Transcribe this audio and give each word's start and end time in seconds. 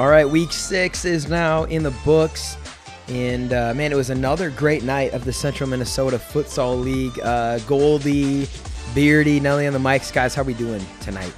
All 0.00 0.08
right, 0.08 0.24
week 0.24 0.50
six 0.50 1.04
is 1.04 1.28
now 1.28 1.64
in 1.64 1.82
the 1.82 1.90
books. 2.06 2.56
And 3.08 3.52
uh, 3.52 3.74
man, 3.74 3.92
it 3.92 3.96
was 3.96 4.08
another 4.08 4.48
great 4.48 4.82
night 4.82 5.12
of 5.12 5.26
the 5.26 5.32
Central 5.34 5.68
Minnesota 5.68 6.16
Futsal 6.16 6.82
League. 6.82 7.20
Uh, 7.22 7.58
Goldie, 7.66 8.48
Beardy, 8.94 9.40
Nelly 9.40 9.66
on 9.66 9.74
the 9.74 9.78
mics. 9.78 10.10
Guys, 10.10 10.34
how 10.34 10.40
are 10.40 10.46
we 10.46 10.54
doing 10.54 10.82
tonight? 11.02 11.34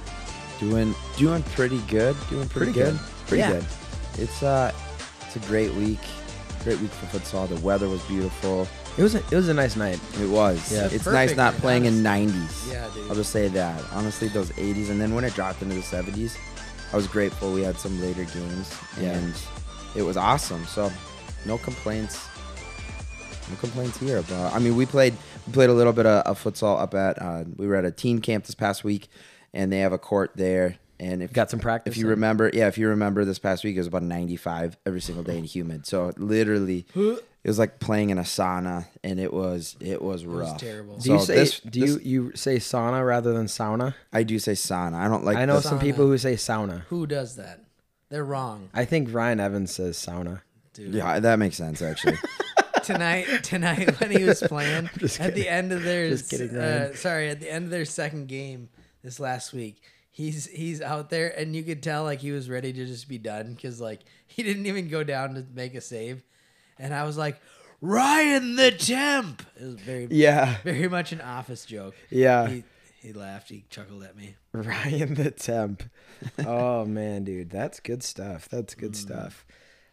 Doing 0.61 0.95
doing 1.17 1.43
pretty 1.43 1.79
good. 1.89 2.15
Doing 2.29 2.47
pretty, 2.47 2.71
Pretty 2.71 2.71
good. 2.71 2.91
good. 2.93 3.27
Pretty 3.27 3.41
Yeah. 3.41 3.51
good. 3.51 3.65
It's 4.19 4.41
uh 4.41 4.71
it's 5.25 5.35
a 5.35 5.39
great 5.39 5.73
week. 5.73 5.99
Great 6.63 6.79
week 6.79 6.91
for 6.91 7.17
futsal. 7.19 7.49
The 7.49 7.59
weather 7.59 7.89
was 7.89 8.01
beautiful. 8.03 8.65
It 8.97 9.03
was 9.03 9.15
a, 9.15 9.17
it 9.29 9.35
was 9.35 9.49
a 9.49 9.53
nice 9.53 9.75
night. 9.75 9.99
It 10.21 10.29
was. 10.29 10.71
Yeah. 10.71 10.85
It's 10.85 11.03
Perfect, 11.03 11.11
nice 11.11 11.35
not 11.35 11.51
dude. 11.55 11.61
playing 11.63 11.83
in 11.83 11.95
90s. 11.95 12.71
Yeah, 12.71 12.87
dude. 12.93 13.09
I'll 13.09 13.15
just 13.15 13.31
say 13.31 13.49
that. 13.49 13.83
Honestly, 13.91 14.29
those 14.29 14.51
80s 14.51 14.89
and 14.89 15.01
then 15.01 15.13
when 15.13 15.25
it 15.25 15.33
dropped 15.33 15.61
into 15.61 15.75
the 15.75 15.81
70s, 15.81 16.37
I 16.93 16.95
was 16.95 17.07
grateful 17.07 17.51
we 17.51 17.63
had 17.63 17.77
some 17.77 17.99
later 18.01 18.23
games 18.23 18.71
Yeah. 19.01 19.13
and 19.17 19.33
it 19.95 20.03
was 20.03 20.15
awesome. 20.15 20.63
So, 20.65 20.91
no 21.45 21.57
complaints. 21.57 22.27
No 23.49 23.55
complaints 23.57 23.97
here. 23.97 24.21
But 24.21 24.53
I 24.53 24.59
mean, 24.59 24.75
we 24.75 24.85
played 24.85 25.13
we 25.47 25.53
played 25.53 25.69
a 25.69 25.73
little 25.73 25.91
bit 25.93 26.05
of, 26.05 26.23
of 26.25 26.41
futsal 26.41 26.79
up 26.79 26.93
at 26.93 27.21
uh, 27.21 27.43
we 27.57 27.67
were 27.67 27.75
at 27.75 27.83
a 27.85 27.91
team 27.91 28.19
camp 28.21 28.45
this 28.45 28.55
past 28.55 28.83
week, 28.83 29.07
and 29.53 29.71
they 29.71 29.79
have 29.79 29.91
a 29.91 29.97
court 29.97 30.31
there. 30.35 30.77
And 31.03 31.21
if 31.23 31.33
Got 31.33 31.49
some 31.49 31.59
practice 31.59 31.93
if 31.93 31.97
you 31.97 32.05
in. 32.05 32.11
remember, 32.11 32.49
yeah, 32.53 32.67
if 32.67 32.77
you 32.77 32.87
remember 32.87 33.25
this 33.25 33.39
past 33.39 33.63
week, 33.63 33.75
it 33.75 33.79
was 33.79 33.87
about 33.87 34.03
95 34.03 34.77
every 34.85 35.01
single 35.01 35.23
day 35.23 35.37
and 35.37 35.45
humid. 35.45 35.85
So 35.85 36.11
literally, 36.17 36.85
it 36.95 37.19
was 37.43 37.59
like 37.59 37.79
playing 37.79 38.09
in 38.11 38.17
a 38.17 38.21
sauna, 38.23 38.85
and 39.03 39.19
it 39.19 39.33
was 39.33 39.75
it 39.81 40.01
was 40.01 40.25
was 40.25 40.49
rough. 40.49 40.57
terrible. 40.59 40.97
Do 40.97 41.13
you 41.13 41.19
say 41.19 41.35
this- 41.35 41.59
do 41.59 41.79
this- 41.81 42.03
you 42.05 42.25
you 42.25 42.31
say 42.35 42.55
sauna 42.57 43.05
rather 43.05 43.33
than 43.33 43.47
sauna? 43.47 43.95
I 44.13 44.23
do 44.23 44.39
say 44.39 44.53
sauna. 44.53 44.95
I 44.95 45.07
don't 45.09 45.25
like. 45.25 45.37
I 45.37 45.45
know 45.45 45.57
the- 45.57 45.61
some 45.63 45.79
sauna. 45.79 45.81
people 45.81 46.05
who 46.07 46.17
say 46.17 46.35
sauna. 46.35 46.81
Who 46.85 47.05
does 47.05 47.35
that? 47.35 47.59
They're 48.09 48.23
wrong, 48.23 48.69
I 48.75 48.85
think 48.85 49.11
Ryan 49.11 49.39
Evans 49.39 49.73
says 49.73 49.97
sauna. 49.97 50.41
dude. 50.73 50.93
Yeah, 50.93 51.19
that 51.19 51.37
makes 51.39 51.57
sense 51.57 51.81
actually. 51.81 52.17
Tonight, 52.83 53.25
tonight 53.43 53.99
when 54.01 54.11
he 54.11 54.23
was 54.25 54.41
playing 54.41 54.89
at 55.19 55.35
the 55.35 55.47
end 55.47 55.71
of 55.71 55.83
their 55.83 56.09
Just 56.09 56.29
kidding, 56.29 56.55
uh, 56.55 56.93
sorry, 56.95 57.29
at 57.29 57.39
the 57.39 57.49
end 57.49 57.65
of 57.65 57.71
their 57.71 57.85
second 57.85 58.27
game 58.27 58.67
this 59.03 59.19
last 59.21 59.53
week, 59.53 59.81
he's 60.13 60.45
he's 60.45 60.81
out 60.81 61.09
there 61.09 61.27
and 61.37 61.53
you 61.55 61.63
could 61.63 61.83
tell 61.83 62.03
like 62.05 62.19
he 62.19 62.31
was 62.31 62.49
ready 62.49 62.71
to 62.71 62.85
just 62.85 63.09
be 63.09 63.17
done 63.17 63.53
because 63.53 63.81
like 63.81 63.99
he 64.27 64.43
didn't 64.43 64.65
even 64.67 64.87
go 64.87 65.03
down 65.03 65.33
to 65.33 65.45
make 65.53 65.75
a 65.75 65.81
save, 65.81 66.23
and 66.79 66.93
I 66.93 67.03
was 67.03 67.17
like, 67.17 67.41
Ryan 67.81 68.55
the 68.55 68.71
temp. 68.71 69.43
It 69.59 69.63
was 69.65 69.75
very 69.75 70.07
Yeah, 70.09 70.55
very 70.63 70.87
much 70.87 71.11
an 71.11 71.19
office 71.21 71.65
joke. 71.65 71.95
yeah. 72.09 72.47
He 72.47 72.63
he 73.01 73.11
laughed. 73.11 73.49
He 73.49 73.65
chuckled 73.69 74.03
at 74.03 74.15
me. 74.15 74.35
Ryan 74.53 75.15
the 75.15 75.31
temp. 75.31 75.83
oh 76.45 76.85
man, 76.99 77.25
dude, 77.25 77.49
that's 77.49 77.81
good 77.81 78.01
stuff. 78.03 78.47
That's 78.49 78.75
good 78.75 78.95
stuff. 78.95 79.45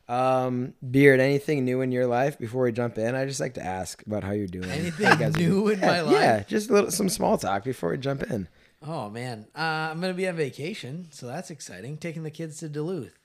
Um, 0.09 0.75
Beard, 0.91 1.21
anything 1.21 1.65
new 1.65 1.83
in 1.83 1.93
your 1.93 2.07
life 2.07 2.37
before 2.39 2.65
we 2.65 2.73
jump 2.73 2.99
in? 2.99 3.15
I 3.15 3.27
just 3.27 3.39
like 3.41 3.55
to 3.55 3.65
ask 3.65 4.05
about 4.07 4.25
how 4.25 4.33
you're 4.33 4.49
doing. 4.49 4.69
Anything 4.69 5.31
new 5.33 5.69
in 5.69 5.81
my 5.81 6.01
life? 6.01 6.13
Yeah, 6.13 6.43
just 6.43 6.69
a 6.69 6.73
little 6.73 6.91
some 6.91 7.09
small 7.09 7.39
talk 7.39 7.63
before 7.65 7.91
we 7.91 7.99
jump 7.99 8.25
in. 8.25 8.49
Oh 8.83 9.11
man, 9.11 9.47
uh, 9.55 9.61
I'm 9.61 10.01
gonna 10.01 10.15
be 10.15 10.27
on 10.29 10.37
vacation, 10.37 11.09
so 11.11 11.27
that's 11.27 11.51
exciting. 11.51 11.99
Taking 11.99 12.23
the 12.23 12.31
kids 12.31 12.59
to 12.59 12.69
Duluth, 12.69 13.19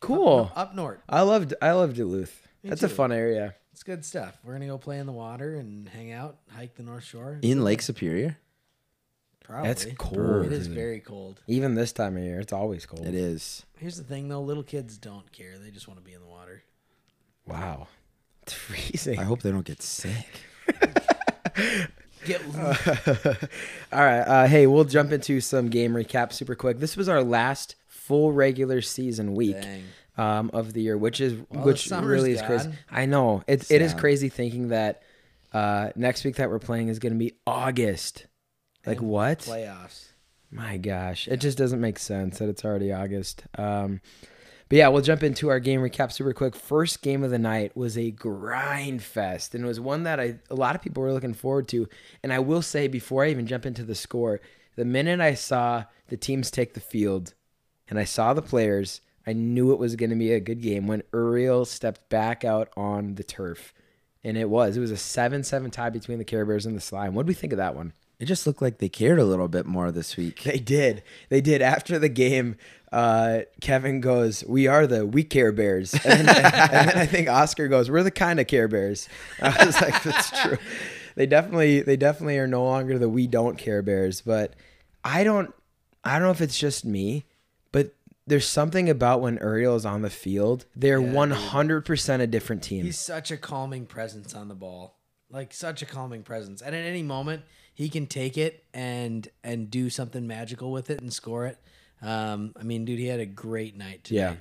Cool. 0.00 0.52
up 0.54 0.74
north. 0.74 1.00
I 1.08 1.22
loved 1.22 1.54
I 1.60 1.72
love 1.72 1.94
Duluth. 1.94 2.46
Me 2.62 2.70
That's 2.70 2.82
a 2.84 2.88
fun 2.88 3.10
area. 3.12 3.54
It's 3.72 3.82
good 3.82 4.04
stuff. 4.04 4.38
We're 4.44 4.52
gonna 4.52 4.66
go 4.68 4.78
play 4.78 4.98
in 4.98 5.06
the 5.06 5.12
water 5.12 5.56
and 5.56 5.88
hang 5.88 6.12
out, 6.12 6.36
hike 6.54 6.76
the 6.76 6.84
North 6.84 7.04
Shore. 7.04 7.40
In 7.42 7.64
Lake 7.64 7.82
Superior, 7.82 8.38
Probably. 9.42 9.68
That's 9.68 9.86
cold, 9.98 10.46
It 10.46 10.52
is 10.52 10.68
very 10.68 11.00
cold. 11.00 11.40
Even 11.48 11.74
this 11.74 11.92
time 11.92 12.16
of 12.16 12.22
year, 12.22 12.38
it's 12.40 12.52
always 12.52 12.86
cold. 12.86 13.04
it 13.04 13.14
is. 13.16 13.66
Here's 13.78 13.96
the 13.96 14.04
thing, 14.04 14.28
though: 14.28 14.40
little 14.42 14.62
kids 14.62 14.96
don't 14.96 15.30
care. 15.32 15.58
They 15.58 15.70
just 15.70 15.88
want 15.88 15.98
to 15.98 16.04
be 16.04 16.14
in 16.14 16.20
the 16.20 16.26
water. 16.28 16.62
Wow. 17.46 17.88
It's 18.44 18.52
freezing. 18.52 19.18
I 19.18 19.24
hope 19.24 19.42
they 19.42 19.50
don't 19.50 19.64
get 19.66 19.82
sick. 19.82 20.28
Get 22.24 22.42
All 23.92 24.00
right. 24.04 24.20
Uh, 24.20 24.46
hey, 24.46 24.66
we'll 24.66 24.84
jump 24.84 25.12
into 25.12 25.40
some 25.40 25.68
game 25.68 25.92
recap 25.92 26.32
super 26.32 26.54
quick. 26.54 26.78
This 26.78 26.96
was 26.96 27.08
our 27.08 27.22
last 27.22 27.76
full 27.86 28.32
regular 28.32 28.82
season 28.82 29.34
week 29.34 29.60
Dang. 29.60 29.84
um, 30.16 30.50
of 30.52 30.72
the 30.72 30.82
year, 30.82 30.96
which 30.96 31.20
is 31.20 31.34
Well, 31.50 31.64
which 31.64 31.90
really 31.90 32.32
is 32.32 32.42
crazy. 32.42 32.70
I 32.90 33.06
know 33.06 33.42
it. 33.46 33.70
It 33.70 33.82
is 33.82 33.94
crazy 33.94 34.28
thinking 34.28 34.68
that 34.68 35.02
uh, 35.52 35.90
next 35.96 36.24
week 36.24 36.36
that 36.36 36.50
we're 36.50 36.58
playing 36.58 36.88
is 36.88 36.98
going 36.98 37.12
to 37.12 37.18
be 37.18 37.32
August. 37.46 38.26
Like 38.86 38.98
And 38.98 39.08
what? 39.08 39.38
playoffs. 39.40 40.08
My 40.50 40.76
gosh, 40.76 41.26
it 41.26 41.38
just 41.38 41.58
doesn't 41.58 41.80
make 41.80 41.98
sense 41.98 42.38
that 42.38 42.48
it's 42.48 42.64
already 42.64 42.92
August. 42.92 43.42
Um, 43.58 44.00
but 44.68 44.78
yeah, 44.78 44.88
we'll 44.88 45.02
jump 45.02 45.22
into 45.22 45.50
our 45.50 45.60
game 45.60 45.80
recap 45.80 46.10
super 46.10 46.32
quick. 46.32 46.56
First 46.56 47.02
game 47.02 47.22
of 47.22 47.30
the 47.30 47.38
night 47.38 47.76
was 47.76 47.98
a 47.98 48.10
grind 48.10 49.02
fest, 49.02 49.54
and 49.54 49.64
it 49.64 49.66
was 49.66 49.80
one 49.80 50.04
that 50.04 50.18
I 50.18 50.36
a 50.50 50.54
lot 50.54 50.74
of 50.74 50.82
people 50.82 51.02
were 51.02 51.12
looking 51.12 51.34
forward 51.34 51.68
to. 51.68 51.88
And 52.22 52.32
I 52.32 52.38
will 52.38 52.62
say 52.62 52.88
before 52.88 53.24
I 53.24 53.30
even 53.30 53.46
jump 53.46 53.66
into 53.66 53.84
the 53.84 53.94
score, 53.94 54.40
the 54.76 54.84
minute 54.84 55.20
I 55.20 55.34
saw 55.34 55.84
the 56.08 56.16
teams 56.16 56.50
take 56.50 56.74
the 56.74 56.80
field, 56.80 57.34
and 57.88 57.98
I 57.98 58.04
saw 58.04 58.32
the 58.32 58.42
players, 58.42 59.00
I 59.26 59.32
knew 59.32 59.72
it 59.72 59.78
was 59.78 59.96
going 59.96 60.10
to 60.10 60.16
be 60.16 60.32
a 60.32 60.40
good 60.40 60.60
game 60.60 60.86
when 60.86 61.02
Uriel 61.12 61.64
stepped 61.64 62.08
back 62.08 62.44
out 62.44 62.70
on 62.76 63.14
the 63.14 63.24
turf, 63.24 63.72
and 64.22 64.36
it 64.36 64.48
was. 64.50 64.76
It 64.76 64.80
was 64.80 64.90
a 64.90 64.96
seven-seven 64.96 65.70
tie 65.70 65.90
between 65.90 66.18
the 66.18 66.24
Care 66.24 66.44
Bears 66.44 66.66
and 66.66 66.76
the 66.76 66.80
Slime. 66.80 67.14
What 67.14 67.26
do 67.26 67.28
we 67.28 67.34
think 67.34 67.52
of 67.52 67.58
that 67.58 67.76
one? 67.76 67.92
It 68.18 68.26
just 68.26 68.46
looked 68.46 68.62
like 68.62 68.78
they 68.78 68.88
cared 68.88 69.18
a 69.18 69.24
little 69.24 69.48
bit 69.48 69.66
more 69.66 69.90
this 69.90 70.16
week. 70.16 70.42
They 70.44 70.58
did. 70.58 71.02
They 71.28 71.40
did. 71.40 71.62
After 71.62 71.98
the 71.98 72.08
game, 72.08 72.56
uh, 72.92 73.40
Kevin 73.60 74.00
goes, 74.00 74.44
"We 74.46 74.66
are 74.68 74.86
the 74.86 75.04
we 75.04 75.24
Care 75.24 75.52
Bears," 75.52 75.94
and 75.94 76.28
then, 76.28 76.44
and 76.44 76.88
then 76.90 76.96
I 76.96 77.06
think 77.06 77.28
Oscar 77.28 77.66
goes, 77.68 77.90
"We're 77.90 78.04
the 78.04 78.10
kind 78.10 78.38
of 78.38 78.46
Care 78.46 78.68
Bears." 78.68 79.08
I 79.42 79.66
was 79.66 79.80
like, 79.80 80.02
"That's 80.02 80.42
true." 80.42 80.58
They 81.16 81.26
definitely, 81.26 81.80
they 81.80 81.96
definitely 81.96 82.38
are 82.38 82.46
no 82.46 82.64
longer 82.64 82.98
the 82.98 83.08
we 83.08 83.26
don't 83.26 83.56
care 83.56 83.82
Bears. 83.82 84.20
But 84.20 84.54
I 85.04 85.24
don't, 85.24 85.54
I 86.02 86.14
don't 86.14 86.22
know 86.22 86.30
if 86.32 86.40
it's 86.40 86.58
just 86.58 86.84
me, 86.84 87.24
but 87.72 87.94
there's 88.26 88.48
something 88.48 88.88
about 88.88 89.20
when 89.20 89.36
Uriel 89.36 89.76
is 89.76 89.86
on 89.86 90.02
the 90.02 90.10
field, 90.10 90.64
they're 90.74 91.00
Yeah, 91.00 91.12
100 91.12 91.84
percent 91.84 92.22
a 92.22 92.26
different 92.26 92.62
team. 92.62 92.84
He's 92.84 92.98
such 92.98 93.30
a 93.30 93.36
calming 93.36 93.86
presence 93.86 94.34
on 94.34 94.48
the 94.48 94.54
ball. 94.54 94.98
Like 95.30 95.52
such 95.52 95.82
a 95.82 95.86
calming 95.86 96.22
presence. 96.22 96.62
And 96.62 96.74
at 96.74 96.84
any 96.84 97.02
moment 97.02 97.42
he 97.74 97.88
can 97.88 98.06
take 98.06 98.38
it 98.38 98.64
and 98.72 99.28
and 99.42 99.70
do 99.70 99.90
something 99.90 100.26
magical 100.26 100.72
with 100.72 100.90
it 100.90 101.00
and 101.00 101.12
score 101.12 101.46
it. 101.46 101.58
Um, 102.00 102.54
I 102.58 102.62
mean, 102.62 102.84
dude, 102.84 102.98
he 102.98 103.06
had 103.06 103.20
a 103.20 103.26
great 103.26 103.76
night 103.76 104.04
today. 104.04 104.20
Yeah. 104.20 104.34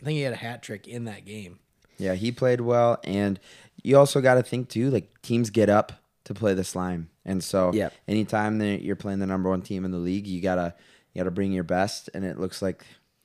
I 0.00 0.04
think 0.04 0.16
he 0.16 0.22
had 0.22 0.32
a 0.32 0.36
hat 0.36 0.62
trick 0.62 0.88
in 0.88 1.04
that 1.04 1.24
game. 1.24 1.58
Yeah, 1.98 2.14
he 2.14 2.32
played 2.32 2.62
well, 2.62 2.98
and 3.04 3.38
you 3.82 3.98
also 3.98 4.20
got 4.22 4.34
to 4.34 4.42
think 4.42 4.68
too. 4.70 4.90
Like 4.90 5.20
teams 5.22 5.50
get 5.50 5.68
up 5.68 5.92
to 6.24 6.32
play 6.34 6.54
the 6.54 6.64
slime, 6.64 7.10
and 7.24 7.44
so 7.44 7.72
Yep. 7.74 7.92
anytime 8.08 8.58
that 8.58 8.82
you're 8.82 8.96
playing 8.96 9.18
the 9.18 9.26
number 9.26 9.50
one 9.50 9.60
team 9.62 9.84
in 9.84 9.90
the 9.90 9.98
league, 9.98 10.26
you 10.26 10.40
gotta 10.40 10.74
you 11.12 11.20
gotta 11.20 11.30
bring 11.30 11.52
your 11.52 11.64
best. 11.64 12.08
And 12.14 12.24
it 12.24 12.38
looks 12.38 12.62
like 12.62 12.84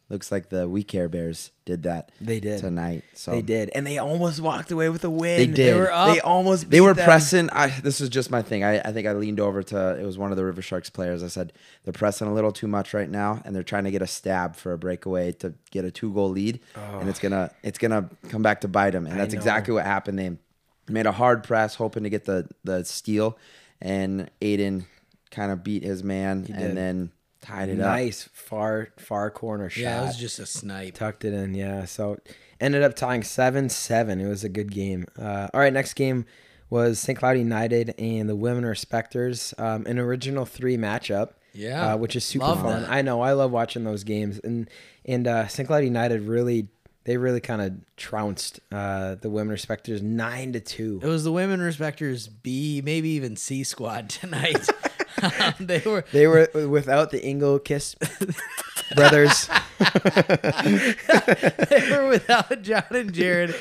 looks 0.10 0.32
like 0.32 0.50
the 0.50 0.70
We 0.70 0.84
Care 0.84 1.10
Bears 1.10 1.52
did 1.66 1.84
that. 1.84 2.12
They 2.22 2.40
did. 2.40 2.60
tonight. 2.60 3.04
So 3.14 3.32
they 3.32 3.42
did, 3.42 3.72
and 3.74 3.86
they 3.86 3.98
almost 3.98 4.40
walked 4.40 4.72
away 4.72 4.90
with 4.90 5.04
a 5.04 5.10
win. 5.10 5.38
They 5.38 5.48
did. 5.48 5.56
They 5.56 5.74
were 5.74 5.92
up. 5.92 6.14
They 6.14 6.22
almost. 6.22 6.70
They 6.70 6.82
were 6.82 6.94
them. 6.94 7.06
pressing. 7.06 7.50
I, 7.52 7.68
this 7.82 8.02
is 8.02 8.10
just 8.10 8.30
my 8.30 8.42
thing. 8.42 8.64
I, 8.64 8.80
I 8.80 8.92
think 8.92 9.08
I 9.08 9.14
leaned 9.14 9.40
over 9.40 9.64
to 9.64 10.00
it 10.00 10.06
was 10.06 10.18
one 10.18 10.32
of 10.32 10.38
the 10.38 10.46
River 10.46 10.62
Sharks 10.62 10.90
players. 10.90 11.24
I 11.24 11.28
said 11.28 11.54
they're 11.84 11.94
pressing 11.94 12.28
a 12.28 12.34
little 12.34 12.52
too 12.52 12.68
much 12.68 12.94
right 12.94 13.10
now, 13.10 13.42
and 13.46 13.56
they're 13.56 13.64
trying 13.64 13.86
to 13.86 13.92
get 13.92 14.02
a 14.02 14.08
stab 14.08 14.56
for 14.56 14.74
a 14.74 14.78
breakaway 14.78 15.32
to 15.34 15.54
get 15.72 15.86
a 15.86 15.92
two 15.92 16.14
goal 16.14 16.30
lead, 16.30 16.60
oh. 16.76 17.00
and 17.00 17.10
it's 17.10 17.20
gonna 17.20 17.52
it's 17.64 17.78
gonna 17.78 18.10
come 18.30 18.44
back 18.44 18.62
to 18.62 18.68
bite 18.68 18.92
them. 18.92 19.08
And 19.08 19.20
that's 19.20 19.34
exactly 19.34 19.74
what 19.74 19.86
happened. 19.86 20.20
They 20.20 20.38
made 20.88 21.06
a 21.06 21.12
hard 21.12 21.44
press, 21.44 21.76
hoping 21.76 22.04
to 22.04 22.10
get 22.10 22.26
the 22.26 22.48
the 22.64 22.86
steal, 22.86 23.38
and 23.82 24.30
Aiden 24.42 24.86
kind 25.32 25.52
of 25.52 25.64
beat 25.64 25.84
his 25.84 26.04
man, 26.04 26.48
and 26.54 26.78
then 26.78 27.12
tied 27.46 27.70
it 27.70 27.80
up. 27.80 27.88
nice 27.92 28.30
far 28.34 28.90
far 28.98 29.30
corner 29.32 29.70
shot. 29.70 29.82
Yeah, 29.82 30.04
it 30.04 30.08
was 30.08 30.18
just 30.18 30.40
a 30.40 30.46
snipe. 30.46 30.96
tucked 30.96 31.26
it 31.26 31.34
in. 31.34 31.54
Yeah, 31.54 31.86
so 31.86 32.18
ended 32.60 32.84
up 32.84 32.96
tying 32.96 33.24
seven 33.24 33.70
seven. 33.70 34.20
It 34.20 34.28
was 34.28 34.44
a 34.44 34.50
good 34.50 34.72
game. 34.72 35.06
Uh, 35.20 35.48
all 35.54 35.60
right, 35.60 35.74
next 35.74 35.94
game 35.94 36.26
was 36.70 37.00
St. 37.00 37.18
Cloud 37.18 37.38
United 37.38 37.94
and 38.00 38.28
the 38.28 38.36
Women 38.36 38.66
Respecters, 38.66 39.54
um, 39.60 39.86
an 39.86 40.00
original 40.00 40.46
three 40.46 40.78
matchup. 40.78 41.32
Yeah, 41.54 41.94
uh, 41.94 41.98
which 41.98 42.16
is 42.18 42.26
super 42.26 42.46
love 42.48 42.62
fun. 42.62 42.82
that. 42.82 42.92
I 42.92 43.02
know. 43.02 43.22
I 43.22 43.32
love 43.32 43.52
watching 43.52 43.84
those 43.86 44.04
games, 44.04 44.40
and 44.44 44.70
and 45.06 45.28
uh, 45.28 45.48
St. 45.48 45.68
Cloud 45.68 45.84
United 45.86 46.22
really 46.24 46.68
they 47.06 47.18
really 47.18 47.40
kind 47.40 47.62
of 47.62 47.74
trounced 47.98 48.60
uh, 48.72 49.16
the 49.16 49.30
Women 49.30 49.56
Respecters 49.56 50.02
nine 50.02 50.54
to 50.54 50.60
two. 50.60 51.00
It 51.02 51.08
was 51.08 51.24
the 51.24 51.32
women 51.32 51.60
respecters 51.62 52.28
B, 52.28 52.82
maybe 52.84 53.10
even 53.10 53.36
C 53.38 53.64
squad 53.64 54.10
tonight. 54.22 54.68
Um, 55.22 55.54
they 55.60 55.80
were 55.80 56.04
They 56.12 56.28
were 56.28 56.50
without 56.68 57.12
the 57.12 57.24
Ingle 57.26 57.60
Kiss 57.60 57.96
brothers. 58.96 59.48
they 59.80 61.88
were 61.92 62.08
without 62.10 62.62
John 62.62 62.84
and 62.92 63.14
Jared. 63.14 63.56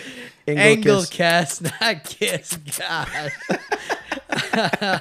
Angle 0.46 0.62
Angle 0.64 1.04
Kiss. 1.06 1.60
Kiss, 1.60 1.62
not 1.80 2.04
Kiss. 2.04 2.56
God. 2.78 3.32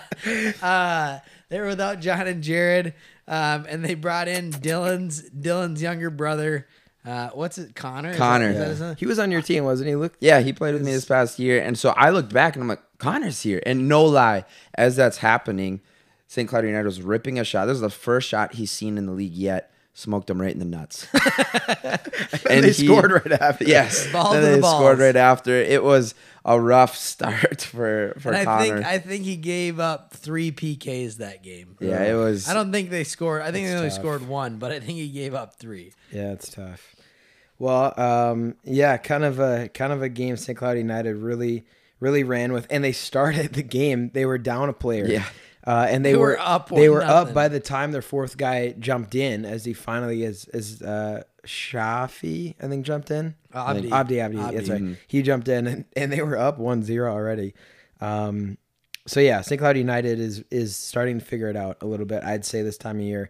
uh, 0.62 1.20
they 1.50 1.60
were 1.60 1.68
without 1.68 2.00
John 2.00 2.28
and 2.28 2.44
Jared, 2.44 2.94
um, 3.28 3.66
and 3.68 3.84
they 3.84 3.96
brought 3.96 4.28
in 4.28 4.52
Dylan's 4.52 5.30
Dylan's 5.30 5.82
younger 5.82 6.10
brother, 6.10 6.68
Uh, 7.06 7.30
what's 7.34 7.58
it, 7.58 7.76
Connor? 7.76 8.12
Is 8.12 8.18
Connor. 8.18 8.54
That, 8.54 8.68
is 8.70 8.80
that 8.80 8.86
Yeah. 8.90 8.96
He 8.98 9.06
was 9.06 9.20
on 9.20 9.32
your 9.32 9.42
team, 9.42 9.66
wasn't 9.66 9.90
he? 9.90 9.96
Look, 9.96 10.16
Yeah, 10.20 10.40
he 10.40 10.54
played 10.54 10.74
with 10.74 10.84
me 10.86 10.92
this 10.94 11.06
past 11.06 11.38
year, 11.40 11.62
and 11.62 11.78
so 11.78 11.90
I 11.90 12.10
looked 12.12 12.34
back 12.34 12.56
and 12.56 12.64
I'm 12.64 12.70
like, 12.70 12.82
Connor's 12.98 13.42
here, 13.42 13.62
and 13.66 13.90
no 13.90 14.06
lie, 14.06 14.46
as 14.76 14.96
that's 14.96 15.18
happening, 15.18 15.82
St. 16.28 16.48
Cloud 16.50 16.66
United 16.66 16.86
was 16.86 17.02
ripping 17.02 17.40
a 17.40 17.44
shot. 17.44 17.66
This 17.66 17.76
is 17.76 17.82
the 17.82 17.90
first 17.90 18.28
shot 18.28 18.56
he's 18.56 18.72
seen 18.72 18.98
in 18.98 19.06
the 19.06 19.12
league 19.12 19.34
yet. 19.34 19.70
Smoked 19.96 20.28
him 20.30 20.42
right 20.42 20.52
in 20.52 20.58
the 20.58 20.66
nuts. 20.66 21.08
and 22.50 22.64
they 22.64 22.74
scored 22.74 23.12
right 23.12 23.32
after. 23.40 23.66
Yes, 23.66 24.06
and 24.16 24.34
to 24.34 24.40
the 24.40 24.48
they 24.56 24.62
scored 24.62 24.98
right 24.98 25.16
after. 25.16 25.52
It 25.56 25.84
was 25.84 26.16
a 26.44 26.60
rough 26.60 26.96
start 26.96 27.62
for 27.72 28.16
for 28.20 28.30
And 28.30 28.38
I 28.38 28.44
Connor. 28.46 28.64
think 28.78 28.86
I 28.88 28.98
think 29.00 29.24
he 29.26 29.36
gave 29.36 29.80
up 29.80 30.14
three 30.14 30.52
PKs 30.52 31.18
that 31.18 31.44
game. 31.44 31.78
yeah, 31.80 32.04
it 32.04 32.16
was. 32.16 32.50
I 32.50 32.54
don't 32.56 32.72
think 32.72 32.90
they 32.90 33.04
scored. 33.04 33.44
I 33.44 33.52
think 33.52 33.68
they 33.68 33.76
only 33.76 33.90
tough. 33.90 34.00
scored 34.00 34.28
one, 34.28 34.58
but 34.58 34.72
I 34.72 34.80
think 34.80 34.98
he 34.98 35.10
gave 35.10 35.36
up 35.36 35.56
three. 35.60 35.94
Yeah, 36.12 36.32
it's 36.32 36.50
tough. 36.50 36.96
Well, 37.60 37.94
um, 38.00 38.56
yeah, 38.64 38.98
kind 38.98 39.24
of 39.24 39.40
a 39.40 39.70
kind 39.70 39.94
of 39.94 40.02
a 40.02 40.10
game 40.10 40.38
St. 40.38 40.58
Cloud 40.58 40.78
United 40.78 41.18
really 41.18 41.66
really 42.00 42.24
ran 42.24 42.52
with, 42.52 42.66
and 42.70 42.84
they 42.84 42.92
started 42.94 43.54
the 43.54 43.62
game. 43.64 44.10
They 44.14 44.26
were 44.26 44.40
down 44.40 44.70
a 44.70 44.74
player. 44.74 45.06
Yeah. 45.06 45.26
Uh, 45.66 45.88
and 45.90 46.04
they, 46.04 46.12
They 46.12 46.18
were, 46.18 46.28
were 46.28 46.40
up 46.40 46.70
They 46.70 46.90
were 46.90 47.04
up 47.04 47.34
by 47.34 47.48
the 47.48 47.60
time 47.60 47.92
their 47.94 48.02
fourth 48.02 48.38
guy 48.38 48.74
jumped 48.78 49.16
in, 49.16 49.46
as 49.46 49.64
he 49.66 49.74
finally 49.74 50.24
is 50.24 50.46
is 50.54 50.82
uh, 50.82 51.24
Shafi, 51.46 52.56
I 52.62 52.68
think 52.68 52.86
jumped 52.86 53.12
in. 53.12 53.36
Abdi. 53.54 53.92
Abdi, 53.92 54.20
Abdi, 54.20 54.40
Abdi. 54.40 54.56
that's 54.58 54.70
right. 54.70 54.98
He 55.08 55.22
jumped 55.22 55.48
in, 55.48 55.68
and, 55.68 55.86
and 55.96 56.12
they 56.12 56.22
were 56.22 56.38
up 56.38 56.60
1-0 56.60 57.08
already. 57.10 57.54
Um, 58.02 58.58
so 59.06 59.20
yeah, 59.20 59.42
St. 59.42 59.60
Cloud 59.60 59.78
United 59.78 60.20
is 60.20 60.44
is 60.50 60.76
starting 60.76 61.20
to 61.20 61.26
figure 61.26 61.50
it 61.50 61.56
out 61.56 61.78
a 61.82 61.86
little 61.86 62.06
bit. 62.06 62.24
I'd 62.24 62.46
say 62.46 62.62
this 62.62 62.78
time 62.78 62.98
of 62.98 63.04
year. 63.04 63.30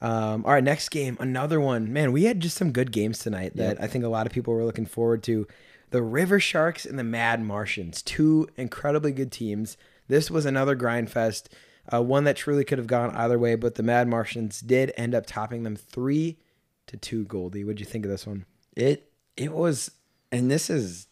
Um, 0.00 0.44
all 0.44 0.52
right, 0.52 0.64
next 0.64 0.90
game, 0.90 1.16
another 1.18 1.60
one. 1.60 1.90
Man, 1.92 2.12
we 2.12 2.24
had 2.24 2.40
just 2.40 2.56
some 2.58 2.72
good 2.72 2.92
games 2.92 3.18
tonight 3.18 3.56
that 3.56 3.80
I 3.82 3.86
think 3.86 4.04
a 4.04 4.08
lot 4.08 4.26
of 4.26 4.32
people 4.32 4.52
were 4.52 4.64
looking 4.64 4.86
forward 4.86 5.22
to. 5.24 5.46
The 5.90 6.02
River 6.02 6.40
Sharks 6.40 6.84
and 6.84 6.98
the 6.98 7.04
Mad 7.04 7.40
Martians, 7.42 8.02
two 8.02 8.48
incredibly 8.56 9.12
good 9.12 9.32
teams. 9.32 9.76
This 10.08 10.30
was 10.30 10.44
another 10.44 10.74
grind 10.74 11.10
fest, 11.10 11.48
uh, 11.92 12.02
one 12.02 12.24
that 12.24 12.36
truly 12.36 12.64
could 12.64 12.78
have 12.78 12.86
gone 12.86 13.10
either 13.14 13.38
way, 13.38 13.54
but 13.54 13.74
the 13.74 13.82
Mad 13.82 14.08
Martians 14.08 14.60
did 14.60 14.92
end 14.96 15.14
up 15.14 15.26
topping 15.26 15.62
them 15.62 15.76
three 15.76 16.38
to 16.86 16.96
two. 16.96 17.24
Goldie, 17.24 17.64
what'd 17.64 17.80
you 17.80 17.86
think 17.86 18.04
of 18.04 18.10
this 18.10 18.26
one? 18.26 18.46
It 18.76 19.10
it 19.36 19.52
was, 19.52 19.90
and 20.32 20.50
this 20.50 20.70
is. 20.70 21.06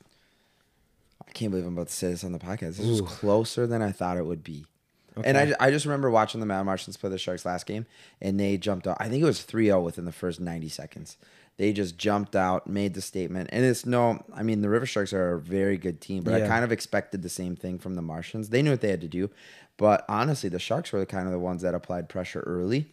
I 1.27 1.31
can't 1.33 1.51
believe 1.51 1.67
I'm 1.67 1.75
about 1.75 1.89
to 1.89 1.95
say 1.95 2.09
this 2.11 2.25
on 2.25 2.33
the 2.33 2.39
podcast. 2.39 2.77
This 2.77 2.87
was 2.87 3.01
closer 3.01 3.67
than 3.67 3.81
I 3.81 3.91
thought 3.93 4.19
it 4.19 4.27
would 4.27 4.45
be. 4.45 4.67
And 5.25 5.37
I, 5.37 5.55
I 5.61 5.71
just 5.71 5.85
remember 5.85 6.11
watching 6.11 6.41
the 6.41 6.47
Mad 6.47 6.63
Martians 6.63 6.97
play 6.97 7.11
the 7.11 7.19
Sharks 7.19 7.45
last 7.45 7.67
game, 7.67 7.87
and 8.21 8.39
they 8.39 8.57
jumped 8.57 8.87
out. 8.87 8.97
I 9.01 9.09
think 9.09 9.23
it 9.23 9.27
was 9.27 9.43
3 9.43 9.67
0 9.67 9.81
within 9.81 10.05
the 10.05 10.13
first 10.13 10.41
90 10.41 10.69
seconds. 10.69 11.17
They 11.59 11.73
just 11.73 11.99
jumped 11.99 12.35
out, 12.35 12.67
made 12.67 12.95
the 12.95 13.03
statement. 13.03 13.51
And 13.53 13.65
it's 13.65 13.85
no, 13.85 14.25
I 14.35 14.43
mean, 14.43 14.63
the 14.63 14.71
River 14.71 14.87
Sharks 14.87 15.13
are 15.13 15.35
a 15.35 15.41
very 15.41 15.77
good 15.77 16.01
team, 16.01 16.23
but 16.23 16.35
I 16.35 16.47
kind 16.49 16.65
of 16.65 16.73
expected 16.73 17.23
the 17.23 17.29
same 17.29 17.57
thing 17.57 17.79
from 17.79 17.95
the 17.95 18.03
Martians. 18.03 18.49
They 18.49 18.63
knew 18.63 18.71
what 18.71 18.81
they 18.81 18.91
had 18.91 19.03
to 19.03 19.09
do. 19.09 19.31
But 19.77 20.05
honestly, 20.09 20.49
the 20.49 20.59
Sharks 20.59 20.93
were 20.93 21.01
the 21.01 21.07
kind 21.07 21.27
of 21.27 21.33
the 21.33 21.39
ones 21.39 21.63
that 21.63 21.75
applied 21.75 22.09
pressure 22.09 22.41
early. 22.41 22.93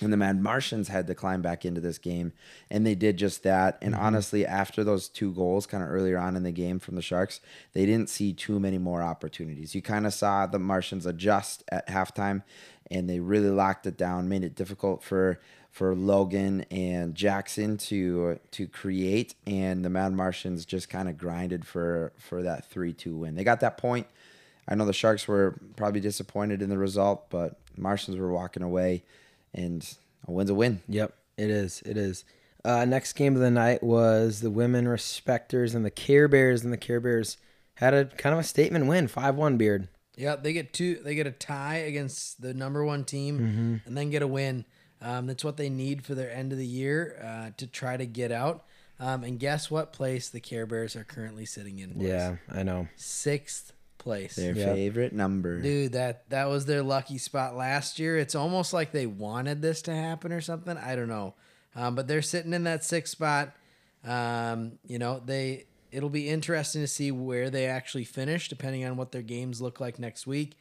And 0.00 0.12
the 0.12 0.16
Mad 0.16 0.42
Martians 0.42 0.88
had 0.88 1.06
to 1.06 1.14
climb 1.14 1.42
back 1.42 1.64
into 1.64 1.80
this 1.80 1.98
game, 1.98 2.32
and 2.70 2.86
they 2.86 2.94
did 2.94 3.16
just 3.16 3.42
that. 3.44 3.78
And 3.80 3.94
mm-hmm. 3.94 4.04
honestly, 4.04 4.46
after 4.46 4.84
those 4.84 5.08
two 5.08 5.32
goals, 5.32 5.66
kind 5.66 5.82
of 5.82 5.90
earlier 5.90 6.18
on 6.18 6.36
in 6.36 6.42
the 6.42 6.52
game 6.52 6.78
from 6.78 6.96
the 6.96 7.02
Sharks, 7.02 7.40
they 7.72 7.86
didn't 7.86 8.10
see 8.10 8.32
too 8.32 8.60
many 8.60 8.78
more 8.78 9.02
opportunities. 9.02 9.74
You 9.74 9.82
kind 9.82 10.06
of 10.06 10.14
saw 10.14 10.46
the 10.46 10.58
Martians 10.58 11.06
adjust 11.06 11.62
at 11.68 11.88
halftime, 11.88 12.42
and 12.90 13.08
they 13.08 13.20
really 13.20 13.50
locked 13.50 13.86
it 13.86 13.96
down, 13.96 14.28
made 14.28 14.44
it 14.44 14.54
difficult 14.54 15.02
for 15.02 15.40
for 15.70 15.94
Logan 15.94 16.64
and 16.70 17.14
Jackson 17.14 17.76
to 17.76 18.40
to 18.52 18.66
create, 18.66 19.34
and 19.46 19.84
the 19.84 19.90
Mad 19.90 20.12
Martians 20.12 20.64
just 20.64 20.88
kind 20.88 21.08
of 21.08 21.18
grinded 21.18 21.66
for 21.66 22.12
for 22.18 22.42
that 22.42 22.70
three 22.70 22.92
two 22.92 23.16
win. 23.16 23.34
They 23.34 23.44
got 23.44 23.60
that 23.60 23.76
point. 23.76 24.06
I 24.68 24.74
know 24.74 24.86
the 24.86 24.92
Sharks 24.92 25.28
were 25.28 25.58
probably 25.76 26.00
disappointed 26.00 26.62
in 26.62 26.70
the 26.70 26.78
result, 26.78 27.30
but 27.30 27.58
Martians 27.76 28.16
were 28.16 28.32
walking 28.32 28.62
away, 28.62 29.04
and 29.56 29.96
a 30.28 30.32
win's 30.32 30.50
a 30.50 30.54
win. 30.54 30.82
Yep, 30.88 31.14
it 31.36 31.50
is. 31.50 31.82
It 31.84 31.96
is. 31.96 32.24
Uh, 32.64 32.84
next 32.84 33.12
game 33.14 33.34
of 33.34 33.40
the 33.40 33.50
night 33.50 33.82
was 33.82 34.40
the 34.40 34.50
Women 34.50 34.86
Respecters 34.88 35.74
and 35.74 35.84
the 35.84 35.90
Care 35.90 36.26
Bears, 36.28 36.64
and 36.64 36.72
the 36.72 36.76
Care 36.76 37.00
Bears 37.00 37.36
had 37.74 37.94
a 37.94 38.06
kind 38.06 38.32
of 38.32 38.40
a 38.40 38.44
statement 38.44 38.86
win, 38.86 39.06
five 39.08 39.34
one. 39.36 39.56
Beard. 39.56 39.88
Yeah, 40.16 40.34
they 40.36 40.52
get 40.52 40.72
two. 40.72 40.96
They 41.04 41.14
get 41.14 41.26
a 41.26 41.30
tie 41.30 41.76
against 41.76 42.40
the 42.42 42.54
number 42.54 42.84
one 42.84 43.04
team, 43.04 43.38
Mm-hmm. 43.38 43.76
and 43.88 43.96
then 43.96 44.10
get 44.10 44.22
a 44.22 44.26
win. 44.26 44.64
Um, 45.00 45.26
that's 45.26 45.44
what 45.44 45.58
they 45.58 45.68
need 45.68 46.04
for 46.06 46.14
their 46.14 46.30
end 46.32 46.52
of 46.52 46.58
the 46.58 46.66
year 46.66 47.20
uh, 47.22 47.50
to 47.58 47.66
try 47.66 47.96
to 47.98 48.06
get 48.06 48.32
out. 48.32 48.64
Um, 48.98 49.24
and 49.24 49.38
guess 49.38 49.70
what 49.70 49.92
place 49.92 50.30
the 50.30 50.40
Care 50.40 50.64
Bears 50.64 50.96
are 50.96 51.04
currently 51.04 51.44
sitting 51.44 51.78
in? 51.80 51.92
boys? 51.92 52.08
Yeah, 52.08 52.36
I 52.50 52.62
know. 52.62 52.88
sixth 52.96 53.74
place. 53.98 54.36
Their 54.36 54.54
Yep. 54.54 54.74
favorite 54.74 55.12
number. 55.12 55.60
Dude, 55.60 55.92
that 55.92 56.28
that 56.30 56.48
was 56.48 56.66
their 56.66 56.82
lucky 56.82 57.18
spot 57.18 57.56
last 57.56 57.98
year. 57.98 58.16
It's 58.18 58.34
almost 58.34 58.72
like 58.72 58.92
they 58.92 59.06
wanted 59.06 59.62
this 59.62 59.82
to 59.82 59.94
happen 59.94 60.32
or 60.32 60.40
something. 60.40 60.76
I 60.76 60.96
don't 60.96 61.08
know, 61.08 61.34
um, 61.74 61.94
but 61.94 62.06
they're 62.08 62.22
sitting 62.22 62.52
in 62.52 62.64
that 62.64 62.84
sixth 62.84 63.12
spot. 63.12 63.54
Um, 64.04 64.78
you 64.86 64.98
know, 64.98 65.20
they 65.24 65.66
it'll 65.92 66.10
be 66.10 66.28
interesting 66.28 66.82
to 66.82 66.86
see 66.88 67.10
where 67.10 67.48
they 67.50 67.66
actually 67.66 68.04
finish, 68.04 68.48
depending 68.48 68.84
on 68.84 68.96
what 68.96 69.12
their 69.12 69.22
games 69.22 69.60
look 69.60 69.80
like 69.80 69.98
next 69.98 70.26
week, 70.26 70.56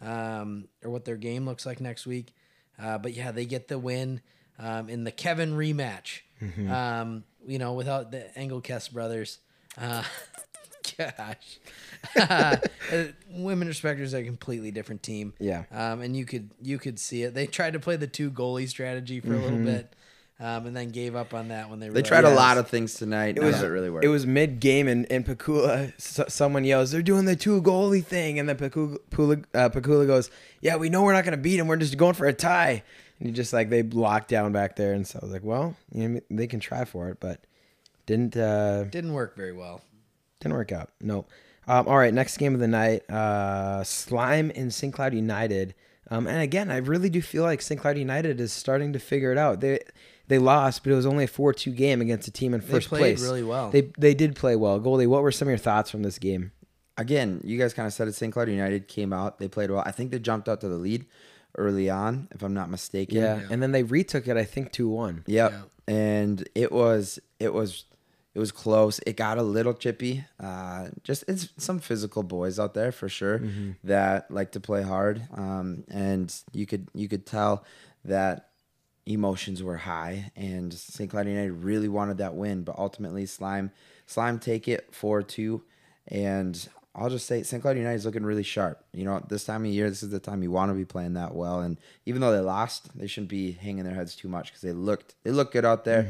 um, 0.00 0.68
or 0.82 0.90
what 0.90 1.04
their 1.04 1.16
game 1.16 1.44
looks 1.46 1.66
like 1.66 1.80
next 1.80 2.06
week. 2.06 2.32
Uh, 2.80 2.96
but 2.98 3.12
yeah, 3.14 3.30
they 3.32 3.44
get 3.44 3.68
the 3.68 3.78
win 3.78 4.20
um, 4.58 4.88
in 4.88 5.04
the 5.04 5.12
Kevin 5.12 5.52
rematch. 5.54 6.20
Um, 6.70 7.24
you 7.46 7.58
know, 7.58 7.72
without 7.72 8.12
the 8.12 8.26
Engelkest 8.36 8.92
brothers. 8.92 9.38
Uh, 9.76 10.02
gosh, 10.98 11.58
uh, 12.16 12.56
women 13.30 13.68
respecters 13.68 14.14
are 14.14 14.18
a 14.18 14.24
completely 14.24 14.70
different 14.70 15.02
team. 15.02 15.32
Yeah. 15.38 15.64
Um, 15.70 16.00
and 16.00 16.16
you 16.16 16.24
could 16.24 16.50
you 16.60 16.78
could 16.78 16.98
see 16.98 17.22
it. 17.22 17.34
They 17.34 17.46
tried 17.46 17.74
to 17.74 17.80
play 17.80 17.96
the 17.96 18.06
two 18.06 18.30
goalie 18.30 18.68
strategy 18.68 19.20
for 19.20 19.34
a 19.34 19.38
little 19.38 19.58
bit, 19.58 19.94
um, 20.40 20.66
and 20.66 20.76
then 20.76 20.90
gave 20.90 21.14
up 21.16 21.34
on 21.34 21.48
that 21.48 21.70
when 21.70 21.78
they 21.80 21.86
they 21.86 21.90
realized- 22.02 22.06
tried 22.06 22.24
a 22.24 22.34
lot 22.34 22.58
of 22.58 22.68
things 22.68 22.94
tonight. 22.94 23.30
It 23.36 23.40
None 23.40 23.46
was 23.46 23.56
of 23.62 23.64
it 23.64 23.68
really 23.68 23.90
worked. 23.90 24.04
It 24.04 24.08
was 24.08 24.26
mid 24.26 24.60
game, 24.60 24.88
and 24.88 25.06
and 25.10 25.24
Pakula, 25.24 25.92
so, 26.00 26.24
someone 26.28 26.64
yells, 26.64 26.90
"They're 26.90 27.02
doing 27.02 27.24
the 27.24 27.36
two 27.36 27.60
goalie 27.62 28.04
thing," 28.04 28.38
and 28.38 28.48
then 28.48 28.56
Pakula, 28.56 28.98
Pula- 29.10 29.44
uh, 29.54 29.68
Pakula 29.70 30.06
goes, 30.06 30.30
"Yeah, 30.60 30.76
we 30.76 30.88
know 30.90 31.02
we're 31.02 31.12
not 31.12 31.24
gonna 31.24 31.36
beat 31.36 31.56
them. 31.58 31.66
We're 31.68 31.76
just 31.76 31.96
going 31.96 32.14
for 32.14 32.26
a 32.26 32.32
tie." 32.32 32.82
And 33.20 33.28
you 33.28 33.34
just 33.34 33.52
like 33.52 33.68
they 33.68 33.82
locked 33.82 34.28
down 34.28 34.52
back 34.52 34.76
there, 34.76 34.92
and 34.92 35.06
so 35.06 35.18
I 35.20 35.24
was 35.24 35.32
like, 35.32 35.42
"Well, 35.44 35.74
you 35.92 36.08
know, 36.08 36.20
they 36.30 36.46
can 36.46 36.60
try 36.60 36.84
for 36.84 37.08
it, 37.08 37.18
but 37.20 37.40
didn't 38.06 38.36
uh, 38.36 38.84
didn't 38.84 39.12
work 39.12 39.36
very 39.36 39.52
well. 39.52 39.80
Didn't 40.40 40.54
work 40.54 40.72
out. 40.72 40.90
No. 41.00 41.26
Um, 41.66 41.86
all 41.86 41.98
right, 41.98 42.14
next 42.14 42.38
game 42.38 42.54
of 42.54 42.60
the 42.60 42.68
night, 42.68 43.08
uh, 43.10 43.84
Slime 43.84 44.50
and 44.54 44.72
St. 44.72 44.92
Cloud 44.92 45.12
United. 45.12 45.74
Um, 46.10 46.26
and 46.26 46.40
again, 46.40 46.70
I 46.70 46.78
really 46.78 47.10
do 47.10 47.20
feel 47.20 47.42
like 47.42 47.60
St. 47.60 47.78
Cloud 47.78 47.98
United 47.98 48.40
is 48.40 48.52
starting 48.52 48.94
to 48.94 48.98
figure 48.98 49.32
it 49.32 49.38
out. 49.38 49.60
They 49.60 49.80
they 50.28 50.38
lost, 50.38 50.82
but 50.82 50.92
it 50.92 50.96
was 50.96 51.06
only 51.06 51.24
a 51.24 51.28
four 51.28 51.52
two 51.52 51.72
game 51.72 52.00
against 52.00 52.26
a 52.26 52.30
team 52.30 52.54
in 52.54 52.62
first 52.62 52.90
they 52.90 52.96
played 52.96 53.00
place. 53.16 53.22
really 53.22 53.42
well. 53.42 53.70
They 53.70 53.92
they 53.98 54.14
did 54.14 54.34
play 54.34 54.56
well. 54.56 54.78
Goldie, 54.78 55.06
what 55.06 55.22
were 55.22 55.32
some 55.32 55.48
of 55.48 55.50
your 55.50 55.58
thoughts 55.58 55.90
from 55.90 56.02
this 56.02 56.18
game? 56.18 56.52
Again, 56.96 57.40
you 57.44 57.58
guys 57.58 57.74
kind 57.74 57.86
of 57.86 57.92
said 57.92 58.08
it. 58.08 58.14
St. 58.14 58.32
Cloud 58.32 58.48
United 58.48 58.88
came 58.88 59.12
out. 59.12 59.38
They 59.38 59.48
played 59.48 59.70
well. 59.70 59.82
I 59.84 59.90
think 59.90 60.10
they 60.10 60.18
jumped 60.18 60.48
out 60.48 60.62
to 60.62 60.68
the 60.68 60.76
lead 60.76 61.04
early 61.56 61.90
on, 61.90 62.28
if 62.32 62.42
I'm 62.42 62.54
not 62.54 62.70
mistaken. 62.70 63.18
Yeah, 63.18 63.40
and 63.50 63.62
then 63.62 63.72
they 63.72 63.82
retook 63.82 64.26
it. 64.26 64.36
I 64.38 64.44
think 64.44 64.72
two 64.72 64.88
one. 64.88 65.24
Yep. 65.26 65.52
Yeah. 65.52 65.62
And 65.94 66.48
it 66.54 66.72
was 66.72 67.18
it 67.38 67.52
was 67.52 67.84
it 68.38 68.40
was 68.40 68.52
close. 68.52 69.00
It 69.04 69.16
got 69.16 69.36
a 69.36 69.42
little 69.42 69.74
chippy. 69.74 70.24
Uh, 70.38 70.90
just 71.02 71.24
it's 71.26 71.48
some 71.56 71.80
physical 71.80 72.22
boys 72.22 72.60
out 72.60 72.72
there 72.72 72.92
for 72.92 73.08
sure 73.08 73.42
that 73.82 74.30
like 74.30 74.52
to 74.52 74.60
play 74.60 74.82
hard. 74.82 75.26
Um, 75.34 75.82
and 75.90 76.32
you 76.52 76.64
could 76.64 76.86
you 76.94 77.08
could 77.08 77.26
tell 77.26 77.64
that 78.04 78.50
emotions 79.06 79.60
were 79.60 79.78
high 79.78 80.30
and 80.36 80.72
St. 80.72 81.10
Cloud 81.10 81.26
United 81.26 81.50
really 81.50 81.88
wanted 81.88 82.18
that 82.18 82.34
win, 82.34 82.62
but 82.62 82.78
ultimately 82.78 83.26
Slime 83.26 83.72
Slime 84.06 84.38
take 84.38 84.68
it 84.68 84.94
four 84.94 85.20
two 85.24 85.64
and 86.06 86.68
I'll 86.94 87.10
just 87.10 87.26
say 87.26 87.42
St. 87.42 87.60
Cloud 87.60 87.76
United 87.76 87.96
is 87.96 88.06
looking 88.06 88.24
really 88.24 88.44
sharp. 88.44 88.84
You 88.92 89.04
know, 89.04 89.20
this 89.28 89.44
time 89.44 89.64
of 89.64 89.70
year, 89.72 89.88
this 89.90 90.04
is 90.04 90.10
the 90.10 90.20
time 90.20 90.44
you 90.44 90.52
want 90.52 90.70
to 90.70 90.74
be 90.74 90.84
playing 90.84 91.14
that 91.14 91.34
well. 91.34 91.60
And 91.60 91.76
even 92.06 92.20
though 92.20 92.32
they 92.32 92.38
lost, 92.38 92.96
they 92.96 93.08
shouldn't 93.08 93.30
be 93.30 93.50
hanging 93.50 93.82
their 93.82 93.94
heads 93.96 94.14
too 94.14 94.28
much 94.28 94.46
because 94.46 94.62
they 94.62 94.72
looked 94.72 95.16
they 95.24 95.32
look 95.32 95.50
good 95.50 95.64
out 95.64 95.84
there, 95.84 96.06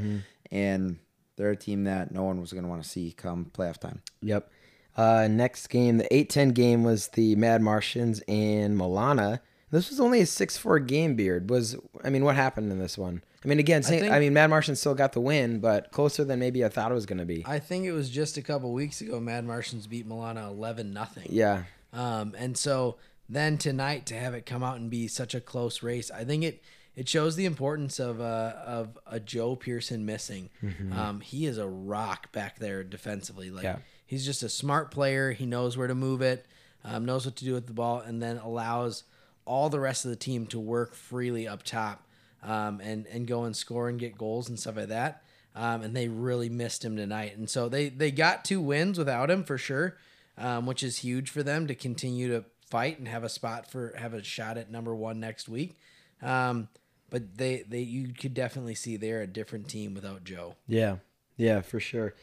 and 0.51 0.99
they're 1.39 1.51
a 1.53 1.57
team 1.57 1.85
that 1.85 2.13
no 2.13 2.25
one 2.25 2.39
was 2.41 2.53
going 2.53 2.65
to 2.65 2.69
want 2.69 2.83
to 2.83 2.89
see 2.89 3.13
come 3.17 3.51
playoff 3.57 3.79
time. 3.79 4.03
Yep. 4.21 4.51
Uh, 4.97 5.29
next 5.31 5.69
game, 5.69 5.97
the 5.99 6.09
8-10 6.11 6.53
game 6.53 6.83
was 6.85 7.09
the 7.09 7.35
Mad 7.37 7.63
Martians 7.63 8.21
and 8.29 8.77
Milana. 8.77 9.41
This 9.71 9.91
was 9.91 10.01
only 10.01 10.21
a 10.21 10.25
6-4 10.25 10.87
game, 10.87 11.15
Beard. 11.15 11.49
Was 11.51 11.77
I 12.05 12.11
mean, 12.11 12.25
what 12.25 12.35
happened 12.37 12.73
in 12.73 12.79
this 12.79 12.99
one? 12.99 13.23
I 13.45 13.49
mean, 13.49 13.61
again, 13.61 13.85
Saint, 13.85 14.03
I, 14.05 14.09
think- 14.09 14.21
mean, 14.21 14.33
Mad 14.35 14.51
Martians 14.51 14.81
still 14.81 14.97
got 14.97 15.13
the 15.13 15.21
win, 15.21 15.61
but 15.61 15.93
closer 15.93 16.25
than 16.25 16.41
maybe 16.41 16.65
I 16.65 16.69
thought 16.69 16.91
it 16.91 16.95
was 16.95 17.07
going 17.07 17.19
to 17.19 17.25
be. 17.25 17.45
I 17.47 17.61
think 17.61 17.85
it 17.85 17.93
was 17.93 18.11
just 18.11 18.37
a 18.37 18.43
couple 18.43 18.73
weeks 18.73 19.01
ago. 19.01 19.21
Mad 19.21 19.45
Martians 19.45 19.87
beat 19.87 20.09
Milana 20.09 20.49
eleven 20.49 20.93
nothing. 20.93 21.29
yeah. 21.31 21.63
Um, 21.93 22.35
and 22.37 22.59
so 22.59 22.97
then 23.29 23.57
tonight 23.57 24.05
to 24.07 24.15
have 24.15 24.35
it 24.35 24.45
come 24.47 24.63
out 24.65 24.77
and 24.79 24.91
be 24.91 25.07
such 25.07 25.35
a 25.35 25.41
close 25.41 25.83
race, 25.83 26.11
I 26.11 26.25
think 26.25 26.43
it 26.43 26.63
it 26.99 27.09
shows 27.09 27.37
the 27.37 27.45
importance 27.47 27.99
of 28.01 28.21
uh, 28.21 28.53
of 28.67 28.99
a 29.07 29.21
Joe 29.21 29.55
Pearson 29.57 30.05
missing. 30.05 30.51
Um, 30.93 31.21
he 31.21 31.47
is 31.47 31.57
a 31.59 31.67
rock 31.69 32.33
back 32.33 32.59
there 32.59 32.83
defensively. 32.83 33.51
Like 33.51 33.65
Yeah. 33.65 33.77
he's 34.07 34.25
just 34.27 34.43
a 34.43 34.49
smart 34.49 34.91
player. 34.91 35.33
He 35.33 35.47
knows 35.47 35.77
where 35.77 35.87
to 35.89 35.95
move 35.95 36.21
it, 36.23 36.45
um, 36.85 37.05
knows 37.05 37.25
what 37.25 37.37
to 37.37 37.45
do 37.45 37.55
with 37.55 37.67
the 37.67 37.73
ball, 37.73 38.01
and 38.01 38.21
then 38.23 38.39
allows 38.39 39.05
all 39.45 39.71
the 39.71 39.81
rest 39.81 40.05
of 40.05 40.11
the 40.11 40.17
team 40.17 40.47
to 40.49 40.59
work 40.61 40.95
freely 40.95 41.47
up 41.49 41.63
top 41.63 42.07
um, 42.43 42.81
and 42.81 43.07
and 43.07 43.27
go 43.27 43.45
and 43.45 43.57
score 43.57 43.89
and 43.89 43.99
get 43.99 44.19
goals 44.19 44.49
and 44.49 44.59
stuff 44.59 44.77
like 44.77 44.89
that. 44.89 45.23
Um, 45.55 45.83
and 45.83 45.97
they 45.97 46.07
really 46.09 46.49
missed 46.49 46.85
him 46.85 46.97
tonight, 46.97 47.37
and 47.37 47.49
so 47.49 47.69
they 47.69 47.89
they 47.89 48.11
got 48.11 48.45
two 48.45 48.61
wins 48.61 48.99
without 48.99 49.31
him 49.31 49.45
for 49.45 49.57
sure, 49.59 49.97
um, 50.37 50.67
which 50.67 50.83
is 50.83 50.99
huge 50.99 51.31
for 51.31 51.43
them 51.43 51.67
to 51.67 51.75
continue 51.75 52.29
to 52.29 52.45
fight 52.71 52.99
and 52.99 53.09
have 53.09 53.25
a 53.25 53.29
spot 53.29 53.71
for 53.71 53.95
have 53.97 54.15
a 54.15 54.23
shot 54.23 54.59
at 54.59 54.71
number 54.71 54.95
one 54.95 55.19
next 55.21 55.49
week. 55.49 55.77
Um, 56.23 56.69
but 57.11 57.37
they 57.37 57.65
they 57.69 57.81
you 57.81 58.13
could 58.13 58.35
definitely 58.35 58.75
see 58.75 58.97
they're 58.97 59.23
a 59.23 59.27
different 59.27 59.69
team 59.69 59.95
without 59.95 60.25
Joe. 60.25 60.55
Yeah, 60.67 60.97
yeah, 61.37 61.61
for 61.61 61.81
sure. 61.81 62.15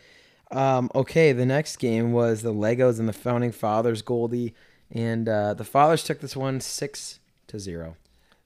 Um, 0.52 0.92
okay, 0.94 1.32
the 1.32 1.46
next 1.46 1.78
game 1.78 2.12
was 2.12 2.42
the 2.42 2.54
Legos 2.54 3.00
and 3.00 3.10
the 3.10 3.14
Founding 3.14 3.52
Fathers 3.52 4.02
Goldie, 4.02 4.54
and 4.92 5.28
uh, 5.28 5.54
the 5.54 5.64
Fathers 5.64 6.04
took 6.04 6.20
this 6.20 6.36
one 6.36 6.62
six 6.62 7.20
to 7.48 7.60
zero. 7.60 7.98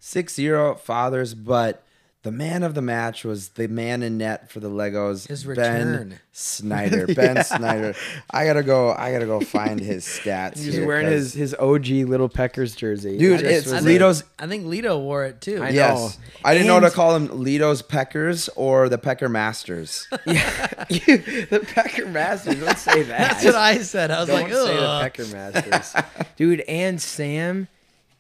6-0 0.01 0.79
fathers, 0.79 1.33
but 1.33 1.83
the 2.23 2.31
man 2.33 2.63
of 2.63 2.73
the 2.73 2.81
match 2.81 3.23
was 3.23 3.49
the 3.49 3.67
man 3.69 4.03
in 4.03 4.17
net 4.17 4.51
for 4.51 4.59
the 4.59 4.69
Legos. 4.69 5.27
His 5.27 5.45
Ben 5.45 5.55
return. 5.55 6.19
Snyder. 6.33 7.07
Ben 7.15 7.43
Snyder. 7.45 7.95
I 8.29 8.45
gotta 8.45 8.61
go. 8.63 8.91
I 8.91 9.13
gotta 9.13 9.25
go 9.25 9.39
find 9.39 9.79
his 9.79 10.03
stats. 10.23 10.57
He's 10.57 10.73
here, 10.75 10.85
wearing 10.85 11.05
'cause- 11.05 11.33
his 11.33 11.53
his 11.53 11.55
OG 11.57 11.87
Little 12.09 12.27
Peckers 12.27 12.75
jersey. 12.75 13.17
Dude, 13.17 13.39
just 13.39 13.51
it's 13.51 13.71
was- 13.71 13.83
think- 13.85 14.01
Lito's- 14.01 14.23
I 14.37 14.47
think 14.47 14.65
Lito 14.65 14.99
wore 15.01 15.23
it 15.25 15.39
too. 15.39 15.63
I 15.63 15.69
Yes, 15.69 15.97
know. 16.17 16.23
I 16.43 16.53
didn't 16.53 16.67
know 16.67 16.77
And- 16.77 16.85
to 16.87 16.91
call 16.91 17.15
him 17.15 17.29
Lito's 17.29 17.81
Peckers 17.81 18.49
or 18.57 18.89
the 18.89 18.97
Pecker 18.97 19.29
Masters. 19.29 20.07
yeah, 20.25 20.83
you, 20.89 21.17
the 21.49 21.65
Pecker 21.73 22.05
Masters. 22.07 22.59
Don't 22.59 22.77
say 22.77 23.03
that. 23.03 23.17
That's 23.31 23.45
what 23.45 23.55
I 23.55 23.77
said. 23.77 24.11
I 24.11 24.19
was 24.19 24.27
Don't 24.27 24.41
like, 24.41 24.51
say 24.51 24.75
the 24.75 24.99
Pecker 25.01 25.25
Masters, 25.27 26.03
dude. 26.35 26.59
And 26.67 27.01
Sam 27.01 27.69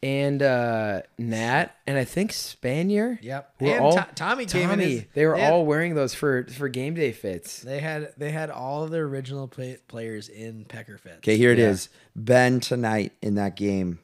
and 0.01 0.41
uh, 0.41 1.01
Nat 1.17 1.67
and 1.85 1.97
I 1.97 2.05
think 2.05 2.31
Spanier. 2.31 3.17
Yep. 3.21 3.53
were 3.59 3.67
And 3.71 3.79
all 3.83 3.93
To- 3.93 4.07
Tommy 4.15 4.45
came 4.45 4.63
in 4.63 4.69
Tommy. 4.79 4.85
his- 4.91 5.03
they 5.13 5.25
were 5.25 5.35
they 5.35 5.41
had- 5.43 5.53
all 5.53 5.65
wearing 5.65 5.95
those 5.95 6.13
for 6.13 6.45
for 6.45 6.69
game 6.69 6.93
day 6.93 7.11
fits. 7.11 7.61
They 7.61 7.79
had 7.79 8.13
they 8.17 8.31
had 8.31 8.49
all 8.49 8.83
of 8.83 8.91
their 8.91 9.03
original 9.05 9.47
play, 9.47 9.77
players 9.87 10.29
in 10.29 10.65
Pecker 10.65 10.97
fits. 10.97 11.17
Okay, 11.17 11.35
here 11.37 11.51
it 11.51 11.59
Yeah. 11.59 11.69
is. 11.69 11.89
Ben 12.15 12.59
tonight 12.59 13.11
in 13.21 13.35
that 13.35 13.55
game, 13.55 13.99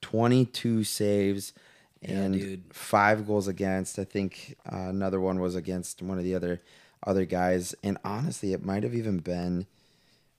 22 0.00 0.84
saves 0.84 1.52
and 2.02 2.34
dude. 2.34 2.62
five 2.74 3.26
goals 3.26 3.46
against. 3.48 3.98
I 3.98 4.04
think 4.04 4.56
uh, 4.70 4.76
another 4.88 5.20
one 5.20 5.38
was 5.40 5.54
against 5.54 6.02
one 6.02 6.18
of 6.18 6.24
the 6.24 6.34
other 6.34 6.60
other 7.06 7.24
guys. 7.24 7.74
And 7.82 7.98
honestly, 8.04 8.52
it 8.52 8.64
might 8.64 8.82
have 8.82 8.94
even 8.94 9.18
been 9.18 9.66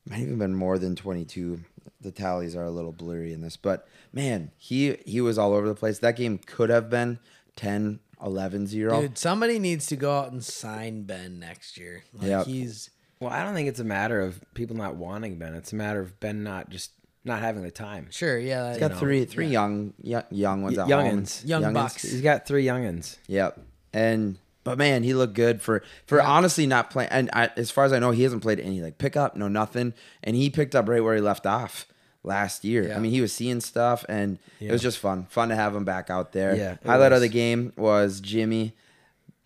might 0.08 0.20
even 0.20 0.38
been 0.38 0.56
more 0.56 0.78
than 0.78 0.96
22. 0.96 1.60
The 2.02 2.12
tallies 2.12 2.56
are 2.56 2.66
a 2.66 2.72
little 2.72 2.92
blurry 2.92 3.32
in 3.34 3.42
this, 3.42 3.56
but 3.58 3.88
man, 4.12 4.52
he 4.58 4.98
he 5.06 5.22
was 5.22 5.38
all 5.38 5.54
over 5.54 5.68
the 5.68 5.76
place. 5.76 6.00
That 6.00 6.16
game 6.18 6.38
could 6.38 6.70
have 6.70 6.90
been 6.90 7.20
10 7.56 8.00
11 8.24 8.68
0. 8.68 9.02
Dude, 9.02 9.18
somebody 9.18 9.60
needs 9.60 9.86
to 9.88 9.96
go 9.96 10.18
out 10.20 10.32
and 10.32 10.44
sign 10.44 11.04
Ben 11.04 11.40
next 11.40 11.78
year. 11.78 12.04
Like 12.14 12.28
Yep. 12.28 12.46
he's 12.46 12.90
Well, 13.20 13.30
I 13.32 13.44
don't 13.44 13.54
think 13.54 13.70
it's 13.70 13.80
a 13.80 13.84
matter 13.86 14.20
of 14.22 14.42
people 14.54 14.76
not 14.76 14.96
wanting 14.96 15.38
Ben. 15.38 15.54
It's 15.56 15.72
a 15.72 15.76
matter 15.76 16.00
of 16.02 16.20
Ben 16.20 16.44
not 16.44 16.70
just 16.70 16.92
not 17.26 17.40
having 17.40 17.64
the 17.64 17.72
time. 17.72 18.08
sure, 18.12 18.38
yeah. 18.38 18.72
He's 18.72 18.80
got 18.80 18.92
know, 18.92 18.98
three 18.98 19.24
three 19.26 19.46
yeah. 19.46 19.52
young 19.52 19.94
young, 20.02 20.24
young 20.30 20.62
ones 20.64 20.78
Y- 20.78 20.84
youngins. 20.86 21.48
Young 21.48 21.64
Youngins. 21.64 21.74
bucks. 21.74 22.02
He's 22.02 22.22
got 22.22 22.46
three 22.46 22.66
youngins. 22.66 23.18
Yep. 23.28 23.60
And 23.94 24.38
but 24.64 24.78
man, 24.78 25.04
he 25.04 25.14
looked 25.14 25.34
good 25.34 25.62
for 25.62 25.84
for 26.06 26.22
honestly 26.22 26.66
not 26.66 26.90
playing. 26.90 27.10
And 27.12 27.30
I, 27.34 27.50
as 27.58 27.72
far 27.72 27.86
as 27.86 27.94
I 27.94 28.00
know, 28.00 28.12
he 28.12 28.24
hasn't 28.24 28.42
played 28.42 28.60
any 28.60 28.82
like 28.82 28.98
pickup, 28.98 29.36
no 29.36 29.48
nothing. 29.48 29.94
And 30.24 30.36
he 30.36 30.50
picked 30.50 30.76
up 30.76 30.88
right 30.88 31.04
where 31.04 31.16
he 31.16 31.22
left 31.22 31.46
off 31.46 31.86
last 32.24 32.64
year. 32.64 32.88
Yeah. 32.88 32.96
I 32.96 33.00
mean, 33.00 33.12
he 33.12 33.22
was 33.22 33.34
seeing 33.34 33.62
stuff, 33.62 34.06
and 34.08 34.40
it 34.60 34.72
was 34.72 34.82
just 34.82 35.00
fun, 35.00 35.26
fun 35.30 35.50
to 35.50 35.56
have 35.56 35.76
him 35.76 35.84
back 35.84 36.10
out 36.10 36.32
there. 36.32 36.56
Yeah, 36.56 36.78
Highlight 36.86 37.12
of 37.12 37.22
the 37.22 37.30
game 37.30 37.74
was 37.76 38.22
Jimmy 38.22 38.74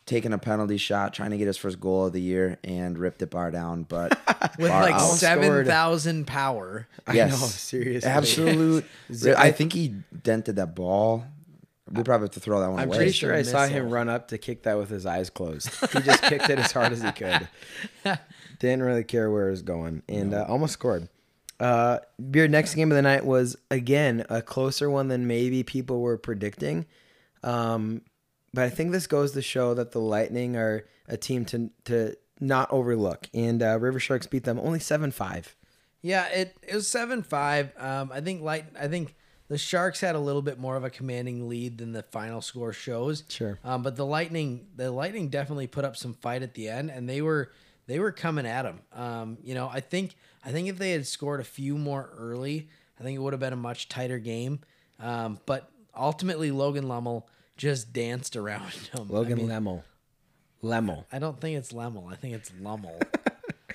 taking 0.05 0.31
a 0.31 0.37
penalty 0.37 0.77
shot, 0.77 1.13
trying 1.13 1.31
to 1.31 1.37
get 1.37 1.47
his 1.47 1.57
first 1.57 1.79
goal 1.79 2.07
of 2.07 2.13
the 2.13 2.21
year, 2.21 2.57
and 2.63 2.97
ripped 2.97 3.21
it 3.21 3.29
bar 3.29 3.51
down. 3.51 3.83
But 3.83 4.17
with 4.59 4.71
like. 4.71 4.99
Seven 4.99 5.65
thousand 5.65 6.27
power. 6.27 6.87
Yes. 7.11 7.27
I 7.27 7.31
know, 7.31 7.45
seriously. 7.45 8.09
absolute. 8.09 8.85
I 9.37 9.51
think 9.51 9.73
he 9.73 9.95
dented 10.23 10.55
that 10.57 10.75
ball. 10.75 11.25
We 11.91 12.03
probably 12.03 12.25
have 12.25 12.33
to 12.33 12.39
throw 12.39 12.59
that 12.61 12.69
one 12.69 12.79
I'm 12.79 12.87
away. 12.87 12.97
pretty 12.97 13.11
sure 13.11 13.33
I 13.33 13.37
Missile. 13.37 13.51
saw 13.53 13.67
him 13.67 13.89
run 13.89 14.09
up 14.09 14.27
to 14.29 14.37
kick 14.37 14.63
that 14.63 14.77
with 14.77 14.89
his 14.89 15.05
eyes 15.05 15.29
closed. 15.29 15.69
He 15.93 16.01
just 16.01 16.21
kicked 16.23 16.49
it 16.49 16.59
as 16.59 16.71
hard 16.71 16.91
as 16.91 17.01
he 17.01 17.11
could. 17.11 17.47
Didn't 18.59 18.83
really 18.83 19.03
care 19.03 19.29
where 19.31 19.47
it 19.47 19.51
was 19.51 19.61
going, 19.61 20.03
and 20.09 20.33
uh, 20.33 20.45
almost 20.47 20.73
scored. 20.73 21.07
Uh, 21.59 21.99
your 22.33 22.47
next 22.47 22.75
game 22.75 22.91
of 22.91 22.95
the 22.95 23.01
night 23.01 23.25
was 23.25 23.55
again 23.71 24.25
a 24.29 24.41
closer 24.41 24.89
one 24.89 25.07
than 25.07 25.27
maybe 25.27 25.63
people 25.63 26.01
were 26.01 26.17
predicting. 26.17 26.85
Um, 27.43 28.01
but 28.53 28.63
I 28.63 28.69
think 28.69 28.91
this 28.91 29.07
goes 29.07 29.31
to 29.33 29.41
show 29.41 29.73
that 29.73 29.91
the 29.91 29.99
Lightning 29.99 30.55
are 30.55 30.85
a 31.07 31.17
team 31.17 31.45
to 31.45 31.69
to 31.85 32.15
not 32.39 32.71
overlook, 32.71 33.29
and 33.33 33.61
uh, 33.63 33.77
River 33.79 33.99
Sharks 33.99 34.27
beat 34.27 34.43
them 34.43 34.59
only 34.59 34.79
seven 34.79 35.11
five. 35.11 35.55
Yeah, 36.01 36.27
it, 36.27 36.55
it 36.61 36.75
was 36.75 36.87
seven 36.87 37.23
five. 37.23 37.71
Um, 37.77 38.11
I 38.13 38.21
think 38.21 38.41
light. 38.41 38.65
I 38.79 38.87
think 38.87 39.15
the 39.47 39.57
Sharks 39.57 40.01
had 40.01 40.15
a 40.15 40.19
little 40.19 40.41
bit 40.41 40.59
more 40.59 40.75
of 40.75 40.83
a 40.83 40.89
commanding 40.89 41.47
lead 41.47 41.77
than 41.77 41.93
the 41.93 42.03
final 42.03 42.41
score 42.41 42.73
shows. 42.73 43.23
Sure. 43.29 43.59
Um, 43.63 43.81
but 43.81 43.95
the 43.95 44.05
Lightning, 44.05 44.67
the 44.75 44.91
Lightning 44.91 45.29
definitely 45.29 45.67
put 45.67 45.85
up 45.85 45.95
some 45.95 46.13
fight 46.15 46.43
at 46.43 46.53
the 46.53 46.67
end, 46.69 46.89
and 46.89 47.07
they 47.07 47.21
were 47.21 47.51
they 47.87 47.99
were 47.99 48.11
coming 48.11 48.45
at 48.45 48.63
them. 48.63 48.79
Um, 48.93 49.37
you 49.43 49.55
know, 49.55 49.69
I 49.71 49.79
think 49.79 50.15
I 50.43 50.51
think 50.51 50.67
if 50.67 50.77
they 50.77 50.91
had 50.91 51.07
scored 51.07 51.39
a 51.39 51.45
few 51.45 51.77
more 51.77 52.09
early, 52.17 52.67
I 52.99 53.03
think 53.03 53.15
it 53.15 53.19
would 53.19 53.33
have 53.33 53.39
been 53.39 53.53
a 53.53 53.57
much 53.57 53.89
tighter 53.89 54.19
game. 54.19 54.59
Um, 54.99 55.39
but 55.45 55.69
ultimately, 55.95 56.51
Logan 56.51 56.85
Lummel 56.85 57.23
just 57.55 57.93
danced 57.93 58.35
around 58.35 58.71
him. 58.93 59.07
Logan 59.07 59.39
I 59.39 59.41
mean, 59.43 59.49
Lemmel, 59.49 59.83
Lemmel. 60.63 61.05
I 61.11 61.19
don't 61.19 61.39
think 61.39 61.57
it's 61.57 61.71
Lemmel. 61.71 62.11
I 62.11 62.15
think 62.15 62.35
it's 62.35 62.51
Lummel. 62.51 63.01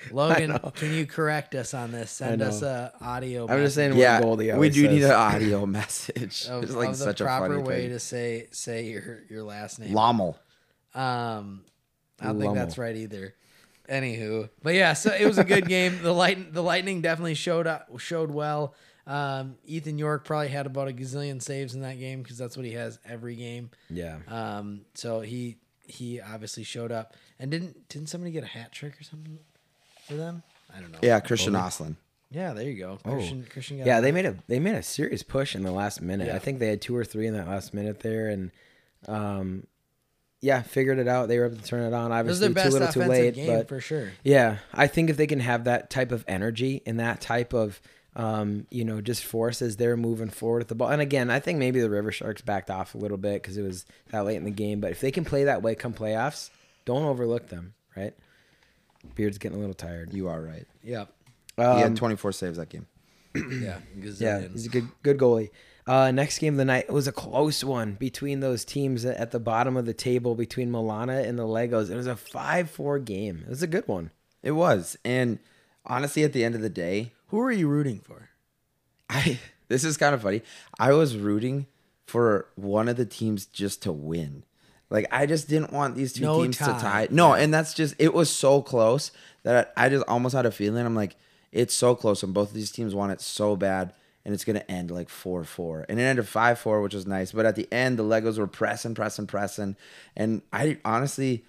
Logan, 0.11 0.57
can 0.75 0.93
you 0.93 1.05
correct 1.05 1.55
us 1.55 1.73
on 1.73 1.91
this? 1.91 2.11
Send 2.11 2.41
us 2.41 2.61
a 2.61 2.93
audio. 3.01 3.47
I'm 3.47 3.59
just 3.63 3.75
saying 3.75 3.95
Yeah, 3.95 4.21
Goldie 4.21 4.45
we 4.45 4.51
always 4.51 4.73
do 4.73 4.87
need 4.87 5.03
an 5.03 5.11
audio 5.33 5.65
message. 5.65 6.47
of, 6.47 6.63
it's 6.63 6.73
like 6.73 6.89
of 6.89 6.97
the 6.97 7.03
such 7.03 7.21
a 7.21 7.25
proper 7.25 7.55
funny 7.55 7.63
way 7.63 7.81
thing. 7.81 7.89
to 7.91 7.99
say 7.99 8.47
say 8.51 8.85
your 8.85 9.23
your 9.29 9.43
last 9.43 9.79
name. 9.79 9.93
Lommel. 9.93 10.37
Um, 10.95 11.63
I 12.19 12.27
don't 12.27 12.39
think 12.39 12.55
that's 12.55 12.77
right 12.77 12.95
either. 12.95 13.35
Anywho, 13.89 14.49
but 14.61 14.75
yeah, 14.75 14.93
so 14.93 15.13
it 15.13 15.25
was 15.25 15.37
a 15.37 15.43
good 15.43 15.67
game. 15.67 16.01
The 16.01 16.13
light 16.13 16.53
the 16.53 16.63
Lightning 16.63 17.01
definitely 17.01 17.33
showed 17.35 17.67
up 17.67 17.89
showed 17.99 18.31
well. 18.31 18.75
Um, 19.05 19.57
Ethan 19.65 19.97
York 19.97 20.23
probably 20.23 20.47
had 20.47 20.65
about 20.65 20.87
a 20.87 20.93
gazillion 20.93 21.41
saves 21.41 21.75
in 21.75 21.81
that 21.81 21.99
game 21.99 22.21
because 22.23 22.37
that's 22.37 22.55
what 22.55 22.65
he 22.65 22.71
has 22.73 22.99
every 23.03 23.35
game. 23.35 23.71
Yeah. 23.89 24.19
Um, 24.29 24.85
so 24.93 25.19
he 25.19 25.57
he 25.85 26.21
obviously 26.21 26.63
showed 26.63 26.91
up 26.93 27.13
and 27.39 27.51
didn't 27.51 27.89
didn't 27.89 28.07
somebody 28.07 28.31
get 28.31 28.43
a 28.43 28.47
hat 28.47 28.71
trick 28.71 28.99
or 28.99 29.03
something 29.03 29.37
for 30.07 30.15
them? 30.15 30.43
I 30.75 30.79
don't 30.79 30.91
know. 30.91 30.99
Yeah, 31.01 31.19
Christian 31.19 31.53
Oslin. 31.53 31.95
Yeah, 32.31 32.53
there 32.53 32.67
you 32.67 32.79
go. 32.79 32.97
Christian 33.03 33.45
Christian 33.49 33.77
got 33.77 33.83
Oh. 33.83 33.87
Yeah, 33.87 34.01
they 34.01 34.11
made 34.11 34.25
a 34.25 34.35
they 34.47 34.59
made 34.59 34.75
a 34.75 34.83
serious 34.83 35.21
push 35.21 35.55
in 35.55 35.61
the 35.61 35.71
last 35.71 36.01
minute. 36.01 36.27
Yeah. 36.27 36.35
I 36.35 36.39
think 36.39 36.59
they 36.59 36.67
had 36.67 36.81
two 36.81 36.95
or 36.95 37.05
three 37.05 37.27
in 37.27 37.35
that 37.35 37.47
last 37.47 37.73
minute 37.73 37.99
there, 37.99 38.29
and 38.29 38.51
um, 39.07 39.67
yeah, 40.41 40.63
figured 40.63 40.97
it 40.97 41.07
out. 41.07 41.27
They 41.27 41.37
were 41.37 41.45
able 41.45 41.57
to 41.57 41.63
turn 41.63 41.83
it 41.83 41.93
on. 41.93 42.11
It 42.11 42.25
was 42.25 42.41
Obviously, 42.41 42.63
too 42.63 42.77
little, 42.79 42.93
too 42.93 43.03
late, 43.03 43.35
game 43.35 43.47
but 43.47 43.67
for 43.67 43.79
sure. 43.79 44.11
yeah, 44.23 44.57
I 44.73 44.87
think 44.87 45.09
if 45.09 45.17
they 45.17 45.27
can 45.27 45.41
have 45.41 45.65
that 45.65 45.89
type 45.89 46.11
of 46.11 46.25
energy 46.27 46.81
and 46.85 46.99
that 46.99 47.21
type 47.21 47.53
of 47.53 47.79
um, 48.15 48.67
you 48.69 48.85
know, 48.85 49.01
just 49.01 49.23
force 49.23 49.61
as 49.61 49.77
they're 49.77 49.97
moving 49.97 50.29
forward 50.29 50.59
with 50.59 50.67
the 50.67 50.75
ball. 50.75 50.89
And 50.89 51.01
again, 51.01 51.29
I 51.29 51.39
think 51.39 51.57
maybe 51.59 51.81
the 51.81 51.89
River 51.89 52.11
Sharks 52.11 52.41
backed 52.41 52.69
off 52.69 52.93
a 52.93 52.97
little 52.97 53.17
bit 53.17 53.41
because 53.41 53.57
it 53.57 53.63
was 53.63 53.85
that 54.11 54.25
late 54.25 54.37
in 54.37 54.43
the 54.43 54.51
game. 54.51 54.79
But 54.79 54.91
if 54.91 55.01
they 55.01 55.11
can 55.11 55.25
play 55.25 55.45
that 55.45 55.61
way 55.63 55.75
come 55.75 55.93
playoffs, 55.93 56.49
don't 56.85 57.03
overlook 57.03 57.49
them, 57.49 57.73
right? 57.95 58.13
Beard's 59.15 59.37
getting 59.37 59.57
a 59.57 59.59
little 59.59 59.73
tired. 59.75 60.13
You 60.13 60.27
are 60.27 60.41
right. 60.41 60.65
Yep. 60.83 61.09
he 61.57 61.63
Um, 61.63 61.77
had 61.79 61.95
24 61.95 62.31
saves 62.31 62.57
that 62.57 62.69
game. 62.69 62.87
Yeah. 63.35 63.79
Yeah, 64.19 64.47
he's 64.47 64.65
a 64.65 64.69
good 64.69 64.87
good 65.01 65.17
goalie. 65.17 65.49
Uh, 65.87 66.11
next 66.11 66.39
game 66.39 66.53
of 66.53 66.57
the 66.57 66.65
night 66.65 66.91
was 66.91 67.07
a 67.07 67.11
close 67.11 67.63
one 67.63 67.93
between 67.95 68.39
those 68.39 68.63
teams 68.63 69.03
at 69.05 69.31
the 69.31 69.39
bottom 69.39 69.75
of 69.75 69.85
the 69.85 69.93
table 69.93 70.33
between 70.35 70.71
Milana 70.71 71.27
and 71.27 71.37
the 71.37 71.43
Legos. 71.43 71.89
It 71.89 71.95
was 71.95 72.07
a 72.07 72.15
five 72.15 72.69
four 72.69 72.99
game. 72.99 73.41
It 73.45 73.49
was 73.49 73.63
a 73.63 73.67
good 73.67 73.87
one. 73.87 74.11
It 74.43 74.51
was. 74.51 74.97
And 75.03 75.39
honestly, 75.85 76.23
at 76.23 76.31
the 76.33 76.43
end 76.43 76.55
of 76.55 76.61
the 76.61 76.69
day, 76.69 77.11
Who 77.27 77.39
are 77.41 77.51
you 77.51 77.67
rooting 77.67 77.99
for? 77.99 78.29
I 79.09 79.39
this 79.67 79.83
is 79.83 79.97
kind 79.97 80.13
of 80.15 80.21
funny. 80.21 80.41
I 80.79 80.93
was 80.93 81.17
rooting 81.17 81.67
for 82.05 82.47
one 82.55 82.87
of 82.87 82.95
the 82.97 83.05
teams 83.05 83.45
just 83.45 83.81
to 83.83 83.91
win. 83.91 84.43
Like 84.93 85.07
I 85.11 85.25
just 85.25 85.49
didn't 85.49 85.73
want 85.73 85.95
these 85.95 86.13
two 86.13 86.21
No 86.21 86.43
teams 86.43 86.55
tie. 86.59 86.71
to 86.71 86.79
tie. 86.79 87.07
No, 87.09 87.33
and 87.33 87.51
that's 87.51 87.73
just 87.73 87.95
it 87.97 88.13
was 88.13 88.29
so 88.29 88.61
close 88.61 89.11
that 89.41 89.73
I 89.75 89.89
just 89.89 90.05
almost 90.07 90.35
had 90.35 90.45
a 90.45 90.51
feeling. 90.51 90.85
I'm 90.85 90.95
like, 90.95 91.15
it's 91.51 91.73
so 91.73 91.95
close, 91.95 92.21
and 92.21 92.31
both 92.31 92.49
of 92.49 92.53
these 92.53 92.71
teams 92.71 92.93
want 92.93 93.11
it 93.11 93.19
so 93.19 93.55
bad, 93.55 93.91
and 94.23 94.35
it's 94.35 94.45
gonna 94.45 94.63
end 94.69 94.91
like 94.91 95.09
four 95.09 95.43
four, 95.45 95.83
and 95.89 95.99
it 95.99 96.03
ended 96.03 96.27
five 96.27 96.59
four, 96.59 96.79
which 96.83 96.93
was 96.93 97.07
nice. 97.07 97.31
But 97.31 97.47
at 97.47 97.55
the 97.55 97.67
end, 97.73 97.97
the 97.97 98.03
Legos 98.03 98.37
were 98.37 98.45
pressing, 98.45 98.93
pressing, 98.93 99.25
pressing, 99.25 99.75
and 100.15 100.43
I 100.53 100.77
honestly, 100.85 101.43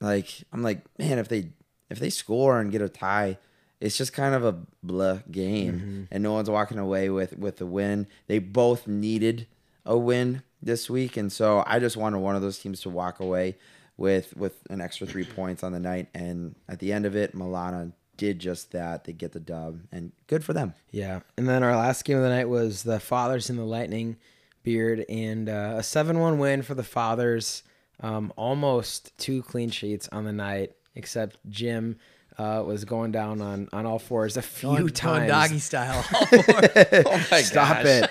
like, 0.00 0.44
I'm 0.52 0.62
like, 0.62 0.82
man, 0.96 1.18
if 1.18 1.26
they 1.26 1.48
if 1.90 1.98
they 1.98 2.10
score 2.10 2.60
and 2.60 2.70
get 2.70 2.80
a 2.80 2.88
tie, 2.88 3.38
it's 3.80 3.98
just 3.98 4.12
kind 4.12 4.36
of 4.36 4.44
a 4.44 4.56
blah 4.84 5.18
game, 5.32 5.72
mm-hmm. 5.72 6.02
and 6.12 6.22
no 6.22 6.32
one's 6.32 6.48
walking 6.48 6.78
away 6.78 7.10
with 7.10 7.36
with 7.36 7.56
the 7.56 7.66
win. 7.66 8.06
They 8.28 8.38
both 8.38 8.86
needed 8.86 9.48
a 9.84 9.98
win 9.98 10.44
this 10.64 10.88
week, 10.88 11.16
and 11.16 11.30
so 11.30 11.62
I 11.66 11.78
just 11.78 11.96
wanted 11.96 12.18
one 12.18 12.36
of 12.36 12.42
those 12.42 12.58
teams 12.58 12.80
to 12.82 12.90
walk 12.90 13.20
away 13.20 13.56
with 13.96 14.36
with 14.36 14.56
an 14.70 14.80
extra 14.80 15.06
three 15.06 15.24
points 15.36 15.62
on 15.62 15.72
the 15.72 15.80
night. 15.80 16.08
And 16.14 16.54
at 16.68 16.78
the 16.78 16.92
end 16.92 17.06
of 17.06 17.14
it, 17.16 17.34
Milana 17.34 17.92
did 18.16 18.38
just 18.38 18.72
that. 18.72 19.04
They 19.04 19.12
get 19.12 19.32
the 19.32 19.40
dub, 19.40 19.80
and 19.92 20.12
good 20.26 20.44
for 20.44 20.52
them. 20.52 20.74
Yeah. 20.90 21.20
And 21.36 21.48
then 21.48 21.62
our 21.62 21.76
last 21.76 22.04
game 22.04 22.16
of 22.16 22.22
the 22.22 22.28
night 22.30 22.48
was 22.48 22.82
the 22.82 23.00
Fathers 23.00 23.50
and 23.50 23.58
the 23.58 23.64
Lightning 23.64 24.16
Beard, 24.62 25.04
and 25.08 25.48
uh, 25.48 25.74
a 25.78 25.82
7 25.82 26.18
1 26.18 26.38
win 26.38 26.62
for 26.62 26.74
the 26.74 26.82
Fathers. 26.82 27.62
Um, 28.00 28.32
almost 28.36 29.16
two 29.18 29.42
clean 29.42 29.70
sheets 29.70 30.08
on 30.10 30.24
the 30.24 30.32
night, 30.32 30.72
except 30.96 31.38
Jim 31.48 31.96
uh, 32.38 32.62
was 32.66 32.84
going 32.84 33.12
down 33.12 33.40
on, 33.40 33.68
on 33.72 33.86
all 33.86 33.98
fours 33.98 34.36
a 34.36 34.42
few 34.42 34.68
Going, 34.70 34.78
going 34.80 34.92
times. 34.92 35.28
doggy 35.30 35.58
style. 35.60 36.04
All 36.14 36.26
four. 36.26 36.42
Oh 37.06 37.26
my 37.30 37.42
Stop 37.42 37.84
it. 37.84 38.10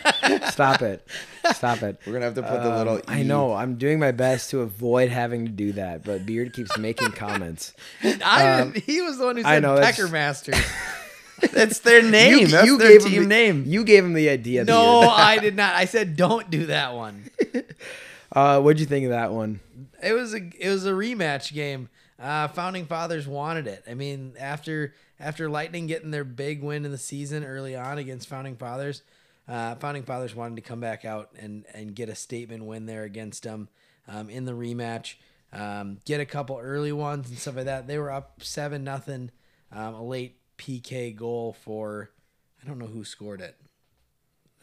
Stop 0.51 0.82
it. 0.82 1.06
Stop 1.53 1.84
it. 1.84 2.00
We're 2.06 2.13
gonna 2.13 2.25
have 2.25 2.36
to 2.36 2.44
put 2.44 2.63
the 2.63 2.70
little. 2.77 2.96
Um, 2.96 3.01
I 3.08 3.22
E. 3.22 3.24
know. 3.25 3.53
I'm 3.53 3.75
doing 3.75 4.00
my 4.00 4.12
best 4.12 4.50
to 4.51 4.62
avoid 4.62 5.10
having 5.10 5.46
to 5.46 5.51
do 5.51 5.74
that, 5.74 6.03
but 6.06 6.25
Beard 6.25 6.53
keeps 6.53 6.77
making 6.77 7.12
comments. 7.12 7.74
I 8.01 8.63
didn't, 8.63 8.77
he 8.84 9.01
was 9.01 9.18
the 9.18 9.25
one 9.25 9.36
who 9.36 9.44
I 9.44 9.56
said 9.56 9.63
know, 9.63 9.75
that's- 9.75 9.96
Pecker 9.98 10.08
Masters. 10.10 10.56
That's 11.51 11.80
their 11.80 12.01
name. 12.01 12.38
You, 12.39 12.48
That's 12.48 12.65
you 12.65 12.77
their 12.77 12.88
gave 12.89 13.01
team 13.03 13.12
him 13.13 13.24
the, 13.24 13.30
name. 13.30 13.63
You 13.68 13.84
gave 13.84 14.06
him 14.06 14.13
the 14.13 14.30
idea. 14.30 14.63
no, 14.63 15.01
I 15.01 15.39
did 15.39 15.58
not. 15.58 15.74
I 15.75 15.84
said 15.86 16.15
don't 16.15 16.50
do 16.50 16.68
that 16.68 16.94
one. 16.94 17.30
Uh, 18.32 18.62
what'd 18.62 18.80
you 18.80 18.86
think 18.86 19.03
of 19.06 19.10
that 19.12 19.34
one? 19.34 19.60
It 20.01 20.13
was 20.13 20.34
a 20.34 20.38
it 20.38 20.70
was 20.70 20.86
a 20.86 20.92
rematch 20.92 21.53
game. 21.53 21.89
Uh, 22.24 22.48
Founding 22.48 22.86
Fathers 22.86 23.27
wanted 23.27 23.68
it. 23.68 23.84
I 23.86 23.96
mean, 23.96 24.36
after 24.39 24.94
after 25.20 25.50
Lightning 25.50 25.88
getting 25.88 26.10
their 26.10 26.24
big 26.24 26.63
win 26.63 26.86
in 26.86 26.92
the 26.92 26.98
season 26.98 27.44
early 27.44 27.75
on 27.75 27.98
against 27.98 28.30
Founding 28.30 28.56
Fathers, 28.56 29.03
uh, 29.48 29.75
Founding 29.75 30.03
Fathers 30.03 30.34
wanted 30.34 30.56
to 30.56 30.62
come 30.62 30.80
back 30.80 31.03
out 31.03 31.32
and 31.38 31.65
and 31.74 31.94
get 31.94 32.08
a 32.08 32.15
statement 32.15 32.63
win 32.63 32.86
there 32.86 33.03
against 33.03 33.44
them 33.44 33.68
um, 34.08 34.30
in 34.30 34.46
the 34.46 34.53
rematch. 34.53 35.15
Um, 35.51 35.98
get 36.06 36.22
a 36.22 36.25
couple 36.25 36.58
early 36.58 36.94
ones 36.94 37.30
and 37.30 37.38
stuff 37.38 37.58
like 37.58 37.65
that. 37.65 37.88
They 37.88 37.98
were 37.98 38.12
up 38.12 38.42
seven 38.42 38.86
nothing. 38.86 39.30
Um, 39.72 39.94
a 39.96 40.03
late 40.03 40.38
PK 40.58 41.13
goal 41.13 41.58
for 41.62 42.10
I 42.63 42.68
don't 42.68 42.80
know 42.80 42.86
who 42.88 43.03
scored 43.03 43.42
it. 43.42 43.58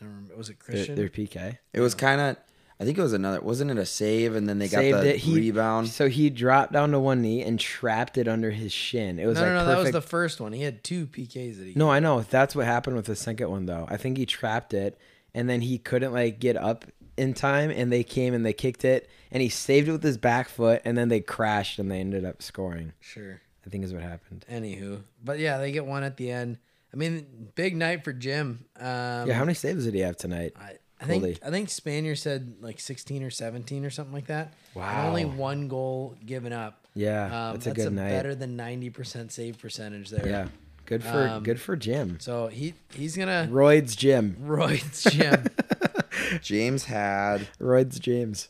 I 0.00 0.05
don't 0.05 0.14
remember. 0.14 0.37
Was 0.37 0.49
it 0.49 0.57
Their, 0.61 0.75
Christian? 0.76 0.95
their 0.95 1.09
PK. 1.11 1.59
It 1.75 1.81
was 1.81 1.95
kind 1.95 2.23
of. 2.23 2.37
I 2.80 2.84
think 2.84 2.96
it 2.96 3.02
was 3.02 3.12
another. 3.12 3.42
Wasn't 3.42 3.70
it 3.70 3.76
a 3.76 3.84
save? 3.84 4.34
And 4.34 4.49
then 4.49 4.58
they 4.58 4.66
got 4.66 4.78
Saved 4.78 4.99
the 4.99 5.14
it. 5.14 5.16
He, 5.16 5.34
rebound. 5.34 5.88
So 5.88 6.08
he 6.08 6.30
dropped 6.30 6.72
down 6.72 6.92
to 6.92 6.99
one 6.99 7.20
knee 7.20 7.42
and 7.42 7.60
trapped 7.60 8.16
it 8.16 8.26
under 8.26 8.50
his 8.50 8.72
shin. 8.72 9.18
It 9.18 9.26
was 9.26 9.37
no, 9.37 9.42
like 9.42 9.50
no, 9.50 9.54
no. 9.54 9.64
perfect. 9.64 9.76
That 9.76 9.99
was 9.99 10.04
the 10.04 10.08
first 10.08 10.40
one. 10.40 10.52
He 10.54 10.62
had 10.62 10.82
two 10.82 11.06
PKs 11.06 11.58
that 11.58 11.66
he. 11.66 11.72
No, 11.76 11.90
I 11.90 12.00
know. 12.00 12.22
That's 12.22 12.56
what 12.56 12.64
happened 12.64 12.96
with 12.96 13.04
the 13.04 13.16
second 13.16 13.50
one, 13.50 13.66
though. 13.66 13.87
I 13.90 13.99
think 13.99 14.16
he 14.16 14.25
trapped 14.25 14.72
it, 14.72 14.99
and 15.34 15.49
then 15.49 15.60
he 15.60 15.76
couldn't 15.76 16.14
like 16.14 16.40
get 16.40 16.56
up 16.56 16.87
in 17.18 17.34
time, 17.34 17.70
and 17.70 17.92
they 17.92 18.02
came 18.02 18.32
and 18.32 18.46
they 18.46 18.54
kicked 18.54 18.87
it, 18.87 19.10
and 19.30 19.42
he 19.42 19.50
saved 19.50 19.88
it 19.88 19.92
with 19.92 20.02
his 20.02 20.16
back 20.16 20.49
foot, 20.49 20.80
and 20.87 20.96
then 20.96 21.10
they 21.10 21.20
crashed 21.20 21.78
and 21.78 21.90
they 21.90 22.00
ended 22.00 22.25
up 22.25 22.40
scoring. 22.40 22.94
Sure. 23.00 23.42
I 23.66 23.68
think 23.68 23.84
is 23.84 23.92
what 23.92 24.02
happened. 24.02 24.46
Anywho, 24.50 25.02
but 25.22 25.38
yeah, 25.38 25.58
they 25.58 25.70
get 25.70 25.84
one 25.84 26.02
at 26.02 26.16
the 26.16 26.30
end. 26.30 26.58
I 26.92 26.96
mean, 26.96 27.50
big 27.54 27.76
night 27.76 28.04
for 28.04 28.12
Jim. 28.12 28.64
Um, 28.76 29.28
yeah, 29.28 29.34
how 29.34 29.44
many 29.44 29.54
saves 29.54 29.84
did 29.84 29.94
he 29.94 30.00
have 30.00 30.16
tonight? 30.16 30.54
I, 30.58 30.72
I 31.00 31.07
think 31.07 31.25
Goalie. 31.25 31.38
I 31.42 31.50
think 31.50 31.69
Spanier 31.71 32.16
said 32.16 32.54
like 32.61 32.78
sixteen 32.80 33.23
or 33.23 33.30
seventeen 33.30 33.85
or 33.85 33.90
something 33.90 34.12
like 34.12 34.26
that. 34.26 34.52
And 34.75 34.83
Wow. 34.83 35.09
only 35.09 35.25
one 35.25 35.66
goal 35.69 36.14
given 36.25 36.52
up. 36.52 36.87
Yeah, 36.95 37.25
Um, 37.50 37.54
that's 37.54 37.67
a 37.67 37.73
good 37.73 37.93
night. 37.93 38.10
Better 38.10 38.34
than 38.34 38.56
ninety 38.56 38.91
percent 38.91 39.32
save 39.32 39.58
percentage 39.58 40.10
there. 40.10 40.26
Yeah, 40.28 40.49
good 40.86 41.02
for 41.02 41.26
Um, 41.28 41.43
good 41.43 41.60
for 41.60 41.75
Jim. 41.76 42.19
So 42.21 42.49
he 42.49 42.75
he's 42.93 43.17
gonna 43.17 43.49
Royd's 43.50 43.97
Jim. 43.97 44.36
Royd's 44.41 45.04
Jim. 45.04 45.47
James 46.43 46.84
had 46.84 47.49
Royd's 47.58 47.99
James. 47.99 48.49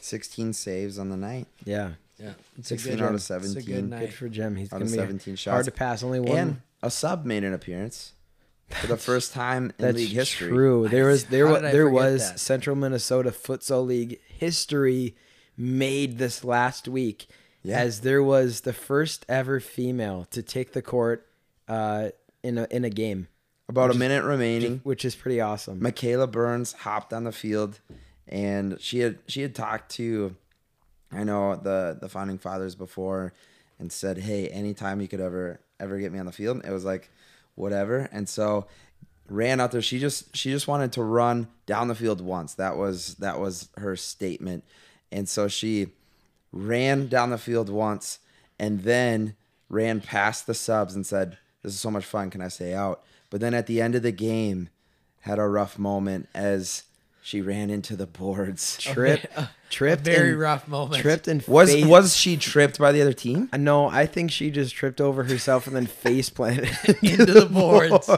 16 0.00 0.52
saves 0.54 0.98
on 0.98 1.10
the 1.10 1.16
night. 1.16 1.46
Yeah, 1.64 1.92
yeah, 2.18 2.32
it's 2.56 2.68
16 2.68 2.92
a 2.92 2.96
good 2.96 3.02
out 3.04 3.08
of 3.10 3.14
It's 3.16 3.24
a 3.24 3.40
17. 3.40 3.54
good 3.64 3.72
good 3.74 3.90
night. 3.90 4.12
for 4.12 4.28
Jim. 4.28 4.56
He's 4.56 4.68
Out 4.68 4.78
gonna 4.80 4.84
of 4.86 4.90
be 4.92 4.96
17 4.96 5.36
hard 5.52 5.64
to 5.66 5.70
pass. 5.70 6.02
Only 6.02 6.20
one. 6.20 6.38
And 6.38 6.62
a 6.82 6.90
sub 6.90 7.24
made 7.26 7.44
an 7.44 7.52
appearance 7.52 8.12
for 8.70 8.86
the 8.86 8.96
first 8.96 9.32
time 9.32 9.66
in 9.66 9.74
That's 9.78 9.96
league 9.96 10.10
history. 10.10 10.48
true. 10.50 10.88
There 10.88 11.06
was 11.06 11.24
there 11.26 11.46
was 11.46 11.62
did 11.62 11.72
there 11.72 11.88
was 11.90 12.30
that? 12.30 12.38
Central 12.40 12.76
Minnesota 12.76 13.30
Futsal 13.30 13.86
League 13.86 14.20
history 14.28 15.16
made 15.56 16.18
this 16.18 16.44
last 16.44 16.86
week, 16.88 17.26
Yeah. 17.62 17.78
as 17.80 18.00
there 18.00 18.22
was 18.22 18.60
the 18.62 18.72
first 18.72 19.24
ever 19.28 19.58
female 19.60 20.26
to 20.30 20.42
take 20.42 20.72
the 20.72 20.82
court 20.82 21.26
uh, 21.66 22.10
in 22.42 22.58
a 22.58 22.66
in 22.70 22.84
a 22.84 22.90
game, 22.90 23.28
About 23.68 23.90
a 23.90 23.94
minute 23.94 24.24
remaining. 24.24 24.80
which 24.84 25.04
is 25.04 25.14
pretty 25.14 25.40
awesome. 25.40 25.82
Michaela 25.82 26.26
Burns 26.26 26.72
hopped 26.72 27.12
on 27.12 27.24
the 27.24 27.32
field, 27.32 27.80
and 28.28 28.80
she 28.80 29.00
had 29.00 29.18
she 29.26 29.42
had 29.42 29.54
talked 29.54 29.90
to, 29.92 30.36
I 31.10 31.24
know 31.24 31.56
the 31.56 31.98
the 32.00 32.08
founding 32.08 32.38
fathers 32.38 32.74
before, 32.74 33.32
and 33.78 33.90
said, 33.90 34.18
"Hey, 34.18 34.48
anytime 34.48 35.00
you 35.00 35.08
could 35.08 35.20
ever 35.20 35.60
ever 35.80 35.98
get 35.98 36.12
me 36.12 36.18
on 36.18 36.26
the 36.26 36.32
field," 36.32 36.64
it 36.64 36.70
was 36.70 36.84
like, 36.84 37.10
whatever. 37.58 38.08
And 38.12 38.28
so, 38.28 38.66
ran 39.28 39.60
out 39.60 39.72
there. 39.72 39.82
She 39.82 39.98
just 39.98 40.34
she 40.36 40.50
just 40.50 40.68
wanted 40.68 40.92
to 40.92 41.02
run 41.02 41.48
down 41.66 41.88
the 41.88 41.94
field 41.94 42.20
once. 42.20 42.54
That 42.54 42.76
was 42.76 43.14
that 43.16 43.38
was 43.38 43.68
her 43.76 43.96
statement, 43.96 44.64
and 45.12 45.28
so 45.28 45.48
she 45.48 45.88
ran 46.52 47.08
down 47.08 47.30
the 47.30 47.38
field 47.38 47.68
once, 47.68 48.18
and 48.58 48.80
then 48.80 49.34
ran 49.68 50.00
past 50.00 50.46
the 50.46 50.54
subs 50.54 50.94
and 50.94 51.06
said, 51.06 51.38
"This 51.62 51.74
is 51.74 51.80
so 51.80 51.90
much 51.90 52.04
fun. 52.04 52.30
Can 52.30 52.40
I 52.40 52.48
stay 52.48 52.74
out?" 52.74 53.02
But 53.30 53.40
then 53.40 53.54
at 53.54 53.66
the 53.66 53.80
end 53.80 53.94
of 53.94 54.02
the 54.02 54.12
game, 54.12 54.70
had 55.20 55.38
a 55.38 55.46
rough 55.46 55.78
moment 55.78 56.28
as 56.34 56.84
she 57.28 57.42
ran 57.42 57.68
into 57.68 57.94
the 57.94 58.06
boards. 58.06 58.78
Trip, 58.80 59.30
tripped, 59.68 60.00
a 60.08 60.10
very 60.10 60.30
and, 60.30 60.40
rough 60.40 60.66
moment. 60.66 61.02
Tripped 61.02 61.28
and 61.28 61.42
Was 61.46 61.70
face- 61.70 61.84
was 61.84 62.16
she 62.16 62.38
tripped 62.38 62.78
by 62.78 62.90
the 62.90 63.02
other 63.02 63.12
team? 63.12 63.50
No, 63.54 63.86
I 63.86 64.06
think 64.06 64.30
she 64.30 64.50
just 64.50 64.74
tripped 64.74 64.98
over 64.98 65.24
herself 65.24 65.66
and 65.66 65.76
then 65.76 65.84
face 66.04 66.30
planted 66.30 66.70
Into 67.02 67.26
the 67.34 67.44
boards. 67.44 68.08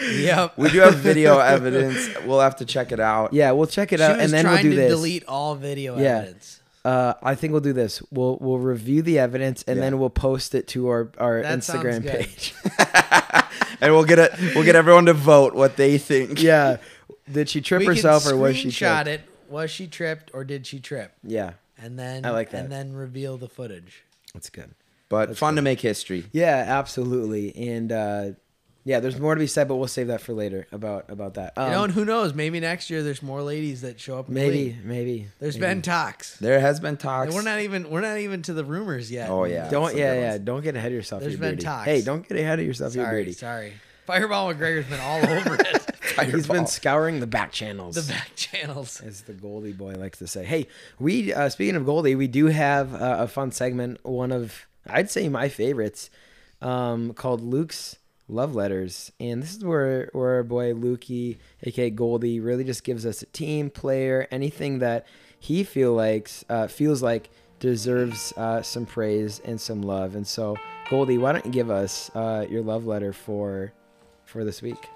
Yep. 0.00 0.56
We 0.56 0.70
do 0.70 0.78
have 0.80 0.94
video 0.96 1.38
evidence. 1.40 2.08
We'll 2.24 2.40
have 2.40 2.56
to 2.56 2.64
check 2.64 2.90
it 2.90 3.00
out. 3.00 3.34
Yeah, 3.34 3.50
we'll 3.50 3.66
check 3.66 3.92
it 3.92 3.98
She 3.98 4.02
out 4.04 4.16
was 4.16 4.24
and 4.24 4.32
then 4.32 4.50
we'll 4.50 4.62
do 4.62 4.70
to 4.70 4.76
this. 4.76 4.90
delete 4.90 5.24
all 5.26 5.54
video 5.54 5.98
Yeah. 5.98 6.18
evidence. 6.20 6.60
Uh, 6.86 7.14
I 7.22 7.34
think 7.34 7.52
we'll 7.52 7.60
do 7.62 7.72
this. 7.74 8.02
We'll 8.10 8.38
we'll 8.40 8.58
review 8.58 9.02
the 9.02 9.18
evidence 9.18 9.62
and 9.66 9.76
Yeah. 9.76 9.84
then 9.84 9.98
we'll 9.98 10.10
post 10.10 10.54
it 10.54 10.66
to 10.68 10.88
our 10.88 11.10
our 11.18 11.42
That 11.42 11.58
Instagram 11.58 12.06
page. 12.06 12.54
and 13.80 13.92
we'll 13.92 14.04
get 14.04 14.18
it. 14.18 14.32
We'll 14.54 14.64
get 14.64 14.76
everyone 14.76 15.06
to 15.06 15.12
vote 15.14 15.54
what 15.54 15.76
they 15.76 15.98
think. 15.98 16.42
yeah. 16.42 16.76
Did 17.30 17.48
she 17.48 17.60
trip 17.60 17.80
we 17.80 17.86
herself 17.86 18.26
or 18.26 18.36
was 18.36 18.56
she 18.56 18.68
screenshot 18.68 19.04
tripped? 19.04 19.08
it. 19.08 19.20
Was 19.48 19.70
she 19.70 19.86
tripped 19.86 20.30
or 20.34 20.44
did 20.44 20.66
she 20.66 20.80
trip? 20.80 21.12
Yeah, 21.22 21.52
And 21.78 21.98
then 21.98 22.24
I 22.26 22.30
like 22.30 22.50
that. 22.50 22.62
And 22.64 22.72
then 22.72 22.92
reveal 22.94 23.36
the 23.36 23.48
footage. 23.48 24.02
that's 24.32 24.50
good. 24.50 24.70
But 25.08 25.36
fun 25.36 25.56
to 25.56 25.62
make 25.62 25.80
history. 25.80 26.24
Yeah, 26.32 26.64
absolutely. 26.66 27.54
And 27.70 27.92
uh, 27.92 28.30
yeah, 28.84 29.00
there's 29.00 29.18
more 29.18 29.34
to 29.34 29.38
be 29.38 29.46
said, 29.46 29.68
but 29.68 29.76
we'll 29.76 29.86
save 29.86 30.08
that 30.08 30.20
for 30.22 30.32
later 30.32 30.66
about 30.72 31.10
about 31.10 31.34
that. 31.34 31.52
Um, 31.56 31.66
you 31.66 31.72
know, 31.72 31.84
and 31.84 31.92
who 31.92 32.04
knows? 32.04 32.34
Maybe 32.34 32.58
next 32.58 32.90
year 32.90 33.02
there's 33.02 33.22
more 33.22 33.42
ladies 33.42 33.82
that 33.82 34.00
show 34.00 34.18
up. 34.18 34.28
In 34.28 34.34
the 34.34 34.40
maybe 34.40 34.56
league. 34.56 34.84
maybe 34.84 35.26
There's 35.38 35.56
maybe. 35.58 35.74
been 35.74 35.82
talks. 35.82 36.36
There 36.38 36.58
has 36.58 36.80
been 36.80 36.96
talks. 36.96 37.26
And 37.28 37.34
we're 37.34 37.42
not 37.50 37.60
even 37.60 37.90
we're 37.90 38.00
not 38.00 38.18
even 38.18 38.42
to 38.42 38.54
the 38.54 38.64
rumors 38.64 39.10
yet. 39.10 39.30
Oh, 39.30 39.44
yeah. 39.44 39.68
Don't 39.70 39.90
some 39.90 39.98
yeah 39.98 40.14
yeah 40.14 40.30
ones. 40.32 40.40
don't 40.44 40.62
get 40.62 40.74
ahead 40.76 40.90
of 40.90 40.96
yourself. 40.96 41.20
There's 41.22 41.34
here, 41.34 41.40
been 41.40 41.50
Brady. 41.54 41.64
talks. 41.64 41.84
Hey, 41.86 42.02
don't 42.02 42.26
get 42.28 42.38
ahead 42.38 42.58
of 42.58 42.66
yourself, 42.66 42.94
here, 42.94 43.04
Sorry, 43.04 43.14
Brady. 43.16 43.32
sorry. 43.32 43.72
Fireball 44.06 44.52
McGregor's 44.52 44.86
been 44.86 45.00
all 45.00 45.18
over 45.30 45.54
it. 45.60 45.90
He's 46.24 46.46
been 46.46 46.66
scouring 46.66 47.20
the 47.20 47.26
back 47.26 47.52
channels. 47.52 47.94
the 47.94 48.12
back 48.12 48.30
channels. 48.36 49.00
as 49.00 49.22
the 49.22 49.32
Goldie 49.32 49.72
boy 49.72 49.92
likes 49.94 50.18
to 50.18 50.26
say. 50.26 50.44
Hey, 50.44 50.66
we 50.98 51.32
uh, 51.32 51.48
speaking 51.48 51.76
of 51.76 51.84
Goldie, 51.84 52.14
we 52.14 52.26
do 52.26 52.46
have 52.46 52.94
uh, 52.94 53.16
a 53.20 53.28
fun 53.28 53.52
segment. 53.52 54.04
One 54.04 54.32
of 54.32 54.66
I'd 54.86 55.10
say 55.10 55.28
my 55.28 55.48
favorites, 55.48 56.10
um, 56.60 57.14
called 57.14 57.40
Luke's 57.40 57.96
Love 58.28 58.54
Letters, 58.54 59.12
and 59.18 59.42
this 59.42 59.56
is 59.56 59.64
where 59.64 60.10
where 60.12 60.34
our 60.34 60.42
boy 60.42 60.72
Lukey, 60.72 61.38
aka 61.62 61.90
Goldie, 61.90 62.40
really 62.40 62.64
just 62.64 62.84
gives 62.84 63.06
us 63.06 63.22
a 63.22 63.26
team 63.26 63.70
player, 63.70 64.26
anything 64.30 64.78
that 64.80 65.06
he 65.38 65.64
feel 65.64 65.94
likes 65.94 66.44
uh, 66.48 66.66
feels 66.66 67.02
like 67.02 67.30
deserves 67.60 68.32
uh, 68.36 68.60
some 68.62 68.84
praise 68.84 69.40
and 69.44 69.60
some 69.60 69.82
love. 69.82 70.14
And 70.16 70.26
so, 70.26 70.56
Goldie, 70.90 71.18
why 71.18 71.32
don't 71.32 71.46
you 71.46 71.52
give 71.52 71.70
us 71.70 72.10
uh, 72.14 72.46
your 72.48 72.62
love 72.62 72.86
letter 72.86 73.12
for 73.12 73.72
for 74.24 74.44
this 74.44 74.60
week? 74.60 74.88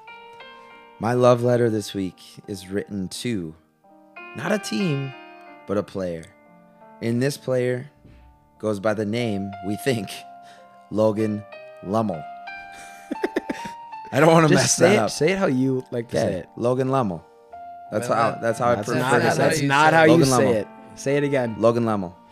My 1.00 1.12
love 1.12 1.42
letter 1.42 1.70
this 1.70 1.94
week 1.94 2.20
is 2.48 2.68
written 2.68 3.08
to 3.08 3.54
not 4.36 4.50
a 4.52 4.58
team, 4.58 5.12
but 5.66 5.78
a 5.78 5.82
player. 5.82 6.24
And 7.00 7.22
this 7.22 7.36
player 7.36 7.88
goes 8.58 8.80
by 8.80 8.94
the 8.94 9.04
name, 9.04 9.50
we 9.66 9.76
think, 9.76 10.08
Logan 10.90 11.44
Lummel. 11.84 12.24
I 14.12 14.20
don't 14.20 14.32
want 14.32 14.48
to 14.48 14.54
mess 14.54 14.74
say 14.74 14.88
that 14.90 14.94
it. 14.94 14.98
up. 14.98 15.10
Say 15.10 15.32
it 15.32 15.38
how 15.38 15.46
you 15.46 15.84
like 15.92 16.08
to 16.08 16.16
say 16.16 16.32
it. 16.34 16.48
Logan 16.56 16.88
Lemmel. 16.88 17.22
That's 17.92 18.08
Well, 18.08 18.32
how. 18.34 18.38
that's 18.40 18.58
how 18.58 18.70
I 18.70 18.74
That's 18.76 18.88
prefer 18.88 19.00
to 19.00 19.18
that's 19.20 19.36
say 19.36 19.42
how 19.42 19.48
that's 19.48 19.62
not 19.62 19.92
how 19.92 20.04
you 20.04 20.10
Logan 20.12 20.26
say 20.26 20.32
Lemmel. 20.44 20.54
it. 20.54 20.68
Say 20.96 21.16
it 21.16 21.24
again. 21.24 21.54
Logan 21.58 21.84
Lemmel. 21.84 22.14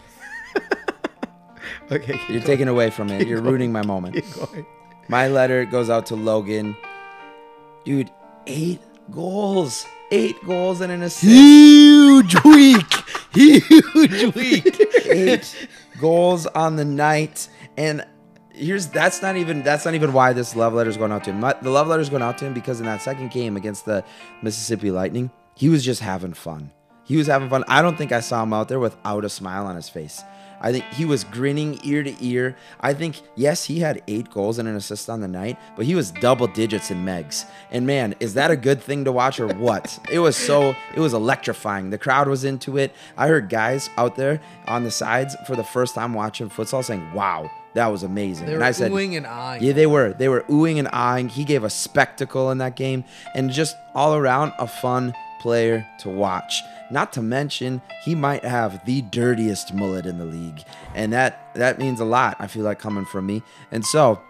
Okay. 1.92 2.18
You're 2.28 2.42
taking 2.42 2.66
away 2.66 2.90
from 2.90 3.10
it. 3.10 3.28
You're 3.28 3.40
ruining 3.40 3.70
my 3.70 3.82
moment. 3.86 4.16
My 5.06 5.28
letter 5.28 5.64
goes 5.64 5.88
out 5.88 6.04
to 6.06 6.16
Logan. 6.16 6.76
Dude, 7.84 8.10
eight 8.46 8.80
goals. 9.10 9.86
Eight 10.10 10.36
goals 10.44 10.80
and 10.80 10.92
an 10.92 11.02
assist. 11.02 11.24
Huge 11.24 12.44
week. 12.44 12.92
Huge 13.34 14.34
week. 14.34 14.80
eight 15.06 15.68
goals 16.00 16.46
on 16.46 16.76
the 16.76 16.84
night. 16.84 17.48
And 17.76 18.06
here's 18.52 18.86
that's 18.86 19.20
not 19.20 19.36
even 19.36 19.62
that's 19.62 19.84
not 19.84 19.94
even 19.94 20.12
why 20.12 20.32
this 20.32 20.54
love 20.54 20.74
letter 20.74 20.90
is 20.90 20.96
going 20.96 21.12
out 21.12 21.24
to 21.24 21.30
him. 21.30 21.40
My, 21.40 21.54
the 21.60 21.70
love 21.70 21.88
letter 21.88 22.02
is 22.02 22.08
going 22.08 22.22
out 22.22 22.38
to 22.38 22.46
him 22.46 22.54
because 22.54 22.80
in 22.80 22.86
that 22.86 23.02
second 23.02 23.30
game 23.30 23.56
against 23.56 23.84
the 23.84 24.04
Mississippi 24.42 24.90
Lightning, 24.90 25.30
he 25.54 25.68
was 25.68 25.84
just 25.84 26.00
having 26.00 26.32
fun. 26.32 26.70
He 27.04 27.16
was 27.16 27.26
having 27.26 27.48
fun. 27.48 27.64
I 27.68 27.82
don't 27.82 27.96
think 27.96 28.12
I 28.12 28.20
saw 28.20 28.42
him 28.42 28.52
out 28.52 28.68
there 28.68 28.80
without 28.80 29.24
a 29.24 29.28
smile 29.28 29.66
on 29.66 29.76
his 29.76 29.88
face. 29.88 30.22
I 30.60 30.72
think 30.72 30.84
he 30.92 31.04
was 31.04 31.24
grinning 31.24 31.78
ear 31.84 32.02
to 32.02 32.14
ear. 32.24 32.56
I 32.80 32.94
think, 32.94 33.20
yes, 33.34 33.64
he 33.64 33.80
had 33.80 34.02
eight 34.08 34.30
goals 34.30 34.58
and 34.58 34.68
an 34.68 34.76
assist 34.76 35.10
on 35.10 35.20
the 35.20 35.28
night, 35.28 35.58
but 35.76 35.86
he 35.86 35.94
was 35.94 36.10
double 36.10 36.46
digits 36.46 36.90
in 36.90 37.04
Megs. 37.04 37.44
And 37.70 37.86
man, 37.86 38.14
is 38.20 38.34
that 38.34 38.50
a 38.50 38.56
good 38.56 38.80
thing 38.80 39.04
to 39.04 39.12
watch 39.12 39.40
or 39.40 39.48
what? 39.48 39.98
it 40.10 40.18
was 40.18 40.36
so, 40.36 40.74
it 40.94 41.00
was 41.00 41.14
electrifying. 41.14 41.90
The 41.90 41.98
crowd 41.98 42.28
was 42.28 42.44
into 42.44 42.78
it. 42.78 42.92
I 43.16 43.28
heard 43.28 43.48
guys 43.48 43.90
out 43.96 44.16
there 44.16 44.40
on 44.66 44.84
the 44.84 44.90
sides 44.90 45.36
for 45.46 45.56
the 45.56 45.64
first 45.64 45.94
time 45.94 46.14
watching 46.14 46.48
futsal 46.50 46.84
saying, 46.84 47.12
wow, 47.12 47.50
that 47.74 47.88
was 47.88 48.02
amazing. 48.02 48.46
They 48.46 48.54
and 48.54 48.64
I 48.64 48.70
said, 48.70 48.90
oohing 48.90 49.16
and 49.16 49.26
eyeing. 49.26 49.62
yeah, 49.62 49.72
they 49.72 49.86
were. 49.86 50.14
They 50.14 50.28
were 50.28 50.42
oohing 50.44 50.78
and 50.78 50.88
eyeing. 50.88 51.28
He 51.28 51.44
gave 51.44 51.62
a 51.62 51.68
spectacle 51.70 52.50
in 52.50 52.58
that 52.58 52.74
game 52.74 53.04
and 53.34 53.50
just 53.50 53.76
all 53.94 54.14
around 54.14 54.54
a 54.58 54.66
fun 54.66 55.14
player 55.40 55.86
to 56.00 56.08
watch. 56.08 56.60
Not 56.90 57.12
to 57.14 57.22
mention, 57.22 57.82
he 58.04 58.14
might 58.14 58.44
have 58.44 58.84
the 58.86 59.02
dirtiest 59.02 59.74
mullet 59.74 60.06
in 60.06 60.18
the 60.18 60.24
league. 60.24 60.62
And 60.94 61.12
that 61.12 61.54
that 61.54 61.78
means 61.78 62.00
a 62.00 62.04
lot, 62.04 62.36
I 62.38 62.46
feel 62.46 62.62
like 62.64 62.78
coming 62.78 63.04
from 63.04 63.26
me. 63.26 63.42
And 63.72 63.84
so, 63.84 64.20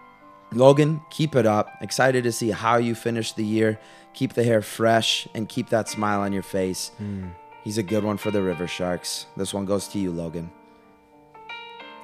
Logan, 0.51 1.01
keep 1.09 1.35
it 1.35 1.45
up. 1.45 1.69
Excited 1.81 2.23
to 2.23 2.31
see 2.31 2.51
how 2.51 2.77
you 2.77 2.95
finish 2.95 3.33
the 3.33 3.45
year. 3.45 3.79
Keep 4.13 4.33
the 4.33 4.43
hair 4.43 4.61
fresh 4.61 5.27
and 5.35 5.47
keep 5.47 5.69
that 5.69 5.87
smile 5.89 6.21
on 6.21 6.33
your 6.33 6.43
face. 6.43 6.89
Hmm. 6.97 7.27
He's 7.63 7.77
a 7.77 7.83
good 7.83 8.03
one 8.03 8.17
for 8.17 8.31
the 8.31 8.41
River 8.41 8.65
Sharks. 8.65 9.25
This 9.35 9.53
one 9.53 9.65
goes 9.65 9.87
to 9.89 9.99
you, 9.99 10.11
Logan. 10.11 10.49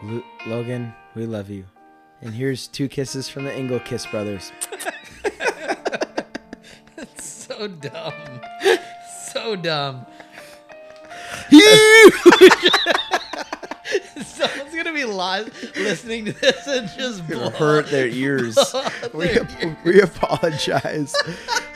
Lo- 0.03 0.23
Logan, 0.45 0.93
we 1.15 1.25
love 1.25 1.49
you. 1.49 1.65
And 2.21 2.33
here's 2.33 2.67
two 2.67 2.87
kisses 2.89 3.29
from 3.29 3.45
the 3.45 3.53
Engel 3.53 3.79
Kiss 3.79 4.05
brothers. 4.05 4.51
That's 6.95 7.23
so 7.25 7.67
dumb. 7.67 8.13
So 9.33 9.55
dumb. 9.55 10.05
Someone's 14.23 14.75
gonna 14.75 14.93
be 14.93 15.03
live 15.05 15.53
listening 15.75 16.25
to 16.25 16.33
this 16.33 16.67
and 16.67 16.89
just 16.97 17.27
blow 17.27 17.49
Hurt 17.49 17.87
their 17.87 18.07
ears. 18.07 18.57
we, 19.13 19.29
ap- 19.29 19.85
we 19.85 20.01
apologize. 20.01 21.13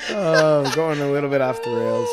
oh, 0.10 0.72
going 0.76 1.00
a 1.02 1.12
little 1.12 1.30
bit 1.30 1.41
off 1.41 1.62
the 1.63 1.72
rails. 1.72 2.10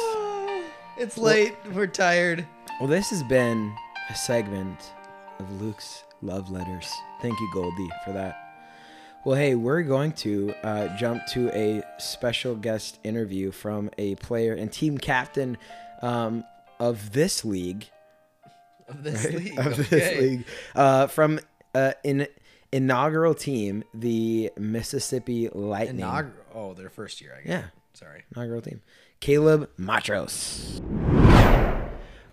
It's 0.97 1.19
late. 1.19 1.55
We're 1.73 1.87
tired. 1.87 2.47
Well, 2.81 2.89
this 2.89 3.11
has 3.11 3.23
been 3.23 3.75
a 4.11 4.15
segment 4.15 4.93
of 5.39 5.61
Luke's 5.61 6.05
love 6.23 6.51
letters. 6.51 6.91
Thank 7.21 7.39
you, 7.39 7.51
Goldie, 7.53 7.91
for 8.05 8.13
that. 8.13 8.44
Well, 9.25 9.37
hey, 9.37 9.55
we're 9.55 9.85
going 9.85 10.13
to 10.13 10.55
uh, 10.63 10.95
jump 10.99 11.25
to 11.29 11.49
a 11.57 11.83
special 11.97 12.55
guest 12.55 12.99
interview 13.05 13.53
from 13.53 13.89
a 13.97 14.17
player 14.17 14.53
and 14.53 14.71
team 14.71 14.99
captain 14.99 15.57
um, 16.03 16.45
of 16.79 17.13
this 17.15 17.43
league. 17.43 17.89
Of 18.87 19.03
this 19.03 19.25
right? 19.25 19.35
league. 19.35 19.59
Of 19.59 19.89
this 19.89 20.21
league. 20.21 20.45
Uh, 20.75 21.07
from 21.07 21.41
uh, 21.75 21.93
an 22.05 22.27
inaugural 22.71 23.33
team, 23.33 23.83
the 23.95 24.51
Mississippi 24.59 25.49
Lightning. 25.49 26.01
Inaugural. 26.01 26.45
Oh, 26.55 26.75
their 26.75 26.91
first 26.91 27.23
year. 27.23 27.35
I 27.35 27.47
guess. 27.47 27.49
Yeah. 27.49 27.65
Sorry. 27.95 28.25
inaugural 28.37 28.61
team. 28.61 28.83
Caleb 29.21 29.71
Matros. 29.79 30.83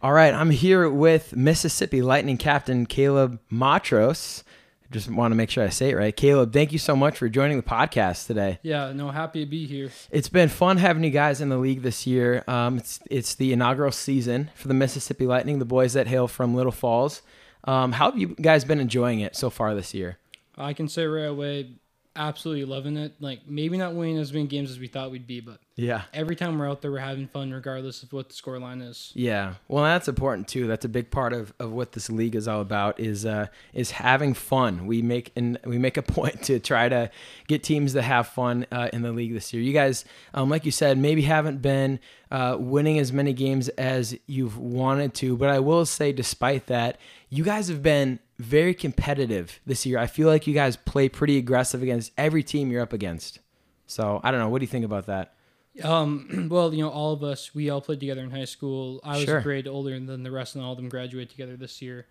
All 0.01 0.11
right, 0.11 0.33
I'm 0.33 0.49
here 0.49 0.89
with 0.89 1.37
Mississippi 1.37 2.01
Lightning 2.01 2.35
captain 2.35 2.85
Caleb 2.85 3.39
Matros. 3.49 4.43
Just 4.91 5.09
want 5.09 5.31
to 5.31 5.35
make 5.35 5.49
sure 5.49 5.63
I 5.63 5.69
say 5.69 5.91
it 5.91 5.95
right. 5.95 6.15
Caleb, 6.15 6.51
thank 6.51 6.73
you 6.73 6.79
so 6.79 6.95
much 6.95 7.17
for 7.17 7.29
joining 7.29 7.57
the 7.57 7.63
podcast 7.63 8.27
today. 8.27 8.59
Yeah, 8.61 8.91
no, 8.91 9.09
happy 9.09 9.45
to 9.45 9.49
be 9.49 9.65
here. 9.65 9.89
It's 10.11 10.29
been 10.29 10.49
fun 10.49 10.77
having 10.77 11.03
you 11.03 11.09
guys 11.09 11.39
in 11.39 11.49
the 11.49 11.57
league 11.57 11.81
this 11.81 12.05
year. 12.05 12.43
Um, 12.47 12.77
it's 12.77 12.99
it's 13.09 13.35
the 13.35 13.53
inaugural 13.53 13.91
season 13.91 14.49
for 14.53 14.67
the 14.67 14.73
Mississippi 14.73 15.25
Lightning, 15.25 15.59
the 15.59 15.65
boys 15.65 15.93
that 15.93 16.07
hail 16.07 16.27
from 16.27 16.53
Little 16.53 16.71
Falls. 16.71 17.21
Um, 17.63 17.93
how 17.93 18.11
have 18.11 18.19
you 18.19 18.35
guys 18.41 18.65
been 18.65 18.79
enjoying 18.79 19.21
it 19.21 19.35
so 19.35 19.49
far 19.49 19.73
this 19.73 19.93
year? 19.93 20.17
I 20.57 20.73
can 20.73 20.87
say 20.87 21.05
right 21.05 21.23
away, 21.23 21.69
absolutely 22.15 22.65
loving 22.65 22.97
it. 22.97 23.13
Like 23.19 23.47
maybe 23.47 23.77
not 23.77 23.93
winning 23.95 24.17
as 24.17 24.33
many 24.33 24.47
games 24.47 24.69
as 24.71 24.79
we 24.79 24.87
thought 24.87 25.11
we'd 25.11 25.27
be, 25.27 25.39
but 25.39 25.59
Yeah. 25.75 26.03
every 26.13 26.35
time 26.35 26.59
we're 26.59 26.69
out 26.69 26.81
there, 26.81 26.91
we're 26.91 26.99
having 26.99 27.27
fun, 27.27 27.51
regardless 27.51 28.03
of 28.03 28.11
what 28.13 28.29
the 28.29 28.35
scoreline 28.35 28.87
is. 28.87 29.11
Yeah, 29.15 29.55
well, 29.67 29.83
that's 29.83 30.07
important 30.07 30.47
too. 30.47 30.67
That's 30.67 30.85
a 30.85 30.89
big 30.89 31.09
part 31.09 31.33
of, 31.33 31.53
of 31.59 31.71
what 31.71 31.93
this 31.93 32.09
league 32.09 32.35
is 32.35 32.47
all 32.47 32.61
about 32.61 32.99
is 32.99 33.25
uh, 33.25 33.47
is 33.73 33.91
having 33.91 34.33
fun. 34.33 34.85
We 34.87 35.01
make 35.01 35.31
and 35.35 35.57
we 35.65 35.77
make 35.77 35.97
a 35.97 36.01
point 36.17 36.43
to 36.43 36.59
try 36.59 36.89
to 36.89 37.09
get 37.47 37.63
teams 37.63 37.93
to 37.93 38.01
have 38.01 38.27
fun 38.27 38.65
uh, 38.71 38.89
in 38.93 39.01
the 39.01 39.11
league 39.11 39.33
this 39.33 39.53
year. 39.53 39.63
You 39.63 39.73
guys, 39.73 40.05
um, 40.33 40.49
like 40.49 40.65
you 40.65 40.71
said, 40.71 40.97
maybe 40.97 41.21
haven't 41.23 41.61
been 41.61 41.99
uh, 42.29 42.57
winning 42.59 42.99
as 42.99 43.11
many 43.11 43.33
games 43.33 43.69
as 43.69 44.17
you've 44.27 44.57
wanted 44.57 45.13
to, 45.15 45.35
but 45.37 45.49
I 45.49 45.59
will 45.59 45.85
say, 45.85 46.11
despite 46.13 46.67
that, 46.67 46.97
you 47.31 47.43
guys 47.43 47.69
have 47.69 47.81
been 47.81 48.19
very 48.37 48.73
competitive 48.73 49.59
this 49.65 49.85
year. 49.85 49.97
I 49.97 50.05
feel 50.05 50.27
like 50.27 50.45
you 50.45 50.53
guys 50.53 50.75
play 50.75 51.09
pretty 51.09 51.37
aggressive 51.37 51.81
against 51.81 52.11
every 52.17 52.43
team 52.43 52.69
you're 52.71 52.81
up 52.81 52.93
against. 52.93 53.39
So 53.87 54.19
I 54.23 54.29
don't 54.31 54.39
know. 54.39 54.49
What 54.49 54.59
do 54.59 54.63
you 54.63 54.67
think 54.69 54.85
about 54.85 55.05
that? 55.07 55.33
Um, 55.81 56.47
well, 56.51 56.73
you 56.73 56.81
know, 56.83 56.89
all 56.89 57.13
of 57.13 57.23
us, 57.23 57.55
we 57.55 57.69
all 57.69 57.79
played 57.81 58.01
together 58.01 58.21
in 58.21 58.31
high 58.31 58.45
school. 58.45 58.99
I 59.03 59.15
was 59.17 59.23
Sure. 59.25 59.37
a 59.37 59.41
grade 59.43 59.67
older 59.67 59.97
than 59.99 60.23
the 60.23 60.31
rest, 60.31 60.55
and 60.55 60.63
all 60.63 60.73
of 60.73 60.77
them 60.77 60.89
graduated 60.89 61.29
together 61.29 61.55
this 61.55 61.81
year. 61.81 62.07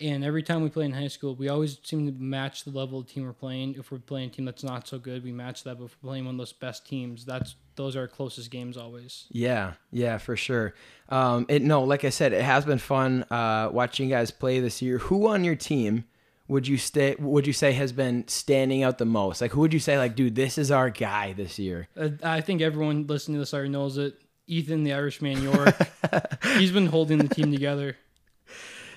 And 0.00 0.24
every 0.24 0.42
time 0.42 0.62
we 0.62 0.70
play 0.70 0.84
in 0.84 0.92
high 0.92 1.08
school, 1.08 1.36
we 1.36 1.48
always 1.48 1.78
seem 1.84 2.06
to 2.06 2.12
match 2.20 2.64
the 2.64 2.70
level 2.70 2.98
of 2.98 3.06
team 3.06 3.24
we're 3.24 3.32
playing. 3.32 3.76
If 3.78 3.92
we're 3.92 3.98
playing 3.98 4.30
a 4.30 4.32
team 4.32 4.44
that's 4.44 4.64
not 4.64 4.88
so 4.88 4.98
good, 4.98 5.22
we 5.22 5.30
match 5.30 5.62
that. 5.64 5.78
But 5.78 5.84
if 5.84 5.96
we're 6.02 6.08
playing 6.08 6.24
one 6.24 6.34
of 6.34 6.38
those 6.38 6.52
best 6.52 6.86
teams, 6.86 7.24
that's 7.24 7.54
those 7.76 7.94
are 7.96 8.00
our 8.00 8.08
closest 8.08 8.50
games 8.50 8.76
always. 8.76 9.26
Yeah, 9.30 9.74
yeah, 9.92 10.18
for 10.18 10.36
sure. 10.36 10.74
Um, 11.08 11.46
it 11.48 11.62
no, 11.62 11.84
like 11.84 12.04
I 12.04 12.10
said, 12.10 12.32
it 12.32 12.42
has 12.42 12.64
been 12.64 12.78
fun 12.78 13.22
uh, 13.30 13.68
watching 13.72 14.08
you 14.08 14.14
guys 14.14 14.30
play 14.30 14.58
this 14.60 14.82
year. 14.82 14.98
Who 14.98 15.28
on 15.28 15.44
your 15.44 15.56
team 15.56 16.04
would 16.48 16.66
you 16.66 16.76
stay? 16.76 17.16
Would 17.18 17.46
you 17.46 17.52
say 17.52 17.72
has 17.72 17.92
been 17.92 18.26
standing 18.28 18.82
out 18.82 18.98
the 18.98 19.06
most? 19.06 19.40
Like, 19.40 19.52
who 19.52 19.60
would 19.60 19.72
you 19.72 19.80
say, 19.80 19.96
like, 19.98 20.16
dude, 20.16 20.34
this 20.34 20.58
is 20.58 20.70
our 20.70 20.90
guy 20.90 21.32
this 21.32 21.58
year? 21.58 21.88
Uh, 21.96 22.10
I 22.22 22.40
think 22.40 22.60
everyone 22.60 23.06
listening 23.06 23.36
to 23.36 23.40
this 23.40 23.54
already 23.54 23.70
knows 23.70 23.96
it. 23.96 24.20
Ethan, 24.46 24.84
the 24.84 24.92
Irishman 24.92 25.42
York, 25.42 25.74
he's 26.58 26.70
been 26.70 26.86
holding 26.86 27.16
the 27.16 27.34
team 27.34 27.50
together. 27.50 27.96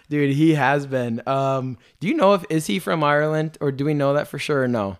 Dude, 0.09 0.35
he 0.35 0.53
has 0.55 0.85
been. 0.85 1.21
Um, 1.27 1.77
do 1.99 2.07
you 2.07 2.13
know 2.13 2.33
if 2.33 2.45
is 2.49 2.67
he 2.67 2.79
from 2.79 3.03
Ireland 3.03 3.57
or 3.61 3.71
do 3.71 3.83
we 3.85 3.93
know 3.93 4.13
that 4.13 4.27
for 4.27 4.39
sure 4.39 4.63
or 4.63 4.67
no? 4.67 4.97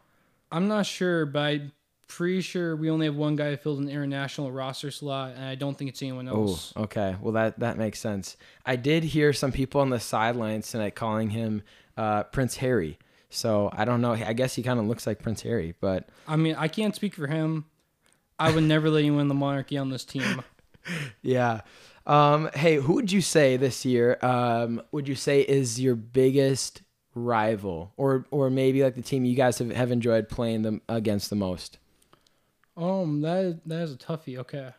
I'm 0.52 0.68
not 0.68 0.86
sure, 0.86 1.26
but 1.26 1.40
I'm 1.40 1.72
pretty 2.08 2.42
sure 2.42 2.76
we 2.76 2.90
only 2.90 3.06
have 3.06 3.16
one 3.16 3.36
guy 3.36 3.52
who 3.52 3.58
filled 3.58 3.80
an 3.80 3.90
international 3.90 4.52
roster 4.52 4.92
slot, 4.92 5.34
and 5.36 5.44
I 5.46 5.56
don't 5.56 5.78
think 5.78 5.90
it's 5.90 6.02
anyone 6.02 6.28
Oh, 6.30 6.44
else. 6.48 6.74
okay. 6.76 7.16
Well, 7.22 7.34
that 7.34 7.60
that 7.60 7.78
makes 7.78 8.00
sense. 8.00 8.38
I 8.66 8.76
did 8.76 9.04
hear 9.04 9.34
some 9.34 9.52
people 9.52 9.82
on 9.82 9.90
the 9.90 10.00
sidelines 10.00 10.70
tonight 10.72 10.96
calling 10.96 11.30
him 11.32 11.64
uh, 11.96 12.24
Prince 12.24 12.58
Harry. 12.58 12.98
So 13.30 13.70
I 13.74 13.84
don't 13.84 14.00
know. 14.02 14.14
I 14.14 14.32
guess 14.34 14.56
he 14.56 14.64
kind 14.64 14.80
of 14.80 14.86
looks 14.88 15.06
like 15.06 15.22
Prince 15.22 15.42
Harry, 15.42 15.76
but 15.82 16.08
I 16.28 16.36
mean, 16.38 16.56
I 16.58 16.68
can't 16.70 16.96
speak 16.96 17.14
for 17.14 17.28
him. 17.28 17.66
I 18.40 18.52
would 18.52 18.64
never 18.64 18.90
let 18.90 19.00
anyone 19.00 19.18
win 19.18 19.28
the 19.30 19.34
monarchy 19.36 19.78
on 19.78 19.90
this 19.90 20.04
team. 20.06 20.42
Yeah. 21.22 21.62
Um, 22.08 22.50
hey, 22.56 22.76
who 22.76 22.94
would 22.94 23.12
you 23.12 23.22
say 23.22 23.58
this 23.58 23.84
year? 23.86 24.18
Um, 24.22 24.82
would 24.94 25.10
you 25.10 25.16
say 25.16 25.42
is 25.42 25.80
your 25.80 25.96
biggest 25.96 26.82
rival, 27.14 27.92
or 27.98 28.26
or 28.32 28.50
maybe 28.50 28.82
like 28.82 28.96
the 28.96 29.02
team 29.02 29.26
you 29.26 29.36
guys 29.36 29.60
have, 29.60 29.70
have 29.72 29.92
enjoyed 29.92 30.30
playing 30.30 30.62
them 30.62 30.82
against 30.88 31.30
the 31.30 31.36
most? 31.36 31.78
Um, 32.78 33.22
that 33.22 33.60
that 33.66 33.82
is 33.82 33.94
a 33.94 33.98
toughie. 33.98 34.38
Okay, 34.38 34.70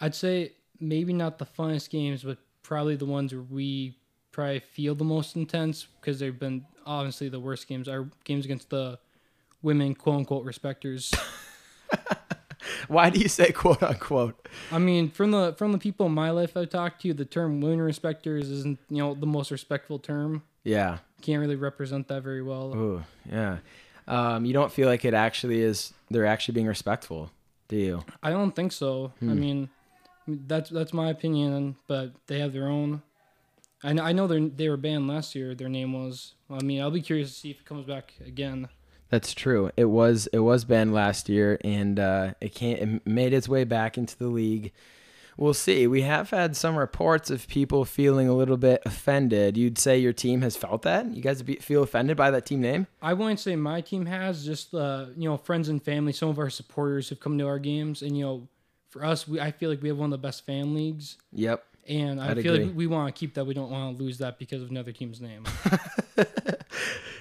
I'd 0.00 0.14
say 0.14 0.52
maybe 0.78 1.12
not 1.12 1.38
the 1.38 1.46
funnest 1.46 1.90
games, 1.90 2.22
but 2.22 2.38
probably 2.62 2.94
the 2.94 3.06
ones 3.06 3.34
where 3.34 3.42
we 3.42 3.96
probably 4.30 4.60
feel 4.60 4.94
the 4.94 5.04
most 5.04 5.34
intense 5.34 5.88
because 6.00 6.20
they've 6.20 6.38
been 6.38 6.64
obviously 6.86 7.28
the 7.28 7.40
worst 7.40 7.66
games. 7.66 7.88
Our 7.88 8.08
games 8.22 8.44
against 8.44 8.70
the 8.70 9.00
women, 9.60 9.96
quote 9.96 10.18
unquote, 10.18 10.46
respecters. 10.46 11.12
Why 12.88 13.10
do 13.10 13.18
you 13.20 13.28
say 13.28 13.52
quote 13.52 13.82
unquote? 13.82 14.48
I 14.72 14.78
mean, 14.78 15.10
from 15.10 15.30
the 15.30 15.54
from 15.58 15.72
the 15.72 15.78
people 15.78 16.06
in 16.06 16.12
my 16.12 16.30
life 16.30 16.56
I've 16.56 16.70
talked 16.70 17.02
to, 17.02 17.12
the 17.14 17.24
term 17.24 17.60
women 17.60 17.80
respecters 17.80 18.50
isn't 18.50 18.78
you 18.90 18.98
know 18.98 19.14
the 19.14 19.26
most 19.26 19.50
respectful 19.50 19.98
term. 19.98 20.42
Yeah. 20.64 20.98
Can't 21.22 21.40
really 21.40 21.56
represent 21.56 22.08
that 22.08 22.22
very 22.22 22.42
well. 22.42 22.74
Ooh, 22.76 23.02
yeah. 23.30 23.58
um, 24.06 24.44
you 24.44 24.52
don't 24.52 24.70
feel 24.70 24.88
like 24.88 25.04
it 25.04 25.14
actually 25.14 25.60
is. 25.60 25.92
They're 26.10 26.26
actually 26.26 26.54
being 26.54 26.66
respectful, 26.68 27.30
do 27.68 27.76
you? 27.76 28.04
I 28.22 28.30
don't 28.30 28.54
think 28.54 28.72
so. 28.72 29.12
I 29.20 29.24
Hmm. 29.24 29.40
mean, 29.40 29.68
that's 30.26 30.70
that's 30.70 30.92
my 30.92 31.08
opinion, 31.10 31.76
but 31.86 32.12
they 32.26 32.38
have 32.40 32.52
their 32.52 32.68
own. 32.68 33.02
I 33.82 33.92
know, 33.92 34.02
I 34.02 34.12
know 34.12 34.26
they 34.26 34.40
they 34.48 34.68
were 34.68 34.76
banned 34.76 35.08
last 35.08 35.34
year. 35.34 35.54
Their 35.54 35.68
name 35.68 35.92
was. 35.92 36.34
I 36.50 36.62
mean, 36.62 36.80
I'll 36.80 36.90
be 36.90 37.00
curious 37.02 37.28
to 37.30 37.34
see 37.34 37.50
if 37.50 37.60
it 37.60 37.64
comes 37.64 37.84
back 37.86 38.12
again. 38.24 38.68
That's 39.10 39.32
true. 39.32 39.70
It 39.76 39.86
was 39.86 40.26
it 40.32 40.40
was 40.40 40.64
banned 40.64 40.92
last 40.92 41.28
year, 41.28 41.58
and 41.64 41.98
uh, 41.98 42.34
it 42.40 42.54
can't 42.54 42.78
it 42.80 43.06
made 43.06 43.32
its 43.32 43.48
way 43.48 43.64
back 43.64 43.96
into 43.96 44.16
the 44.18 44.26
league. 44.28 44.72
We'll 45.38 45.54
see. 45.54 45.86
We 45.86 46.02
have 46.02 46.30
had 46.30 46.56
some 46.56 46.76
reports 46.76 47.30
of 47.30 47.46
people 47.46 47.84
feeling 47.84 48.28
a 48.28 48.34
little 48.34 48.56
bit 48.56 48.82
offended. 48.84 49.56
You'd 49.56 49.78
say 49.78 49.96
your 49.96 50.12
team 50.12 50.42
has 50.42 50.56
felt 50.56 50.82
that? 50.82 51.14
You 51.14 51.22
guys 51.22 51.42
be, 51.42 51.54
feel 51.56 51.84
offended 51.84 52.16
by 52.16 52.32
that 52.32 52.44
team 52.44 52.60
name? 52.60 52.88
I 53.00 53.14
wouldn't 53.14 53.38
say 53.38 53.54
my 53.54 53.80
team 53.80 54.04
has. 54.06 54.44
Just 54.44 54.74
uh, 54.74 55.06
you 55.16 55.28
know, 55.28 55.36
friends 55.36 55.68
and 55.68 55.80
family. 55.82 56.12
Some 56.12 56.28
of 56.28 56.38
our 56.40 56.50
supporters 56.50 57.08
have 57.10 57.20
come 57.20 57.38
to 57.38 57.46
our 57.46 57.60
games, 57.60 58.02
and 58.02 58.18
you 58.18 58.24
know, 58.24 58.48
for 58.90 59.04
us, 59.04 59.28
we 59.28 59.40
I 59.40 59.52
feel 59.52 59.70
like 59.70 59.80
we 59.80 59.88
have 59.88 59.96
one 59.98 60.12
of 60.12 60.20
the 60.20 60.26
best 60.26 60.44
fan 60.44 60.74
leagues, 60.74 61.16
Yep. 61.32 61.64
and 61.88 62.20
I 62.20 62.32
I'd 62.32 62.42
feel 62.42 62.54
agree. 62.54 62.66
like 62.66 62.76
we 62.76 62.86
want 62.88 63.14
to 63.14 63.18
keep 63.18 63.34
that. 63.34 63.46
We 63.46 63.54
don't 63.54 63.70
want 63.70 63.96
to 63.96 64.02
lose 64.02 64.18
that 64.18 64.38
because 64.40 64.60
of 64.60 64.70
another 64.70 64.90
team's 64.92 65.20
name. 65.20 65.44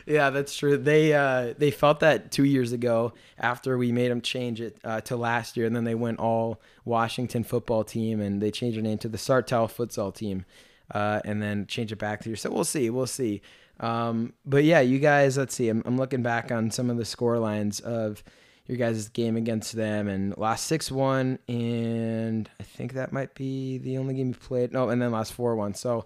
Yeah, 0.08 0.30
that's 0.30 0.56
true. 0.56 0.78
They 0.78 1.13
uh, 1.13 1.54
they 1.58 1.70
felt 1.70 2.00
that 2.00 2.32
two 2.32 2.46
years 2.46 2.72
ago 2.72 3.12
after 3.38 3.78
we 3.78 3.91
made 3.91 4.10
them 4.10 4.22
change 4.22 4.62
it 4.62 4.78
uh, 4.86 5.02
to 5.02 5.17
last 5.17 5.58
year, 5.58 5.65
and 5.65 5.76
then 5.76 5.84
they 5.84 5.96
went 5.96 6.20
all 6.20 6.62
Washington 6.86 7.43
football 7.43 7.84
team, 7.84 8.22
and 8.22 8.41
they 8.41 8.50
changed 8.50 8.78
their 8.78 8.84
name 8.84 9.00
to 9.00 9.10
the 9.10 9.17
Sartell 9.17 9.70
futsal 9.70 10.15
team, 10.15 10.46
uh, 10.91 11.20
and 11.26 11.43
then 11.43 11.67
change 11.67 11.91
it 11.91 11.98
back 11.98 12.22
to 12.22 12.30
your. 12.30 12.38
So 12.38 12.50
we'll 12.50 12.63
see, 12.63 12.89
we'll 12.89 13.06
see. 13.06 13.41
Um, 13.82 14.32
but 14.46 14.63
yeah, 14.63 14.80
you 14.80 14.98
guys, 14.98 15.38
let's 15.38 15.54
see. 15.54 15.67
I'm, 15.67 15.84
I'm 15.86 15.98
looking 15.98 16.24
back 16.24 16.54
on 16.54 16.72
some 16.72 16.89
of 16.89 16.96
the 16.96 17.06
score 17.06 17.38
lines 17.38 17.82
of 17.82 18.24
your 18.65 18.78
guys' 18.78 19.10
game 19.10 19.36
against 19.36 19.74
them, 19.74 20.08
and 20.08 20.38
lost 20.38 20.67
six 20.67 20.89
one, 20.89 21.38
and 21.50 22.50
I 22.62 22.63
think 22.63 22.93
that 22.93 23.12
might 23.12 23.36
be 23.36 23.78
the 23.80 23.98
only 23.98 24.13
game 24.13 24.30
you 24.30 24.36
played. 24.36 24.72
No, 24.72 24.88
and 24.88 25.02
then 25.02 25.12
lost 25.12 25.34
four 25.34 25.58
one. 25.58 25.74
So. 25.74 26.06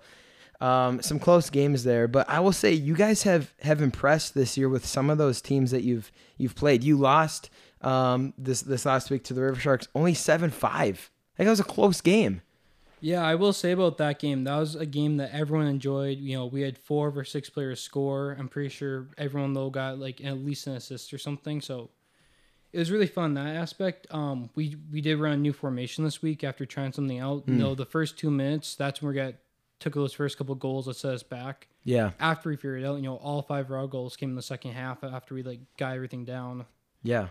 Um, 0.62 1.02
some 1.02 1.18
close 1.18 1.50
games 1.50 1.84
there, 1.84 2.08
but 2.08 2.30
I 2.30 2.40
will 2.40 2.52
say 2.52 2.72
you 2.72 2.96
guys 2.96 3.24
have 3.24 3.52
have 3.62 3.82
impressed 3.82 4.36
this 4.36 4.58
year 4.58 4.70
with 4.70 4.86
some 4.86 5.10
of 5.10 5.18
those 5.18 5.42
teams 5.42 5.72
that 5.72 5.82
you've 5.82 6.12
you've 6.38 6.56
played. 6.56 6.84
You 6.84 6.98
lost 6.98 7.50
um, 7.82 8.34
this 8.38 8.62
this 8.62 8.86
last 8.86 9.10
week 9.10 9.24
to 9.24 9.34
the 9.34 9.42
River 9.42 9.60
Sharks, 9.60 9.88
only 9.96 10.14
seven 10.14 10.52
five. 10.52 11.10
I 11.34 11.38
think 11.38 11.48
that 11.48 11.52
was 11.52 11.60
a 11.60 11.64
close 11.64 12.00
game. 12.00 12.42
Yeah, 13.00 13.26
I 13.26 13.34
will 13.34 13.54
say 13.54 13.72
about 13.72 13.98
that 13.98 14.20
game. 14.20 14.44
That 14.44 14.58
was 14.58 14.76
a 14.76 14.86
game 14.86 15.18
that 15.18 15.34
everyone 15.34 15.66
enjoyed. 15.66 16.20
You 16.20 16.38
know, 16.38 16.46
we 16.46 16.62
had 16.62 16.78
four 16.78 17.08
of 17.08 17.18
our 17.18 17.24
six 17.24 17.50
players 17.50 17.82
score. 17.82 18.38
I'm 18.38 18.48
pretty 18.48 18.70
sure 18.70 19.08
everyone 19.18 19.54
though 19.54 19.72
got 19.72 19.98
like 19.98 20.24
at 20.24 20.38
least 20.38 20.68
an 20.68 20.74
assist 20.74 21.12
or 21.12 21.18
something. 21.18 21.62
So 21.62 21.90
it 22.72 22.78
was 22.78 22.92
really 22.92 23.08
fun 23.08 23.34
that 23.34 23.56
aspect. 23.56 24.06
Um, 24.12 24.52
we 24.54 24.78
we 24.92 25.02
did 25.02 25.18
run 25.18 25.34
a 25.34 25.38
new 25.38 25.54
formation 25.54 26.04
this 26.04 26.22
week 26.22 26.44
after 26.44 26.68
trying 26.68 26.94
something 26.94 27.20
out. 27.20 27.44
You 27.48 27.56
know, 27.56 27.74
the 27.74 27.86
first 27.86 28.20
two 28.20 28.30
minutes, 28.30 28.76
that's 28.76 29.02
when 29.02 29.10
we 29.10 29.16
got 29.16 29.34
took 29.82 29.94
those 29.94 30.14
first 30.14 30.38
couple 30.38 30.56
goals 30.56 30.86
that 30.86 30.96
set 30.96 31.14
us 31.14 31.24
back. 31.24 31.68
Yeah, 31.84 32.12
After 32.20 32.50
we 32.50 32.56
figured 32.56 32.86
out, 32.86 32.96
you 32.96 33.02
know, 33.02 33.16
all 33.18 33.42
five 33.42 33.66
of 33.66 33.72
our 33.76 33.88
goals 33.88 34.16
came 34.16 34.30
in 34.30 34.36
the 34.36 34.42
second 34.42 34.72
half 34.74 35.04
after 35.04 35.36
we 35.36 35.44
like 35.44 35.60
got 35.78 35.96
everything 35.96 36.24
down. 36.26 36.66
yeah, 37.04 37.28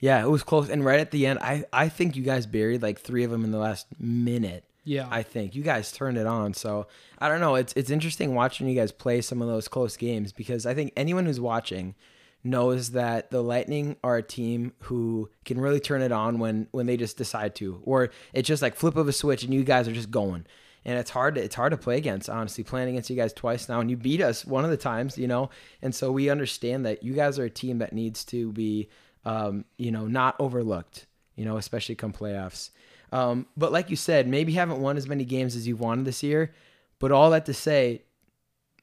yeah. 0.00 0.22
It 0.24 0.28
was 0.28 0.42
close, 0.42 0.68
and 0.70 0.84
right 0.84 0.98
at 1.00 1.10
the 1.12 1.26
end, 1.26 1.38
I 1.40 1.64
I 1.72 1.88
think 1.88 2.16
you 2.16 2.22
guys 2.22 2.46
buried 2.46 2.82
like 2.82 2.98
three 3.00 3.24
of 3.24 3.30
them 3.30 3.44
in 3.44 3.50
the 3.52 3.58
last 3.58 3.86
minute. 4.00 4.64
Yeah, 4.86 5.06
I 5.10 5.22
think 5.22 5.54
you 5.54 5.62
guys 5.62 5.92
turned 5.92 6.18
it 6.18 6.26
on. 6.26 6.52
So 6.54 6.86
I 7.18 7.28
don't 7.28 7.40
know. 7.40 7.54
It's 7.54 7.72
it's 7.74 7.90
interesting 7.90 8.34
watching 8.34 8.66
you 8.68 8.74
guys 8.74 8.92
play 8.92 9.20
some 9.20 9.40
of 9.40 9.48
those 9.48 9.68
close 9.68 9.96
games 9.96 10.32
because 10.32 10.66
I 10.66 10.74
think 10.74 10.92
anyone 10.96 11.24
who's 11.26 11.40
watching 11.40 11.94
knows 12.42 12.90
that 12.90 13.30
the 13.30 13.42
Lightning 13.42 13.96
are 14.04 14.18
a 14.18 14.22
team 14.22 14.74
who 14.80 15.30
can 15.46 15.58
really 15.58 15.80
turn 15.80 16.02
it 16.02 16.12
on 16.12 16.38
when 16.38 16.68
when 16.72 16.84
they 16.86 16.96
just 16.98 17.16
decide 17.16 17.54
to, 17.56 17.80
or 17.84 18.10
it's 18.34 18.46
just 18.48 18.60
like 18.62 18.74
flip 18.74 18.96
of 18.96 19.08
a 19.08 19.12
switch 19.12 19.42
and 19.44 19.54
you 19.54 19.62
guys 19.64 19.88
are 19.88 19.92
just 19.92 20.10
going. 20.10 20.46
And 20.84 20.98
it's 20.98 21.10
hard 21.10 21.36
to 21.36 21.42
it's 21.42 21.54
hard 21.54 21.70
to 21.70 21.76
play 21.76 21.96
against. 21.96 22.28
Honestly, 22.28 22.62
playing 22.62 22.90
against 22.90 23.08
you 23.10 23.16
guys 23.16 23.32
twice 23.32 23.68
now, 23.68 23.80
and 23.80 23.90
you 23.90 23.96
beat 23.96 24.20
us 24.20 24.44
one 24.44 24.64
of 24.64 24.70
the 24.70 24.76
times, 24.76 25.16
you 25.16 25.26
know. 25.26 25.50
And 25.80 25.94
so 25.94 26.12
we 26.12 26.28
understand 26.28 26.84
that 26.86 27.02
you 27.02 27.14
guys 27.14 27.38
are 27.38 27.44
a 27.44 27.50
team 27.50 27.78
that 27.78 27.92
needs 27.92 28.24
to 28.26 28.52
be, 28.52 28.88
um, 29.24 29.64
you 29.78 29.90
know, 29.90 30.06
not 30.06 30.36
overlooked. 30.38 31.06
You 31.36 31.44
know, 31.44 31.56
especially 31.56 31.94
come 31.94 32.12
playoffs. 32.12 32.70
Um, 33.12 33.46
but 33.56 33.72
like 33.72 33.90
you 33.90 33.96
said, 33.96 34.28
maybe 34.28 34.52
haven't 34.52 34.80
won 34.80 34.96
as 34.96 35.08
many 35.08 35.24
games 35.24 35.56
as 35.56 35.66
you've 35.66 35.80
won 35.80 36.04
this 36.04 36.22
year. 36.22 36.52
But 36.98 37.12
all 37.12 37.30
that 37.30 37.46
to 37.46 37.54
say, 37.54 38.02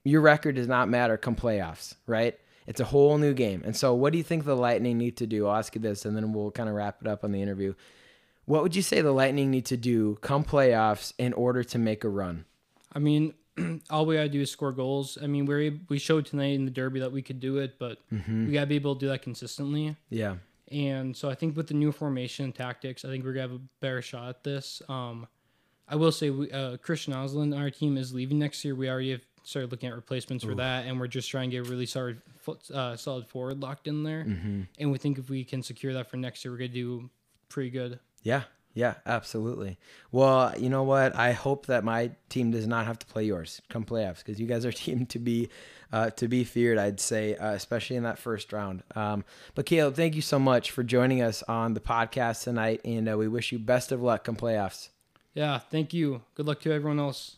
your 0.04 0.22
record 0.22 0.56
does 0.56 0.68
not 0.68 0.90
matter 0.90 1.18
come 1.18 1.36
playoffs, 1.36 1.96
right? 2.08 2.38
It's 2.68 2.80
a 2.80 2.86
whole 2.86 3.18
new 3.18 3.34
game. 3.34 3.62
And 3.66 3.76
so, 3.76 3.94
what 3.94 4.12
do 4.12 4.18
you 4.18 4.24
think 4.24 4.46
the 4.46 4.56
Lightning 4.56 4.98
need 4.98 5.18
to 5.18 5.28
do? 5.28 5.48
I'll 5.48 5.58
ask 5.58 5.76
you 5.76 5.82
this, 5.82 6.06
and 6.06 6.16
then 6.16 6.34
we'll 6.34 6.52
kind 6.52 6.70
of 6.70 6.76
wrap 6.76 7.02
it 7.02 7.08
up 7.08 7.24
on 7.24 7.32
the 7.32 7.42
interview. 7.42 7.74
What 8.46 8.64
would 8.64 8.76
you 8.76 8.82
say 8.82 9.02
the 9.02 9.12
Lightning 9.12 9.52
need 9.52 9.66
to 9.68 9.78
do 9.78 10.18
come 10.22 10.44
playoffs 10.44 11.14
in 11.18 11.34
order 11.34 11.64
to 11.64 11.78
make 11.78 12.04
a 12.04 12.10
run? 12.10 12.46
I 12.94 13.00
mean, 13.00 13.34
all 13.90 14.06
we 14.06 14.16
gotta 14.16 14.30
do 14.30 14.42
is 14.42 14.52
score 14.52 14.72
goals. 14.72 15.18
I 15.22 15.28
mean, 15.28 15.46
we're 15.46 15.78
we 15.90 16.00
showed 16.00 16.26
tonight 16.26 16.56
in 16.56 16.66
the 16.66 16.72
derby 16.72 17.00
that 17.00 17.12
we 17.12 17.22
could 17.22 17.40
do 17.40 17.58
it, 17.58 17.78
but 17.80 18.00
we 18.48 18.54
gotta 18.54 18.68
be 18.68 18.76
able 18.76 18.96
to 18.96 19.00
do 19.00 19.08
that 19.10 19.22
consistently. 19.22 19.96
Yeah. 20.10 20.36
And 20.72 21.16
so 21.16 21.30
I 21.30 21.36
think 21.36 21.58
with 21.58 21.68
the 21.68 21.74
new 21.74 21.92
formation 21.92 22.46
and 22.46 22.56
tactics, 22.56 23.04
I 23.04 23.10
think 23.10 23.26
we're 23.26 23.34
gonna 23.34 23.50
have 23.50 23.60
a 23.60 23.62
better 23.82 24.02
shot 24.02 24.30
at 24.30 24.44
this. 24.44 24.82
Um, 24.88 25.28
I 25.88 25.96
will 25.96 26.14
say, 26.14 26.30
we, 26.30 26.50
uh, 26.52 26.78
Christian 26.78 27.14
Oslin, 27.14 27.58
our 27.58 27.70
team 27.70 27.98
is 27.98 28.14
leaving 28.14 28.40
next 28.40 28.64
year. 28.64 28.74
We 28.76 28.90
already 28.90 29.12
have 29.12 29.26
started 29.44 29.72
looking 29.72 29.90
at 29.90 29.96
replacements 29.96 30.46
for 30.46 30.56
that, 30.56 30.86
and 30.86 30.98
we're 31.00 31.08
just 31.08 31.30
trying 31.30 31.50
to 31.50 31.58
get 31.58 31.68
a 31.68 31.70
really 31.70 31.86
solid, 31.86 32.22
uh, 32.74 32.96
solid 32.96 33.28
forward 33.28 33.60
locked 33.60 33.88
in 33.88 34.04
there. 34.04 34.22
And 34.80 34.92
we 34.92 34.98
think 34.98 35.18
if 35.18 35.30
we 35.30 35.44
can 35.44 35.62
secure 35.62 35.92
that 35.94 36.10
for 36.10 36.16
next 36.16 36.46
year, 36.46 36.54
we're 36.54 36.60
gonna 36.60 36.70
do 36.70 37.10
pretty 37.50 37.72
good. 37.72 38.00
Yeah. 38.22 38.44
Yeah, 38.74 38.96
absolutely. 39.06 39.78
Well, 40.12 40.54
you 40.58 40.70
know 40.70 40.84
what? 40.84 41.14
I 41.16 41.34
hope 41.34 41.66
that 41.66 41.84
my 41.84 42.12
team 42.30 42.52
does 42.52 42.68
not 42.68 42.86
have 42.86 42.98
to 43.00 43.06
play 43.06 43.26
yours 43.26 43.62
come 43.70 43.84
playoffs 43.84 44.20
because 44.20 44.40
you 44.40 44.48
guys 44.48 44.66
are 44.66 44.72
team 44.72 45.06
to 45.08 45.20
be 45.20 45.50
uh, 45.92 46.10
to 46.12 46.30
be 46.30 46.46
feared. 46.46 46.78
I'd 46.78 47.02
say, 47.02 47.36
uh, 47.36 47.52
especially 47.52 47.98
in 47.98 48.04
that 48.04 48.18
first 48.18 48.54
round. 48.54 48.84
Um, 48.96 49.26
but 49.56 49.66
Caleb, 49.66 49.96
thank 49.96 50.16
you 50.16 50.22
so 50.22 50.40
much 50.40 50.72
for 50.72 50.84
joining 50.84 51.22
us 51.22 51.44
on 51.44 51.74
the 51.74 51.82
podcast 51.82 52.44
tonight, 52.44 52.80
and 52.86 53.10
uh, 53.10 53.18
we 53.18 53.28
wish 53.28 53.52
you 53.52 53.60
best 53.60 53.92
of 53.92 54.02
luck 54.02 54.24
come 54.24 54.38
playoffs. 54.38 54.90
Yeah, 55.34 55.60
thank 55.60 55.94
you. 55.94 56.22
Good 56.36 56.48
luck 56.48 56.62
to 56.62 56.72
everyone 56.72 57.00
else. 57.00 57.36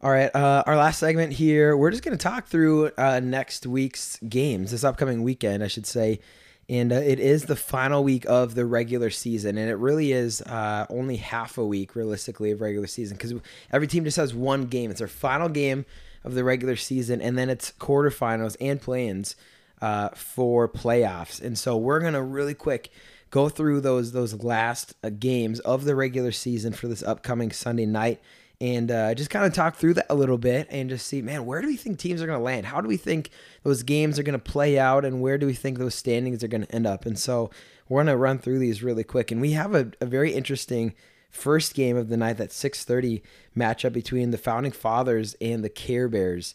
All 0.00 0.12
right, 0.12 0.30
uh, 0.32 0.62
our 0.64 0.76
last 0.76 1.00
segment 1.00 1.32
here. 1.32 1.76
We're 1.76 1.90
just 1.90 2.04
going 2.04 2.16
to 2.16 2.22
talk 2.22 2.46
through 2.46 2.92
uh, 2.96 3.18
next 3.18 3.66
week's 3.66 4.16
games, 4.28 4.70
this 4.70 4.84
upcoming 4.84 5.24
weekend, 5.24 5.64
I 5.64 5.66
should 5.66 5.86
say. 5.86 6.20
And 6.68 6.92
uh, 6.92 6.96
it 6.96 7.18
is 7.18 7.44
the 7.44 7.56
final 7.56 8.04
week 8.04 8.26
of 8.26 8.54
the 8.54 8.66
regular 8.66 9.08
season, 9.08 9.56
and 9.56 9.70
it 9.70 9.76
really 9.76 10.12
is 10.12 10.42
uh, 10.42 10.84
only 10.90 11.16
half 11.16 11.56
a 11.56 11.64
week, 11.64 11.96
realistically, 11.96 12.50
of 12.50 12.60
regular 12.60 12.86
season 12.86 13.16
because 13.16 13.32
every 13.72 13.86
team 13.86 14.04
just 14.04 14.18
has 14.18 14.34
one 14.34 14.66
game. 14.66 14.90
It's 14.90 14.98
their 14.98 15.08
final 15.08 15.48
game 15.48 15.86
of 16.24 16.34
the 16.34 16.44
regular 16.44 16.76
season, 16.76 17.22
and 17.22 17.38
then 17.38 17.48
it's 17.48 17.72
quarterfinals 17.72 18.56
and 18.60 18.80
play-ins 18.80 19.34
uh, 19.80 20.10
for 20.10 20.68
playoffs. 20.68 21.40
And 21.40 21.58
so 21.58 21.76
we're 21.76 22.00
gonna 22.00 22.22
really 22.22 22.54
quick 22.54 22.90
go 23.30 23.48
through 23.48 23.80
those 23.80 24.12
those 24.12 24.42
last 24.42 24.94
uh, 25.02 25.10
games 25.10 25.60
of 25.60 25.84
the 25.84 25.94
regular 25.94 26.32
season 26.32 26.72
for 26.72 26.88
this 26.88 27.02
upcoming 27.02 27.50
Sunday 27.50 27.86
night 27.86 28.20
and 28.60 28.90
uh, 28.90 29.14
just 29.14 29.30
kind 29.30 29.46
of 29.46 29.52
talk 29.52 29.76
through 29.76 29.94
that 29.94 30.06
a 30.10 30.14
little 30.14 30.38
bit 30.38 30.66
and 30.70 30.90
just 30.90 31.06
see, 31.06 31.22
man, 31.22 31.46
where 31.46 31.60
do 31.60 31.68
we 31.68 31.76
think 31.76 31.98
teams 31.98 32.20
are 32.20 32.26
going 32.26 32.38
to 32.38 32.44
land? 32.44 32.66
How 32.66 32.80
do 32.80 32.88
we 32.88 32.96
think 32.96 33.30
those 33.62 33.84
games 33.84 34.18
are 34.18 34.24
going 34.24 34.38
to 34.38 34.38
play 34.38 34.78
out, 34.78 35.04
and 35.04 35.20
where 35.20 35.38
do 35.38 35.46
we 35.46 35.54
think 35.54 35.78
those 35.78 35.94
standings 35.94 36.42
are 36.42 36.48
going 36.48 36.66
to 36.66 36.74
end 36.74 36.86
up? 36.86 37.06
And 37.06 37.18
so 37.18 37.50
we're 37.88 38.02
going 38.02 38.12
to 38.12 38.16
run 38.16 38.38
through 38.38 38.58
these 38.58 38.82
really 38.82 39.04
quick, 39.04 39.30
and 39.30 39.40
we 39.40 39.52
have 39.52 39.74
a, 39.74 39.92
a 40.00 40.06
very 40.06 40.32
interesting 40.32 40.94
first 41.30 41.74
game 41.74 41.96
of 41.96 42.08
the 42.08 42.16
night, 42.16 42.38
that 42.38 42.50
6:30 42.50 43.22
matchup 43.56 43.92
between 43.92 44.30
the 44.30 44.38
Founding 44.38 44.72
Fathers 44.72 45.36
and 45.40 45.62
the 45.62 45.68
Care 45.68 46.08
Bears, 46.08 46.54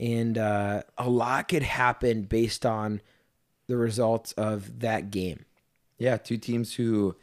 and 0.00 0.36
uh, 0.36 0.82
a 0.98 1.08
lot 1.08 1.48
could 1.48 1.62
happen 1.62 2.22
based 2.22 2.66
on 2.66 3.00
the 3.68 3.76
results 3.76 4.32
of 4.32 4.80
that 4.80 5.10
game. 5.10 5.44
Yeah, 5.98 6.16
two 6.16 6.36
teams 6.36 6.74
who, 6.74 7.16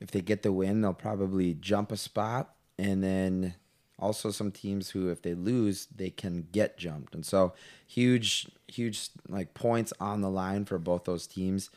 if 0.00 0.10
they 0.10 0.20
get 0.20 0.42
the 0.42 0.52
win, 0.52 0.80
they'll 0.80 0.92
probably 0.92 1.54
jump 1.54 1.92
a 1.92 1.96
spot, 1.96 2.54
and 2.78 3.02
then 3.02 3.54
also 3.98 4.30
some 4.30 4.50
teams 4.50 4.90
who, 4.90 5.10
if 5.10 5.22
they 5.22 5.34
lose, 5.34 5.86
they 5.94 6.10
can 6.10 6.48
get 6.52 6.76
jumped, 6.76 7.14
and 7.14 7.24
so 7.24 7.52
huge, 7.86 8.48
huge 8.68 9.10
like 9.28 9.54
points 9.54 9.92
on 10.00 10.20
the 10.20 10.30
line 10.30 10.64
for 10.64 10.78
both 10.78 11.04
those 11.04 11.26
teams, 11.26 11.70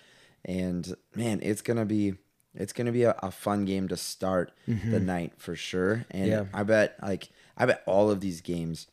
and 0.44 0.96
man, 1.16 1.40
it's 1.42 1.62
gonna 1.62 1.86
be. 1.86 2.16
It's 2.58 2.72
gonna 2.72 2.94
be 2.94 3.04
a, 3.04 3.14
a 3.22 3.32
fun 3.32 3.66
game 3.66 3.90
to 3.90 3.98
start 3.98 4.54
mm-hmm. 4.66 4.90
the 4.90 5.02
night 5.02 5.34
for 5.38 5.58
sure, 5.58 6.06
and 6.10 6.28
Yeah. 6.28 6.46
I 6.54 6.64
bet 6.64 6.96
like 7.02 7.28
I 7.58 7.66
bet 7.66 7.84
all 7.86 8.10
of 8.10 8.22
these 8.22 8.40
games, 8.40 8.88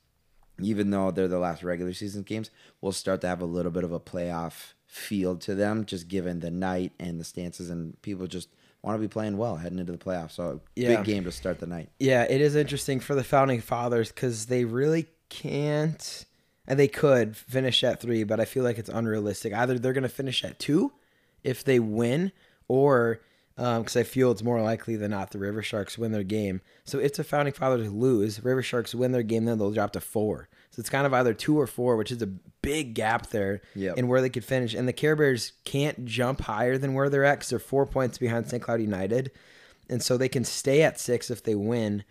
even 0.61 0.91
though 0.91 1.13
they're 1.13 1.29
the 1.29 1.39
last 1.39 1.63
regular 1.63 1.93
season 1.93 2.23
games, 2.25 2.51
will 2.81 2.91
start 2.91 3.21
to 3.21 3.29
have 3.29 3.41
a 3.41 3.47
little 3.47 3.71
bit 3.71 3.85
of 3.85 3.93
a 3.93 4.01
playoff 4.01 4.73
feel 4.87 5.37
to 5.37 5.55
them, 5.55 5.85
just 5.85 6.09
given 6.09 6.41
the 6.41 6.51
night 6.51 6.91
and 6.99 7.21
the 7.21 7.25
stances, 7.25 7.71
and 7.71 8.01
people 8.03 8.27
just 8.27 8.49
want 8.83 8.97
to 8.97 9.01
be 9.01 9.09
playing 9.09 9.37
well 9.37 9.57
heading 9.57 9.79
into 9.79 9.93
the 9.93 9.99
playoffs. 9.99 10.33
So 10.33 10.61
Yeah. 10.77 10.97
big 10.97 11.05
game 11.05 11.25
to 11.25 11.33
start 11.33 11.61
the 11.61 11.67
night. 11.67 11.89
Yeah, 11.99 12.25
it 12.29 12.41
is 12.41 12.57
interesting 12.57 12.99
for 13.01 13.15
the 13.15 13.25
founding 13.25 13.61
fathers 13.61 14.11
because 14.11 14.47
they 14.47 14.65
really 14.65 15.07
can't 15.29 16.25
and 16.67 16.79
they 16.79 16.89
could 16.89 17.37
finish 17.37 17.83
at 17.83 18.01
three, 18.01 18.23
but 18.25 18.39
I 18.41 18.45
feel 18.45 18.63
like 18.65 18.79
it's 18.79 18.89
unrealistic. 18.89 19.53
Either 19.53 19.79
they're 19.79 19.93
going 19.93 20.03
to 20.03 20.09
finish 20.09 20.45
at 20.45 20.59
two 20.59 20.93
if 21.43 21.65
they 21.65 21.81
win, 21.81 22.31
or 22.69 23.21
um, 23.59 23.83
because 23.83 23.97
I 23.97 24.05
feel 24.05 24.31
it's 24.31 24.43
more 24.45 24.63
likely 24.63 24.95
than 24.97 25.11
not 25.11 25.31
the 25.33 25.39
River 25.39 25.61
Sharks 25.63 25.99
win 25.99 26.13
their 26.13 26.23
game. 26.23 26.61
So 26.85 26.99
if 26.99 27.15
the 27.15 27.25
Founding 27.25 27.53
Fathers 27.53 27.91
lose, 27.93 28.43
River 28.45 28.63
Sharks 28.63 28.95
win 28.95 29.11
their 29.13 29.23
game, 29.25 29.45
then 29.45 29.59
they'll 29.59 29.73
drop 29.73 29.93
to 29.93 30.01
four. 30.01 30.49
So 30.73 30.81
it's 30.81 30.89
kind 30.91 31.07
of 31.07 31.13
either 31.15 31.35
two 31.35 31.61
or 31.61 31.67
four, 31.67 31.97
which 31.97 32.11
is 32.11 32.23
a 32.23 32.27
big 32.27 32.95
gap 32.95 33.29
there 33.29 33.61
Yep. 33.75 33.99
in 33.99 34.09
where 34.09 34.21
they 34.23 34.31
could 34.31 34.45
finish. 34.45 34.73
And 34.75 34.89
the 34.89 34.93
Care 34.93 35.15
Bears 35.15 35.53
can't 35.65 36.05
jump 36.07 36.41
higher 36.41 36.79
than 36.79 36.95
where 36.95 37.09
they're 37.11 37.25
at 37.25 37.37
because 37.37 37.51
they're 37.51 37.59
four 37.59 37.85
points 37.87 38.17
behind 38.19 38.49
St. 38.49 38.63
Cloud 38.63 38.81
United. 38.81 39.31
And 39.91 40.03
so 40.03 40.17
they 40.17 40.31
can 40.31 40.45
stay 40.45 40.83
at 40.83 40.99
six 40.99 41.31
if 41.31 41.43
they 41.45 41.55
win. 41.55 42.05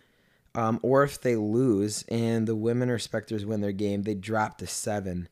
Um, 0.54 0.78
or 0.82 1.02
if 1.02 1.20
they 1.20 1.34
lose 1.34 2.04
and 2.08 2.46
the 2.46 2.54
women 2.54 2.88
respecters 2.90 3.44
win 3.44 3.62
their 3.62 3.72
game, 3.72 4.02
they 4.02 4.14
drop 4.14 4.58
to 4.58 4.66
seven. 4.66 5.28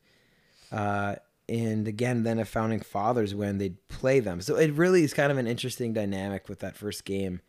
Uh, 0.71 1.15
and 1.47 1.87
again, 1.87 2.23
then 2.23 2.39
if 2.39 2.47
Founding 2.49 2.79
Fathers 2.79 3.35
win, 3.35 3.57
they'd 3.59 3.87
play 3.87 4.19
them. 4.19 4.41
So 4.41 4.55
it 4.55 4.71
really 4.73 5.03
is 5.03 5.13
kind 5.13 5.31
of 5.31 5.37
an 5.37 5.47
interesting 5.47 5.93
dynamic 5.93 6.49
with 6.49 6.59
that 6.59 6.75
first 6.75 7.05
game. 7.05 7.41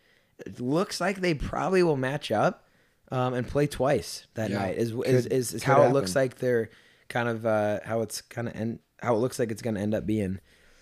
It 0.45 0.61
looks 0.61 1.01
like 1.01 1.21
they 1.21 1.35
probably 1.35 1.83
will 1.83 1.97
match 1.97 2.31
up 2.31 2.67
um, 3.13 3.35
and 3.35 3.47
play 3.47 3.67
twice 3.69 4.27
that 4.35 4.51
Yeah. 4.51 4.59
night. 4.59 4.77
Is 4.79 4.91
is, 4.91 4.95
Could- 5.25 5.33
is, 5.33 5.55
is 5.55 5.63
how 5.63 5.83
it 5.83 5.93
looks 5.93 6.17
like 6.17 6.39
they're 6.39 6.71
kind 7.09 7.29
of 7.29 7.47
uh, 7.47 7.79
how 7.85 8.01
it's 8.01 8.21
kind 8.23 8.49
of 8.49 8.57
end, 8.57 8.81
how 9.01 9.15
it 9.15 9.19
looks 9.19 9.39
like 9.39 9.51
it's 9.53 9.63
going 9.63 9.75
to 9.77 9.81
end 9.81 9.95
up 9.95 10.07
being. 10.07 10.41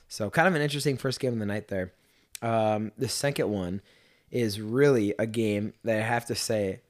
So 0.09 0.31
kind 0.31 0.49
of 0.49 0.55
an 0.55 0.63
interesting 0.63 0.97
first 0.97 1.21
game 1.21 1.33
of 1.35 1.39
the 1.39 1.47
night 1.47 1.69
there. 1.69 1.93
Um, 2.43 2.93
the 2.97 3.09
second 3.09 3.51
one 3.51 3.83
is 4.31 4.61
really 4.61 5.13
a 5.19 5.27
game 5.27 5.75
that 5.85 5.99
I 5.99 6.03
have 6.03 6.25
to 6.27 6.35
say 6.35 6.81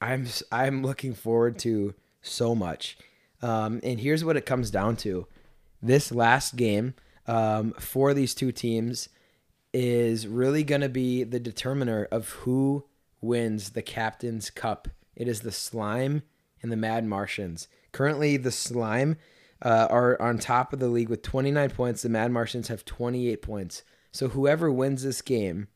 I'm 0.00 0.26
I'm 0.50 0.82
looking 0.82 1.14
forward 1.14 1.58
to 1.60 1.94
so 2.22 2.54
much. 2.54 2.98
Um, 3.42 3.80
and 3.82 4.00
here's 4.00 4.24
what 4.24 4.36
it 4.36 4.46
comes 4.46 4.70
down 4.70 4.96
to: 4.96 5.26
this 5.82 6.10
last 6.10 6.56
game 6.56 6.94
um, 7.26 7.72
for 7.78 8.14
these 8.14 8.34
two 8.34 8.50
teams 8.52 9.08
is 9.72 10.26
really 10.26 10.64
going 10.64 10.80
to 10.80 10.88
be 10.88 11.22
the 11.22 11.38
determiner 11.40 12.08
of 12.10 12.30
who 12.30 12.84
wins 13.20 13.70
the 13.70 13.82
Captain's 13.82 14.50
Cup. 14.50 14.88
It 15.14 15.28
is 15.28 15.40
the 15.40 15.52
Slime 15.52 16.22
and 16.62 16.70
the 16.70 16.76
Mad 16.76 17.04
Martians. 17.06 17.68
Currently, 17.92 18.36
the 18.36 18.52
Slime 18.52 19.16
uh, 19.62 19.86
are 19.90 20.20
on 20.20 20.38
top 20.38 20.72
of 20.72 20.78
the 20.80 20.88
league 20.88 21.08
with 21.08 21.22
29 21.22 21.70
points. 21.70 22.02
The 22.02 22.08
Mad 22.10 22.30
Martians 22.30 22.68
have 22.68 22.84
28 22.84 23.40
points. 23.42 23.82
So 24.12 24.28
whoever 24.28 24.70
wins 24.70 25.02
this 25.02 25.22
game 25.22 25.68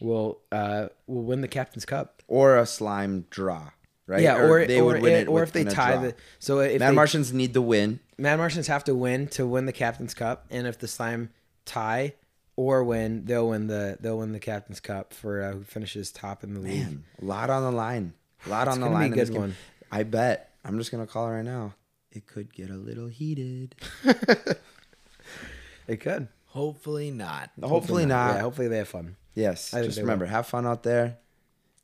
will 0.00 0.40
uh, 0.50 0.88
will 1.06 1.22
win 1.22 1.40
the 1.40 1.48
Captain's 1.48 1.84
Cup. 1.84 2.22
or 2.28 2.56
a 2.58 2.66
slime 2.66 3.26
draw, 3.30 3.70
right? 4.06 4.22
Yeah, 4.22 4.38
or 4.42 4.66
they 4.66 4.80
or, 4.80 4.84
would 4.86 5.02
win 5.02 5.12
it- 5.14 5.20
it, 5.22 5.28
or 5.28 5.42
if 5.42 5.52
they 5.52 5.64
tie 5.64 5.92
draw. 5.92 6.02
the 6.02 6.14
so 6.38 6.58
if 6.60 6.80
Mad 6.80 6.90
they, 6.90 6.94
Martians 6.94 7.32
need 7.32 7.54
the 7.54 7.62
win. 7.62 8.00
Mad 8.18 8.36
Martians 8.36 8.66
have 8.66 8.84
to 8.84 8.94
win 8.94 9.28
to 9.28 9.46
win 9.46 9.66
the 9.66 9.72
Captain's 9.72 10.14
Cup, 10.14 10.46
and 10.50 10.66
if 10.66 10.78
the 10.78 10.88
Slime 10.88 11.30
tie 11.64 12.14
or 12.56 12.84
win, 12.84 13.24
they'll 13.24 13.48
win 13.48 13.66
the 13.66 13.96
they'll 14.00 14.18
win 14.18 14.32
the 14.32 14.38
Captain's 14.40 14.80
Cup 14.80 15.12
for 15.14 15.42
uh, 15.42 15.52
who 15.52 15.62
finishes 15.64 16.10
top 16.12 16.44
in 16.44 16.54
the 16.54 16.60
league. 16.60 16.82
Man, 16.82 17.04
a 17.20 17.24
lot 17.24 17.50
on 17.50 17.62
the 17.62 17.70
line. 17.72 18.14
A 18.46 18.48
lot 18.50 18.66
It's 18.68 18.74
on 18.76 18.80
the 18.80 18.86
gonna 18.88 18.98
be 18.98 19.04
a 19.06 19.08
line. 19.08 19.16
this 19.18 19.28
good 19.28 19.32
game. 19.34 19.40
one. 19.42 19.56
I 19.90 20.02
bet. 20.02 20.50
I'm 20.64 20.78
just 20.78 20.90
gonna 20.90 21.06
call 21.06 21.28
it 21.28 21.32
right 21.32 21.44
now. 21.44 21.74
It 22.10 22.26
could 22.26 22.52
get 22.52 22.70
a 22.70 22.76
little 22.76 23.08
heated. 23.08 23.74
It 25.88 25.96
could. 26.00 26.28
Hopefully 26.46 27.10
not. 27.10 27.50
Hopefully 27.62 28.06
not. 28.06 28.36
Yeah, 28.36 28.40
hopefully 28.42 28.68
they 28.68 28.78
have 28.78 28.88
fun. 28.88 29.16
Yes. 29.34 29.74
I 29.74 29.82
Just 29.82 29.96
they 29.96 30.02
remember, 30.02 30.26
have 30.26 30.46
fun 30.46 30.66
out 30.66 30.82
there. 30.82 31.18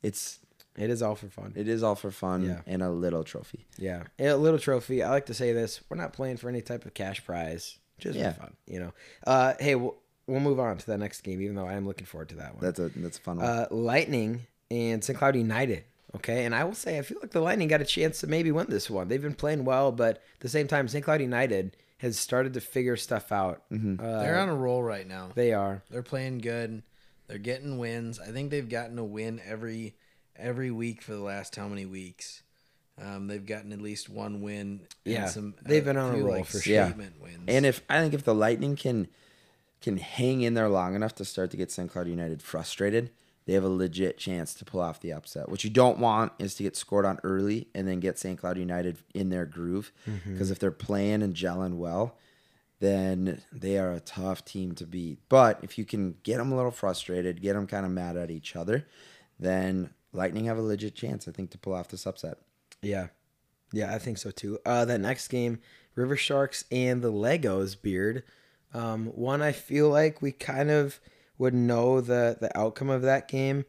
It's 0.01 0.39
It 0.77 0.89
is 0.89 1.01
all 1.01 1.15
for 1.15 1.27
fun. 1.27 1.53
it 1.55 1.67
is 1.67 1.83
all 1.83 1.95
for 1.95 2.11
fun 2.11 2.43
Yeah. 2.43 2.61
and 2.65 2.81
a 2.81 2.89
little 2.89 3.23
trophy. 3.23 3.67
Yeah, 3.77 4.03
a 4.17 4.35
little 4.35 4.59
trophy. 4.59 5.03
I 5.03 5.09
like 5.09 5.25
to 5.25 5.33
say 5.33 5.51
this: 5.51 5.81
we're 5.89 5.97
not 5.97 6.13
playing 6.13 6.37
for 6.37 6.47
any 6.49 6.61
type 6.61 6.85
of 6.85 6.93
cash 6.93 7.25
prize, 7.25 7.77
just 7.97 8.17
Yeah. 8.17 8.31
for 8.31 8.41
fun. 8.41 8.53
You 8.67 8.79
know. 8.79 8.93
Uh, 9.27 9.53
hey, 9.59 9.75
we'll, 9.75 9.97
we'll 10.29 10.39
move 10.39 10.59
on 10.59 10.77
to 10.77 10.85
the 10.85 10.97
next 10.97 11.21
game, 11.21 11.41
even 11.41 11.55
though 11.55 11.65
I 11.67 11.73
am 11.73 11.85
looking 11.87 12.05
forward 12.05 12.29
to 12.29 12.35
that 12.35 12.55
one. 12.55 12.63
That's 12.63 12.79
a 12.79 12.89
that's 12.89 13.17
a 13.17 13.21
fun 13.21 13.37
one. 13.37 13.45
uh, 13.45 13.67
Lightning 13.71 14.41
and 14.71 15.03
St. 15.03 15.17
Cloud 15.17 15.35
United. 15.35 15.83
Okay, 16.15 16.45
and 16.45 16.55
I 16.55 16.63
will 16.63 16.73
say 16.73 16.97
I 16.97 17.01
feel 17.03 17.19
like 17.21 17.31
the 17.31 17.39
Lightning 17.41 17.67
got 17.67 17.81
a 17.81 17.85
chance 17.85 18.19
to 18.21 18.27
maybe 18.27 18.51
win 18.51 18.65
this 18.69 18.89
one. 18.89 19.07
They've 19.07 19.21
been 19.21 19.35
playing 19.35 19.63
well, 19.65 19.91
but 19.91 20.15
at 20.17 20.39
the 20.39 20.49
same 20.49 20.67
time, 20.67 20.87
St. 20.87 21.03
Cloud 21.05 21.21
United 21.21 21.75
has 21.99 22.17
started 22.17 22.53
to 22.53 22.61
figure 22.61 22.95
stuff 22.95 23.31
out. 23.31 23.63
Mm-hmm. 23.71 24.03
Uh, 24.03 24.21
They're 24.23 24.39
on 24.39 24.49
a 24.49 24.55
roll 24.55 24.81
right 24.81 25.07
now. 25.07 25.29
They 25.35 25.53
are. 25.53 25.83
They're 25.91 26.01
playing 26.01 26.39
good. 26.39 26.81
They're 27.27 27.37
getting 27.37 27.77
wins. 27.77 28.19
I 28.19 28.27
think 28.31 28.49
they've 28.49 28.67
gotten 28.67 28.97
a 28.97 29.03
win 29.05 29.39
every 29.45 29.95
every 30.35 30.71
week 30.71 31.01
for 31.03 31.11
the 31.11 31.19
last 31.21 31.55
how 31.55 31.67
many 31.67 31.85
weeks. 31.85 32.41
Um, 33.01 33.27
they've 33.27 33.45
gotten 33.45 33.71
at 33.71 33.79
least 33.81 34.09
one 34.09 34.41
win. 34.41 34.81
and 35.05 35.13
Yeah, 35.13 35.25
some, 35.27 35.53
they've 35.61 35.85
been 35.85 35.95
on 35.95 36.15
a 36.15 36.17
roll 36.17 36.37
like, 36.37 36.45
for 36.47 36.59
sure. 36.59 36.73
Yeah. 36.73 36.85
statement 36.87 37.21
wins. 37.21 37.43
and 37.47 37.65
if 37.65 37.81
I 37.89 38.01
think 38.01 38.13
if 38.13 38.23
the 38.23 38.35
Lightning 38.35 38.75
can 38.75 39.07
can 39.81 39.97
hang 39.97 40.41
in 40.41 40.53
there 40.53 40.69
long 40.69 40.95
enough 40.95 41.15
to 41.15 41.25
start 41.25 41.51
to 41.51 41.57
get 41.57 41.71
St. 41.71 41.89
Cloud 41.89 42.07
United 42.07 42.41
frustrated, 42.41 43.11
they 43.45 43.53
have 43.53 43.63
a 43.63 43.69
legit 43.69 44.17
chance 44.17 44.53
to 44.53 44.65
pull 44.65 44.79
off 44.79 44.99
the 44.99 45.11
upset. 45.11 45.49
What 45.49 45.63
you 45.63 45.69
don't 45.69 45.97
want 45.97 46.33
is 46.37 46.53
to 46.55 46.63
get 46.63 46.75
scored 46.75 47.05
on 47.05 47.19
early 47.23 47.67
and 47.73 47.87
then 47.87 47.99
get 47.99 48.19
St. 48.19 48.39
Cloud 48.39 48.57
United 48.57 48.97
in 49.13 49.29
their 49.29 49.45
groove. 49.45 49.91
Mm-hmm. 50.07 50.33
Because 50.33 50.51
if 50.51 50.59
they're 50.59 50.69
playing 50.69 51.23
and 51.23 51.33
gelling 51.33 51.77
well, 51.77 52.15
then 52.79 53.41
they 53.51 53.79
are 53.79 53.91
a 53.91 53.99
tough 53.99 54.45
team 54.45 54.73
to 54.75 54.85
beat. 54.85 55.19
But 55.29 55.59
if 55.63 55.77
you 55.77 55.85
can 55.85 56.15
get 56.23 56.37
them 56.37 56.51
a 56.51 56.55
little 56.55 56.71
frustrated, 56.71 57.41
get 57.41 57.53
them 57.53 57.67
kind 57.67 57.85
of 57.85 57.91
mad 57.91 58.17
at 58.17 58.29
each 58.29 58.55
other, 58.55 58.85
then 59.39 59.89
Lightning 60.13 60.45
have 60.45 60.57
a 60.57 60.61
legit 60.61 60.95
chance, 60.95 61.27
I 61.27 61.31
think, 61.31 61.51
to 61.51 61.57
pull 61.57 61.73
off 61.73 61.87
this 61.87 62.05
upset. 62.05 62.37
Yeah. 62.81 63.07
Yeah, 63.71 63.93
I 63.93 63.99
think 63.99 64.17
so 64.17 64.31
too. 64.31 64.59
Uh, 64.65 64.85
that 64.85 64.99
next 64.99 65.27
game, 65.27 65.59
River 65.95 66.15
Sharks 66.15 66.65
and 66.71 67.01
the 67.01 67.11
Legos 67.11 67.79
beard. 67.79 68.23
Um, 68.73 69.07
one 69.07 69.41
I 69.41 69.51
feel 69.51 69.89
like 69.89 70.21
we 70.21 70.31
kind 70.31 70.69
of 70.69 70.99
would 71.37 71.53
know 71.53 72.01
the 72.01 72.37
the 72.39 72.55
outcome 72.57 72.89
of 72.89 73.01
that 73.03 73.27
game. 73.27 73.65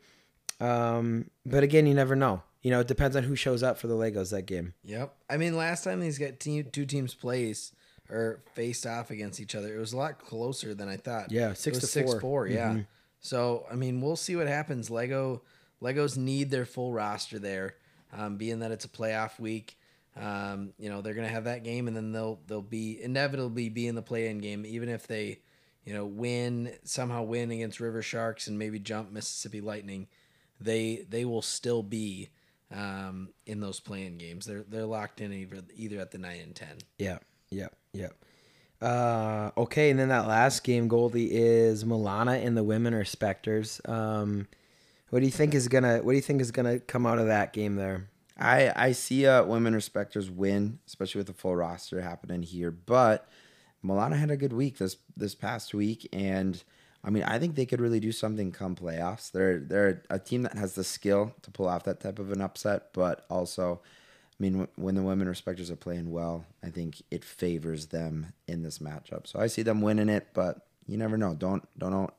Um, 0.60 1.30
but 1.46 1.62
again, 1.62 1.86
you 1.86 1.94
never 1.94 2.14
know. 2.16 2.42
You 2.62 2.70
know, 2.70 2.80
it 2.80 2.88
depends 2.88 3.16
on 3.16 3.22
who 3.22 3.36
shows 3.36 3.62
up 3.62 3.78
for 3.78 3.86
the 3.86 3.94
Legos 3.94 4.30
that 4.32 4.42
game. 4.42 4.74
Yep. 4.84 5.14
I 5.30 5.38
mean, 5.38 5.56
last 5.56 5.84
time 5.84 6.00
these 6.00 6.18
got 6.18 6.38
team, 6.38 6.66
two 6.70 6.84
teams 6.84 7.14
plays 7.14 7.72
or 8.10 8.42
faced 8.54 8.86
off 8.86 9.10
against 9.10 9.40
each 9.40 9.54
other, 9.54 9.74
it 9.74 9.78
was 9.78 9.92
a 9.94 9.96
lot 9.96 10.18
closer 10.18 10.74
than 10.74 10.88
I 10.88 10.96
thought. 10.96 11.30
Yeah, 11.32 11.54
six 11.54 11.78
to 11.78 11.86
six 11.86 12.10
four. 12.10 12.20
four. 12.20 12.46
Yeah. 12.48 12.74
Mhm. 12.74 12.86
So 13.20 13.64
I 13.70 13.76
mean, 13.76 14.00
we'll 14.02 14.16
see 14.16 14.36
what 14.36 14.46
happens. 14.48 14.90
Lego 14.90 15.42
Legos 15.80 16.18
need 16.18 16.50
their 16.50 16.66
full 16.66 16.92
roster 16.92 17.38
there, 17.38 17.76
um, 18.12 18.36
being 18.36 18.58
that 18.58 18.70
it's 18.70 18.84
a 18.84 18.88
playoff 18.88 19.38
week. 19.40 19.78
Um, 20.16 20.72
you 20.78 20.90
know 20.90 21.00
they're 21.00 21.14
gonna 21.14 21.28
have 21.28 21.44
that 21.44 21.64
game, 21.64 21.88
and 21.88 21.96
then 21.96 22.12
they'll 22.12 22.40
they'll 22.46 22.62
be 22.62 23.00
inevitably 23.02 23.68
be 23.68 23.86
in 23.86 23.94
the 23.94 24.02
play-in 24.02 24.38
game, 24.38 24.66
even 24.66 24.88
if 24.88 25.06
they, 25.06 25.40
you 25.84 25.94
know, 25.94 26.04
win 26.04 26.72
somehow 26.84 27.22
win 27.22 27.50
against 27.50 27.80
River 27.80 28.02
Sharks 28.02 28.46
and 28.46 28.58
maybe 28.58 28.78
jump 28.78 29.12
Mississippi 29.12 29.60
Lightning. 29.60 30.08
They 30.60 31.06
they 31.08 31.24
will 31.24 31.42
still 31.42 31.82
be 31.82 32.30
um, 32.74 33.30
in 33.46 33.60
those 33.60 33.80
play-in 33.80 34.18
games. 34.18 34.46
They're 34.46 34.64
they're 34.68 34.84
locked 34.84 35.20
in 35.20 35.32
either 35.32 35.62
either 35.74 36.00
at 36.00 36.10
the 36.10 36.18
nine 36.18 36.40
and 36.40 36.54
ten. 36.54 36.78
Yeah, 36.98 37.18
yeah, 37.50 37.68
yeah. 37.92 38.08
Uh, 38.82 39.50
okay, 39.56 39.90
and 39.90 39.98
then 39.98 40.08
that 40.08 40.26
last 40.26 40.64
game, 40.64 40.88
Goldie 40.88 41.30
is 41.32 41.84
Milana 41.84 42.44
and 42.44 42.56
the 42.56 42.64
women 42.64 42.94
respecters. 42.94 43.86
Um, 43.88 44.48
what 45.10 45.20
do 45.20 45.26
you 45.26 45.32
think 45.32 45.54
is 45.54 45.68
gonna 45.68 45.98
What 45.98 46.12
do 46.12 46.16
you 46.16 46.22
think 46.22 46.40
is 46.40 46.50
gonna 46.50 46.78
come 46.78 47.06
out 47.06 47.18
of 47.18 47.26
that 47.26 47.52
game 47.52 47.76
there? 47.76 48.08
I 48.40 48.72
I 48.74 48.92
see 48.92 49.26
uh 49.26 49.44
women 49.44 49.74
respecters 49.74 50.30
win, 50.30 50.78
especially 50.86 51.20
with 51.20 51.26
the 51.26 51.32
full 51.32 51.56
roster 51.56 52.00
happening 52.00 52.42
here. 52.42 52.70
But 52.70 53.28
Milana 53.84 54.18
had 54.18 54.30
a 54.30 54.36
good 54.36 54.52
week 54.52 54.78
this 54.78 54.96
this 55.16 55.34
past 55.34 55.74
week, 55.74 56.08
and 56.12 56.62
I 57.04 57.10
mean 57.10 57.22
I 57.24 57.38
think 57.38 57.54
they 57.54 57.66
could 57.66 57.80
really 57.80 58.00
do 58.00 58.12
something 58.12 58.52
come 58.52 58.74
playoffs. 58.74 59.30
They're 59.30 59.58
they're 59.58 60.02
a 60.10 60.18
team 60.18 60.42
that 60.42 60.56
has 60.56 60.74
the 60.74 60.84
skill 60.84 61.34
to 61.42 61.50
pull 61.50 61.68
off 61.68 61.84
that 61.84 62.00
type 62.00 62.18
of 62.18 62.32
an 62.32 62.40
upset, 62.40 62.92
but 62.92 63.26
also. 63.30 63.80
I 64.32 64.42
mean, 64.42 64.68
when 64.76 64.94
the 64.94 65.02
women 65.02 65.28
respecters 65.28 65.70
are 65.70 65.76
playing 65.76 66.10
well, 66.10 66.46
I 66.64 66.70
think 66.70 67.02
it 67.10 67.26
favors 67.26 67.88
them 67.88 68.32
in 68.48 68.62
this 68.62 68.78
matchup. 68.78 69.26
So 69.26 69.38
I 69.38 69.48
see 69.48 69.60
them 69.60 69.82
winning 69.82 70.08
it, 70.08 70.28
but 70.32 70.66
you 70.86 70.96
never 70.96 71.18
know. 71.18 71.34
Don't 71.34 71.68
don't 71.78 72.10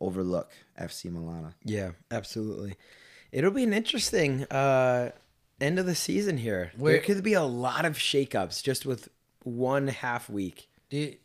overlook 0.00 0.50
FC 0.80 1.10
Milana. 1.10 1.54
Yeah, 1.64 1.90
absolutely. 2.10 2.76
It'll 3.32 3.50
be 3.50 3.64
an 3.64 3.72
interesting 3.72 4.44
uh, 4.44 5.10
end 5.60 5.78
of 5.78 5.86
the 5.86 5.94
season 5.94 6.38
here. 6.38 6.72
Where- 6.76 6.94
there 6.94 7.02
could 7.02 7.22
be 7.22 7.34
a 7.34 7.42
lot 7.42 7.84
of 7.84 7.96
shakeups 7.96 8.62
just 8.62 8.86
with 8.86 9.08
one 9.42 9.88
half 9.88 10.28
week. 10.28 10.68
Do 10.90 10.96
you, 10.96 11.16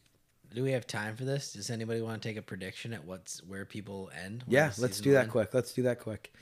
do 0.54 0.64
we 0.64 0.72
have 0.72 0.88
time 0.88 1.16
for 1.16 1.26
this? 1.26 1.54
Does 1.54 1.70
anybody 1.70 2.02
want 2.02 2.22
to 2.22 2.28
take 2.28 2.38
a 2.38 2.42
prediction 2.42 2.94
at 2.94 3.06
what's 3.06 3.44
where 3.44 3.66
people 3.66 4.10
end? 4.24 4.44
Yeah, 4.48 4.72
let's 4.78 5.00
do 5.00 5.14
that 5.14 5.28
will 5.28 5.32
quick. 5.32 5.54
Let's 5.54 5.74
do 5.74 5.84
that 5.84 6.00
quick. 6.00 6.34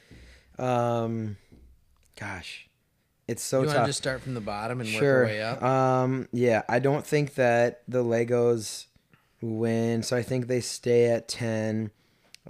Um, 0.57 1.37
gosh, 2.19 2.67
it's 3.27 3.43
so 3.43 3.59
end? 3.59 3.63
You 3.63 3.67
want 3.67 3.77
tough. 3.77 3.85
to 3.85 3.89
just 3.89 3.97
start 3.97 4.21
from 4.21 4.33
the 4.33 4.41
bottom 4.41 4.79
and 4.79 4.89
sure. 4.89 5.23
work 5.23 5.29
our 5.29 5.35
way 5.35 5.41
up? 5.41 5.63
Um, 5.63 6.27
yeah, 6.31 6.63
I 6.69 6.79
don't 6.79 7.05
think 7.05 7.35
that 7.35 7.81
the 7.87 8.03
Legos 8.03 8.85
win, 9.41 10.03
so 10.03 10.15
I 10.15 10.23
think 10.23 10.47
they 10.47 10.61
stay 10.61 11.05
at 11.07 11.27
ten. 11.27 11.91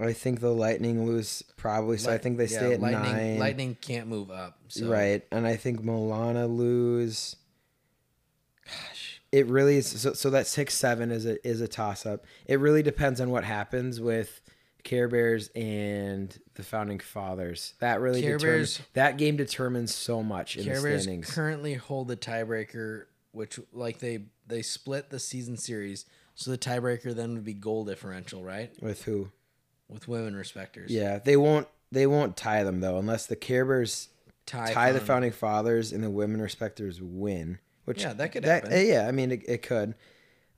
I 0.00 0.12
think 0.12 0.40
the 0.40 0.52
Lightning 0.52 1.06
lose 1.06 1.42
probably, 1.56 1.98
so 1.98 2.12
I 2.12 2.18
think 2.18 2.38
they 2.38 2.46
yeah, 2.46 2.58
stay 2.58 2.74
at 2.74 2.80
lightning, 2.80 3.12
nine. 3.12 3.38
Lightning 3.38 3.76
can't 3.80 4.06
move 4.06 4.30
up. 4.30 4.58
So. 4.68 4.86
Right, 4.86 5.24
and 5.32 5.46
I 5.46 5.56
think 5.56 5.82
Milana 5.82 6.48
lose. 6.48 7.36
Gosh, 8.64 9.20
it 9.32 9.46
really 9.46 9.78
is. 9.78 9.88
So, 9.88 10.12
so 10.12 10.30
that 10.30 10.46
six 10.46 10.74
seven 10.74 11.10
is 11.10 11.26
a 11.26 11.46
is 11.46 11.60
a 11.60 11.68
toss 11.68 12.06
up. 12.06 12.26
It 12.46 12.60
really 12.60 12.82
depends 12.82 13.20
on 13.20 13.30
what 13.30 13.44
happens 13.44 14.00
with 14.00 14.40
Care 14.84 15.08
Bears 15.08 15.48
and 15.48 16.36
the 16.54 16.62
founding 16.62 17.00
fathers. 17.00 17.74
That 17.80 18.00
really 18.00 18.22
Care 18.22 18.38
determines 18.38 18.78
Bears- 18.78 18.88
that 18.94 19.18
game 19.18 19.36
determines 19.36 19.94
so 19.94 20.22
much 20.22 20.56
in 20.56 20.64
Care 20.64 20.76
the 20.76 20.82
Bears 20.82 21.02
standings. 21.02 21.30
currently 21.34 21.74
hold 21.74 22.08
the 22.08 22.16
tiebreaker, 22.16 23.06
which 23.32 23.58
like 23.72 23.98
they 23.98 24.26
they 24.46 24.62
split 24.62 25.10
the 25.10 25.18
season 25.18 25.56
series, 25.56 26.06
so 26.34 26.50
the 26.52 26.58
tiebreaker 26.58 27.14
then 27.14 27.34
would 27.34 27.44
be 27.44 27.54
goal 27.54 27.84
differential, 27.84 28.44
right? 28.44 28.70
with 28.80 29.02
who? 29.04 29.30
With 29.88 30.08
women 30.08 30.34
respecters. 30.34 30.90
Yeah, 30.90 31.18
they 31.18 31.36
won't 31.36 31.66
they 31.90 32.06
won't 32.06 32.36
tie 32.36 32.62
them 32.62 32.80
though 32.80 32.98
unless 32.98 33.26
the 33.26 33.36
Care 33.36 33.64
Bears 33.64 34.08
tie, 34.46 34.72
tie 34.72 34.92
the 34.92 35.00
founding 35.00 35.32
fathers 35.32 35.92
and 35.92 36.02
the 36.02 36.10
women 36.10 36.40
respecters 36.40 37.00
win. 37.00 37.58
Which 37.84 38.02
Yeah, 38.02 38.12
that 38.12 38.32
could 38.32 38.44
that, 38.44 38.64
happen. 38.64 38.86
Yeah, 38.86 39.08
I 39.08 39.12
mean 39.12 39.32
it, 39.32 39.42
it 39.48 39.62
could. 39.62 39.94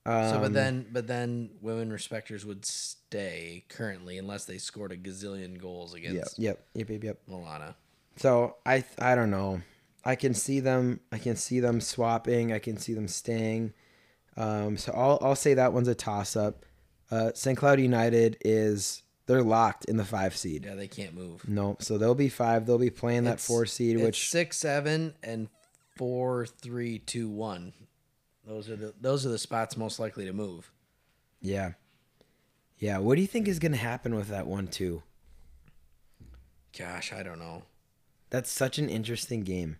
Um, 0.04 0.30
So, 0.30 0.40
but 0.40 0.52
then, 0.54 0.86
but 0.90 1.06
then, 1.06 1.50
women 1.60 1.90
respecters 1.90 2.44
would 2.44 2.64
stay 2.64 3.64
currently 3.68 4.18
unless 4.18 4.46
they 4.46 4.58
scored 4.58 4.92
a 4.92 4.96
gazillion 4.96 5.60
goals 5.60 5.94
against 5.94 6.38
yep, 6.38 6.66
yep, 6.74 6.88
yep, 6.90 7.04
yep. 7.04 7.18
Milana. 7.28 7.74
So 8.16 8.56
I 8.66 8.84
I 8.98 9.14
don't 9.14 9.30
know. 9.30 9.62
I 10.04 10.16
can 10.16 10.34
see 10.34 10.60
them. 10.60 11.00
I 11.12 11.18
can 11.18 11.36
see 11.36 11.60
them 11.60 11.80
swapping. 11.80 12.52
I 12.52 12.58
can 12.58 12.78
see 12.78 12.94
them 12.94 13.08
staying. 13.08 13.74
Um, 14.36 14.76
so 14.76 14.92
I'll 14.92 15.18
I'll 15.20 15.36
say 15.36 15.54
that 15.54 15.72
one's 15.72 15.88
a 15.88 15.94
toss 15.94 16.34
up. 16.34 16.64
Uh, 17.10 17.32
St. 17.34 17.58
Cloud 17.58 17.80
United 17.80 18.38
is 18.44 19.02
they're 19.30 19.42
locked 19.42 19.84
in 19.84 19.96
the 19.96 20.04
five 20.04 20.36
seed. 20.36 20.64
Yeah, 20.64 20.74
they 20.74 20.88
can't 20.88 21.14
move. 21.14 21.48
No, 21.48 21.76
so 21.78 21.96
they'll 21.98 22.14
be 22.16 22.28
five. 22.28 22.66
They'll 22.66 22.78
be 22.78 22.90
playing 22.90 23.24
that 23.24 23.34
It's- 23.34 23.46
four 23.46 23.64
seed, 23.64 23.96
It's 23.96 24.04
which 24.04 24.28
six, 24.30 24.56
seven, 24.58 25.14
and 25.22 25.48
four, 25.96 26.46
three, 26.46 26.98
two, 26.98 27.28
one. 27.28 27.72
Those 28.46 28.68
are 28.68 28.76
the 28.76 28.94
those 29.00 29.24
are 29.24 29.28
the 29.28 29.38
spots 29.38 29.76
most 29.76 29.98
likely 30.00 30.24
to 30.24 30.32
move. 30.32 30.72
yeah, 31.40 31.72
yeah. 32.78 32.98
What 32.98 33.14
do 33.14 33.20
you 33.20 33.28
think 33.28 33.46
is 33.46 33.58
going 33.60 33.72
to 33.72 33.78
happen 33.78 34.14
with 34.16 34.28
that 34.28 34.46
one 34.46 34.66
too? 34.66 35.02
Gosh, 36.76 37.12
I 37.12 37.22
don't 37.22 37.38
know. 37.38 37.62
That's 38.30 38.50
such 38.50 38.78
an 38.78 38.88
interesting 38.88 39.42
game. 39.42 39.76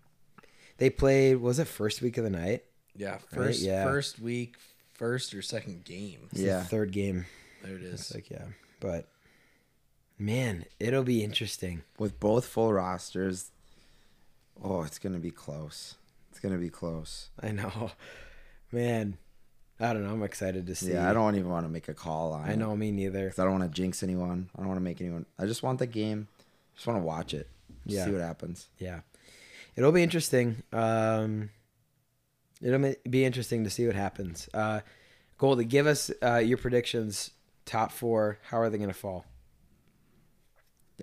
They 0.77 0.89
played. 0.89 1.37
Was 1.37 1.59
it 1.59 1.67
first 1.67 2.01
week 2.01 2.17
of 2.17 2.23
the 2.23 2.29
night? 2.29 2.63
Yeah, 2.95 3.17
first 3.33 3.61
Yeah. 3.61 3.83
first 3.85 4.19
week, 4.19 4.55
first 4.93 5.33
or 5.33 5.41
second 5.41 5.83
game. 5.85 6.27
It's 6.31 6.41
Yeah. 6.41 6.59
the 6.59 6.65
third 6.65 6.91
game. 6.91 7.25
There 7.63 7.75
it 7.75 7.83
It's 7.83 8.13
like 8.13 8.29
yeah, 8.29 8.47
but 8.79 9.07
man, 10.21 10.65
it'll 10.79 11.03
be 11.03 11.23
interesting. 11.23 11.81
With 11.97 12.19
both 12.19 12.45
full 12.45 12.71
rosters, 12.71 13.51
oh, 14.63 14.83
it's 14.83 14.99
gonna 14.99 15.19
be 15.19 15.31
close. 15.31 15.95
It's 16.29 16.39
gonna 16.39 16.57
be 16.57 16.69
close. 16.69 17.29
I 17.41 17.51
know, 17.51 17.91
man. 18.71 19.17
I 19.79 19.93
don't 19.93 20.03
know. 20.05 20.11
I'm 20.13 20.21
excited 20.21 20.67
to 20.67 20.75
see. 20.75 20.91
Yeah, 20.93 21.09
I 21.09 21.13
don't 21.13 21.35
even 21.35 21.49
want 21.49 21.65
to 21.65 21.69
make 21.69 21.87
a 21.87 21.95
call 21.95 22.33
on. 22.33 22.47
I 22.47 22.53
it, 22.53 22.57
know 22.57 22.75
me 22.75 22.91
neither. 22.91 23.29
'cause 23.29 23.39
I 23.39 23.45
don't 23.45 23.59
want 23.59 23.63
to 23.73 23.81
jinx 23.81 24.03
anyone. 24.03 24.49
I 24.55 24.59
don't 24.59 24.67
want 24.67 24.77
to 24.77 24.83
make 24.83 25.01
anyone. 25.01 25.25
I 25.39 25.47
just 25.47 25.63
want 25.63 25.79
the 25.79 25.87
game. 25.87 26.27
I 26.39 26.75
Just 26.75 26.85
want 26.87 26.99
to 26.99 27.03
watch 27.05 27.33
it. 27.33 27.49
Just 27.87 27.95
Yeah. 27.97 28.05
See 28.05 28.11
what 28.11 28.21
happens. 28.21 28.67
Yeah, 28.77 28.99
it'll 29.75 29.91
be 29.91 30.03
interesting. 30.03 30.61
Um, 30.71 31.49
it'll 32.61 32.93
be 33.09 33.25
interesting 33.25 33.63
to 33.63 33.71
see 33.71 33.87
what 33.87 33.95
happens. 33.95 34.47
Uh, 34.53 34.81
Goldie, 35.39 35.65
give 35.65 35.87
us 35.87 36.11
uh, 36.21 36.35
your 36.37 36.59
predictions. 36.59 37.31
Top 37.65 37.91
four. 37.91 38.37
How 38.49 38.59
are 38.61 38.69
they 38.69 38.77
going 38.77 38.89
to 38.89 38.93
fall? 38.93 39.25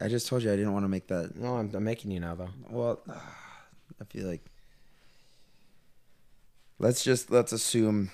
I 0.00 0.08
just 0.08 0.26
told 0.28 0.42
you 0.42 0.52
I 0.52 0.56
didn't 0.56 0.72
want 0.72 0.84
to 0.84 0.88
make 0.88 1.08
that. 1.08 1.36
No, 1.36 1.56
I'm, 1.56 1.70
I'm 1.74 1.84
making 1.84 2.10
you 2.10 2.20
now 2.20 2.34
though. 2.34 2.50
Well, 2.70 3.00
I 4.00 4.04
feel 4.04 4.26
like 4.26 4.44
let's 6.78 7.02
just 7.02 7.30
let's 7.30 7.52
assume 7.52 8.10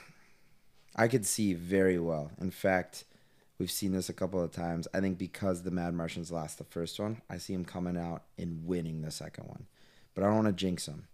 I 0.96 1.08
could 1.08 1.26
see 1.26 1.54
very 1.54 1.98
well. 1.98 2.30
In 2.40 2.50
fact, 2.50 3.04
we've 3.58 3.70
seen 3.70 3.92
this 3.92 4.08
a 4.08 4.14
couple 4.14 4.42
of 4.42 4.52
times. 4.52 4.88
I 4.94 5.00
think 5.00 5.18
because 5.18 5.62
the 5.62 5.70
Mad 5.70 5.94
Martians 5.94 6.30
lost 6.30 6.58
the 6.58 6.64
first 6.64 6.98
one, 6.98 7.20
I 7.28 7.38
see 7.38 7.52
him 7.52 7.64
coming 7.64 7.96
out 7.96 8.22
and 8.38 8.66
winning 8.66 9.02
the 9.02 9.10
second 9.10 9.48
one. 9.48 9.66
But 10.14 10.24
I 10.24 10.26
don't 10.28 10.36
want 10.36 10.46
to 10.48 10.52
jinx 10.52 10.86
him. 10.86 11.06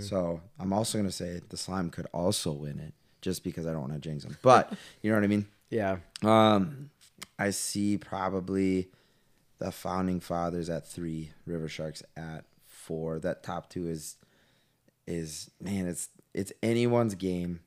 So 0.00 0.40
I'm 0.60 0.72
also 0.72 0.98
going 0.98 1.08
to 1.08 1.12
say 1.12 1.40
the 1.48 1.56
slime 1.56 1.90
could 1.90 2.06
also 2.12 2.52
win 2.52 2.78
it 2.78 2.94
just 3.22 3.42
because 3.42 3.66
I 3.66 3.72
don't 3.72 3.80
want 3.80 3.94
to 3.94 3.98
jinx 3.98 4.24
him. 4.24 4.36
But 4.40 4.72
you 5.02 5.10
know 5.10 5.16
what 5.16 5.24
I 5.24 5.26
mean? 5.26 5.46
Yeah. 5.68 5.96
Um, 6.22 6.90
I 7.40 7.50
see 7.50 7.98
probably 7.98 8.88
the 9.64 9.72
founding 9.72 10.20
fathers 10.20 10.68
at 10.68 10.86
three, 10.86 11.30
River 11.46 11.68
Sharks 11.68 12.02
at 12.16 12.44
four. 12.66 13.18
That 13.18 13.42
top 13.42 13.70
two 13.70 13.88
is 13.88 14.16
is 15.06 15.50
man, 15.60 15.86
it's 15.86 16.08
it's 16.34 16.52
anyone's 16.62 17.14
game. 17.14 17.60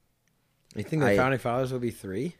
You 0.76 0.84
think 0.84 1.02
the 1.02 1.10
I- 1.10 1.16
founding 1.18 1.40
fathers 1.40 1.72
will 1.72 1.80
be 1.80 1.92
three? 1.92 2.36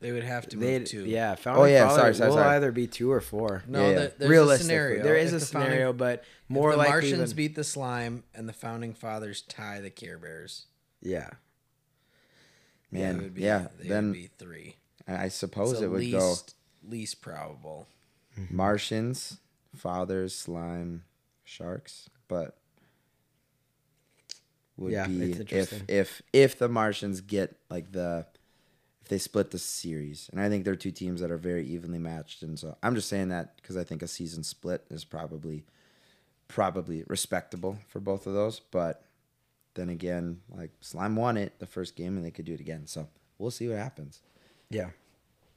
They 0.00 0.12
would 0.12 0.24
have 0.24 0.48
to 0.48 0.56
They'd- 0.56 0.78
move 0.78 0.88
two. 0.88 1.04
Yeah, 1.04 1.34
founding 1.34 1.62
Oh, 1.62 1.66
yeah, 1.66 1.88
fathers 1.88 2.00
sorry, 2.00 2.14
sorry, 2.14 2.30
will 2.30 2.36
sorry. 2.38 2.56
either 2.56 2.72
be 2.72 2.86
two 2.86 3.12
or 3.12 3.20
four. 3.20 3.62
No, 3.66 3.80
Yeah, 3.82 3.88
yeah. 3.88 3.94
there- 4.16 4.28
there's 4.28 4.48
a 4.48 4.58
scenario. 4.58 5.02
there 5.02 5.16
is 5.16 5.34
If 5.34 5.42
a 5.42 5.44
the 5.44 5.52
founding- 5.52 5.70
scenario, 5.72 5.92
but 5.92 6.24
more 6.48 6.70
if 6.72 6.78
the 6.78 6.84
Martians 6.84 7.30
than, 7.30 7.36
beat 7.36 7.54
the 7.54 7.64
slime 7.64 8.24
and 8.34 8.48
the 8.48 8.54
founding 8.54 8.94
fathers 8.94 9.42
tie 9.42 9.82
the 9.82 9.90
Care 9.90 10.16
Bears. 10.16 10.64
yeah. 11.02 11.28
Man, 12.90 13.18
they 13.18 13.24
would 13.24 13.34
be, 13.34 13.42
yeah. 13.42 13.68
they 13.78 13.88
Then 13.88 14.06
would 14.06 14.12
be 14.14 14.30
three. 14.38 14.76
I 15.06 15.28
suppose 15.28 15.72
It's 15.72 15.82
it 15.82 15.88
would 15.88 16.00
least 16.00 16.54
least 16.82 17.20
probable. 17.20 17.86
Go 18.48 18.54
Martians, 18.56 19.38
fathers, 19.74 20.34
slime, 20.34 21.04
sharks, 21.44 22.08
but 22.28 22.56
would 24.76 24.92
Yeah, 24.92 25.06
be 25.06 25.32
if 25.50 25.84
if 25.88 26.22
if 26.32 26.58
the 26.58 26.68
Martians 26.68 27.20
get 27.20 27.56
like 27.68 27.92
the 27.92 28.26
if 29.02 29.08
they 29.08 29.18
split 29.18 29.50
the 29.50 29.58
series, 29.58 30.28
and 30.32 30.40
I 30.40 30.48
think 30.48 30.64
they're 30.64 30.76
two 30.76 30.90
teams 30.90 31.20
that 31.20 31.30
are 31.30 31.36
very 31.36 31.66
evenly 31.66 31.98
matched, 31.98 32.42
and 32.42 32.58
so 32.58 32.76
I'm 32.82 32.94
just 32.94 33.08
saying 33.08 33.28
that 33.28 33.56
because 33.56 33.76
I 33.76 33.84
think 33.84 34.02
a 34.02 34.08
season 34.08 34.42
split 34.42 34.84
is 34.90 35.04
probably 35.04 35.64
probably 36.48 37.04
respectable 37.06 37.78
for 37.88 38.00
both 38.00 38.26
of 38.26 38.34
those, 38.34 38.60
but 38.60 39.04
then 39.74 39.88
again, 39.88 40.40
like 40.50 40.70
Slime 40.80 41.14
won 41.16 41.36
it 41.36 41.58
the 41.58 41.66
first 41.66 41.94
game, 41.96 42.16
and 42.16 42.24
they 42.24 42.30
could 42.30 42.44
do 42.44 42.54
it 42.54 42.60
again, 42.60 42.86
so 42.86 43.08
we'll 43.38 43.50
see 43.50 43.68
what 43.68 43.78
happens. 43.78 44.20
Yeah. 44.70 44.90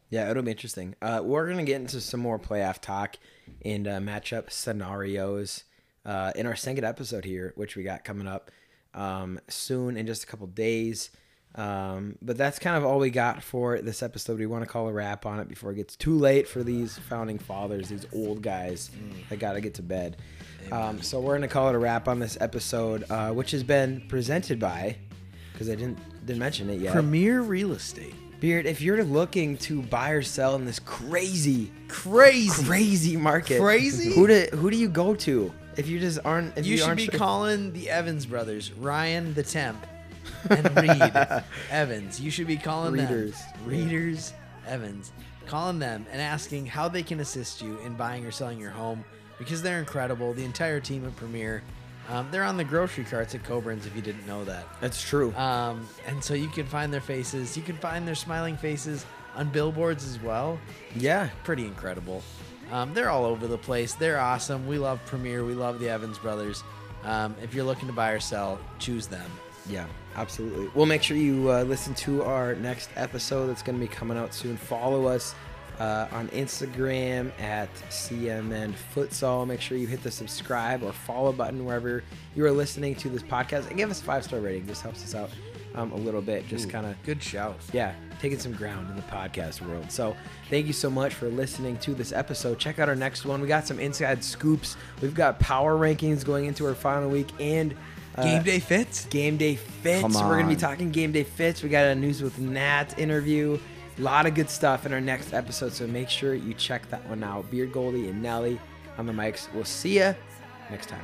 Yeah, 0.10 0.30
it'll 0.30 0.44
be 0.44 0.52
interesting. 0.52 0.96
Uh, 1.02 1.22
we're 1.24 1.48
to 1.58 1.64
get 1.64 1.82
into 1.82 2.00
some 2.00 2.20
more 2.20 2.38
playoff 2.38 2.80
talk 2.80 3.18
and 3.66 3.88
uh, 3.88 4.00
matchup 4.00 4.52
scenarios 4.52 5.64
uh, 6.06 6.32
in 6.36 6.46
our 6.46 6.56
second 6.56 6.84
episode 6.84 7.26
here, 7.26 7.54
which 7.56 7.76
we 7.76 7.84
got 7.84 8.04
coming 8.04 8.28
up 8.28 8.52
um, 8.94 9.40
soon 9.48 9.98
in 9.98 10.06
just 10.06 10.24
a 10.24 10.28
couple 10.28 10.48
days. 10.48 11.10
Um, 11.56 12.16
but 12.22 12.36
that's 12.38 12.58
kind 12.58 12.76
of 12.76 12.84
all 12.84 13.00
we 13.00 13.12
got 13.12 13.44
for 13.44 13.80
this 13.80 14.02
episode. 14.02 14.40
We 14.40 14.48
want 14.48 14.64
to 14.64 14.70
call 14.70 14.88
a 14.88 14.94
wrap 14.94 15.26
on 15.26 15.40
it 15.40 15.48
before 15.48 15.72
it 15.72 15.76
gets 15.76 15.96
too 15.96 16.18
late 16.18 16.48
for 16.48 16.64
these 16.64 16.98
founding 16.98 17.38
fathers, 17.38 17.90
these 17.90 18.08
old 18.14 18.42
guys 18.42 18.90
that 19.30 19.38
got 19.38 19.54
to 19.54 19.62
get 19.62 19.76
to 19.76 19.84
bed. 19.84 20.18
Um, 20.72 21.02
so 21.02 21.20
we're 21.20 21.38
to 21.40 21.48
call 21.48 21.70
it 21.70 21.76
a 21.76 21.78
wrap 21.78 22.08
on 22.08 22.20
this 22.20 22.38
episode, 22.42 23.04
uh, 23.10 23.32
which 23.32 23.52
has 23.52 23.64
been 23.64 24.02
presented 24.08 24.60
by, 24.60 24.98
because 25.52 25.70
I 25.70 25.76
didn't 25.76 26.00
didn't 26.26 26.40
mention 26.40 26.70
it 26.70 26.80
yet. 26.80 26.94
Premier 26.94 27.42
Real 27.42 27.74
Estate. 27.74 28.16
Beard, 28.44 28.66
if 28.66 28.82
you're 28.82 29.06
looking 29.06 29.56
to 29.60 29.82
buy 29.84 30.10
or 30.10 30.22
sell 30.22 30.56
in 30.56 30.66
this 30.66 30.78
crazy, 30.78 31.72
Crazy. 31.88 32.66
crazy 32.66 33.16
market, 33.16 33.62
Crazy? 33.62 34.14
who 34.14 34.28
do 34.28 34.46
who 34.52 34.70
do 34.70 34.76
you 34.76 34.90
go 34.90 35.16
to 35.16 35.50
if 35.78 35.88
you 35.88 35.98
just 35.98 36.20
aren't? 36.26 36.58
If 36.58 36.66
You 36.66 36.74
you, 36.74 36.78
should 36.80 36.88
aren't 36.88 36.98
be 36.98 37.06
sure- 37.06 37.18
calling 37.18 37.72
the 37.72 37.90
Evans 37.90 38.26
brothers, 38.26 38.74
Ryan 38.74 39.34
the 39.34 39.44
Temp, 39.44 39.78
and 40.50 40.66
Reed 40.76 41.14
Evans. 41.72 42.20
You 42.20 42.30
should 42.30 42.48
be 42.48 42.58
calling 42.58 42.92
Readers. 42.92 43.32
them 43.40 43.66
Readers 43.66 44.34
Evans, 44.68 45.14
calling 45.46 45.80
them 45.80 46.06
and 46.12 46.22
asking 46.22 46.66
how 46.66 46.90
they 46.90 47.02
can 47.02 47.22
assist 47.22 47.62
you 47.62 47.80
in 47.86 47.94
buying 47.94 48.26
or 48.26 48.32
selling 48.32 48.60
your 48.60 48.72
home 48.72 49.06
because 49.40 49.62
they're 49.62 49.80
incredible. 49.80 50.34
The 50.34 50.44
entire 50.44 50.82
team 50.82 51.06
at 51.06 51.16
Premier, 51.16 51.64
um, 52.10 52.28
they're 52.32 52.44
on 52.44 52.58
the 52.58 52.64
grocery 52.64 53.04
carts 53.04 53.34
at 53.36 53.44
Coborn's. 53.44 53.86
If 53.86 53.96
you 53.96 54.02
didn't 54.02 54.28
know 54.28 54.44
that. 54.46 54.66
That's 54.82 55.02
true. 55.02 55.34
Um, 55.36 55.88
and 56.08 56.24
so 56.24 56.34
you 56.34 56.48
can 56.50 56.66
find 56.66 56.94
their 56.94 57.02
faces. 57.02 57.56
You 57.58 57.64
can 57.64 57.78
find 57.78 58.08
their 58.08 58.16
smiling 58.16 58.58
faces 58.58 59.06
on 59.36 59.50
billboards 59.50 60.06
as 60.06 60.22
well. 60.22 60.60
yeah, 60.96 61.30
Pretty 61.44 61.66
incredible. 61.66 62.22
Um, 62.72 62.94
they're 62.94 63.10
all 63.10 63.26
over 63.26 63.48
the 63.48 63.58
place. 63.58 63.94
They're 63.94 64.20
awesome. 64.20 64.68
We 64.68 64.78
love 64.78 65.00
Premier. 65.06 65.44
We 65.46 65.54
love 65.54 65.80
the 65.80 65.90
Evans 65.90 66.18
brothers. 66.18 66.64
Um, 67.04 67.36
if 67.44 67.54
you're 67.54 67.66
looking 67.66 67.88
to 67.88 67.94
buy 67.94 68.12
or 68.12 68.20
sell, 68.20 68.60
choose 68.80 69.08
them. 69.08 69.30
yeah, 69.70 69.86
absolutely. 70.16 70.70
We'll 70.74 70.86
make 70.86 71.04
sure 71.04 71.18
you 71.18 71.52
uh, 71.52 71.64
listen 71.64 71.94
to 71.96 72.24
our 72.24 72.56
next 72.56 72.90
episode 72.96 73.48
that's 73.48 73.62
going 73.62 73.78
to 73.78 73.86
be 73.86 73.92
coming 73.94 74.18
out 74.18 74.34
soon. 74.34 74.56
Follow 74.58 75.08
us 75.08 75.36
uh, 75.80 76.08
on 76.12 76.28
Instagram 76.30 77.32
at 77.40 77.74
CMN 77.90 78.74
Futsal. 78.94 79.48
Make 79.48 79.62
sure 79.62 79.78
you 79.78 79.88
hit 79.88 80.04
the 80.04 80.12
subscribe 80.12 80.84
or 80.84 80.92
follow 80.92 81.32
button 81.32 81.66
wherever 81.66 82.04
you 82.36 82.46
are 82.46 82.52
listening 82.52 82.96
to 82.96 83.10
this 83.10 83.24
podcast 83.24 83.68
and 83.68 83.78
give 83.78 83.90
us 83.90 84.02
a 84.02 84.04
five 84.04 84.24
star 84.24 84.40
rating. 84.40 84.66
This 84.66 84.82
helps 84.82 85.04
us 85.04 85.16
out 85.16 85.30
um, 85.76 85.92
a 85.92 85.96
little 85.96 86.22
bit. 86.22 86.48
Just 86.48 86.70
kind 86.70 86.86
of 86.86 87.02
good 87.04 87.22
shout. 87.22 87.58
Yeah, 87.72 87.94
taking 88.20 88.40
some 88.40 88.54
ground 88.54 88.90
in 88.90 88.96
the 88.96 89.02
podcast 89.04 89.62
world. 89.68 89.92
So 89.92 90.16
thank 90.50 90.68
you 90.68 90.74
so 90.74 90.90
much 90.90 91.14
for 91.14 91.28
listening 91.30 91.78
to 91.80 91.94
this 91.94 92.12
episode. 92.12 92.60
Check 92.60 92.80
out 92.80 92.90
our 92.90 92.96
next 92.96 93.26
one. 93.26 93.42
We 93.42 93.48
got 93.48 93.68
some 93.68 93.80
inside 93.80 94.24
scoops. 94.24 94.78
We've 95.02 95.16
got 95.16 95.40
power 95.40 95.76
rankings 95.78 96.24
going 96.24 96.46
into 96.46 96.66
our 96.66 96.76
final 96.76 97.10
week 97.10 97.30
and. 97.40 97.76
Uh, 98.16 98.24
game 98.24 98.44
day 98.44 98.60
fits. 98.60 99.06
Game 99.06 99.38
day 99.38 99.56
fits. 99.56 100.04
We're 100.04 100.38
gonna 100.38 100.48
be 100.48 100.56
talking 100.56 100.92
game 100.92 101.12
day 101.12 101.24
fits. 101.24 101.64
We 101.64 101.70
got 101.70 101.86
a 101.86 101.96
news 101.96 102.22
with 102.22 102.38
Nat 102.38 103.00
interview. 103.00 103.58
A 103.98 104.02
lot 104.02 104.26
of 104.26 104.34
good 104.34 104.50
stuff 104.50 104.86
in 104.86 104.94
our 104.94 105.02
next 105.02 105.34
episode, 105.34 105.74
so 105.74 105.86
make 105.86 106.10
sure 106.10 106.34
you 106.34 106.54
check 106.56 106.90
that 106.90 107.08
one 107.08 107.24
out. 107.24 107.50
Beard 107.52 107.72
Goldie 107.72 108.10
and 108.10 108.22
Nelly 108.22 108.60
on 108.98 109.06
the 109.06 109.14
mics. 109.14 109.54
We'll 109.54 109.66
see 109.66 110.00
you 110.00 110.16
next 110.72 110.90
time. 110.90 111.04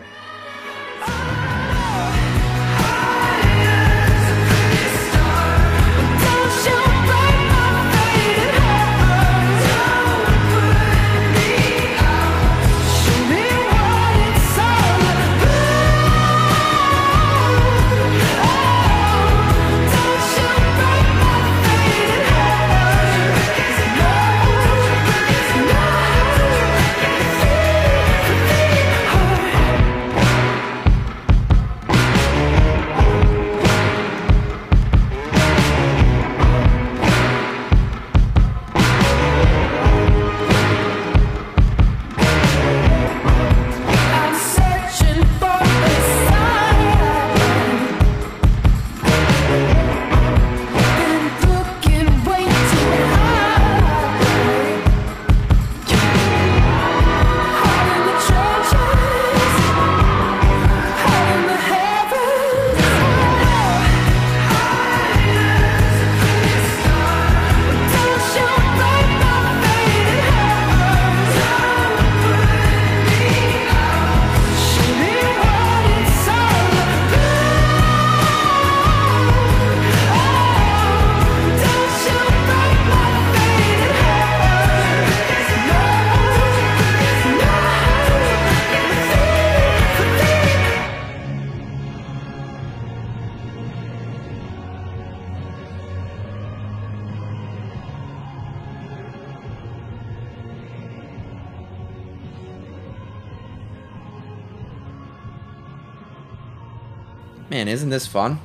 this 107.99 108.07
fun? 108.07 108.39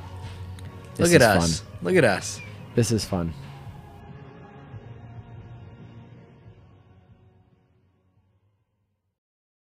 This 0.95 1.13
Look 1.13 1.21
at 1.21 1.37
us. 1.37 1.61
Fun. 1.61 1.69
Look 1.81 1.95
at 1.95 2.03
us. 2.03 2.41
This 2.75 2.91
is 2.91 3.05
fun. 3.05 3.33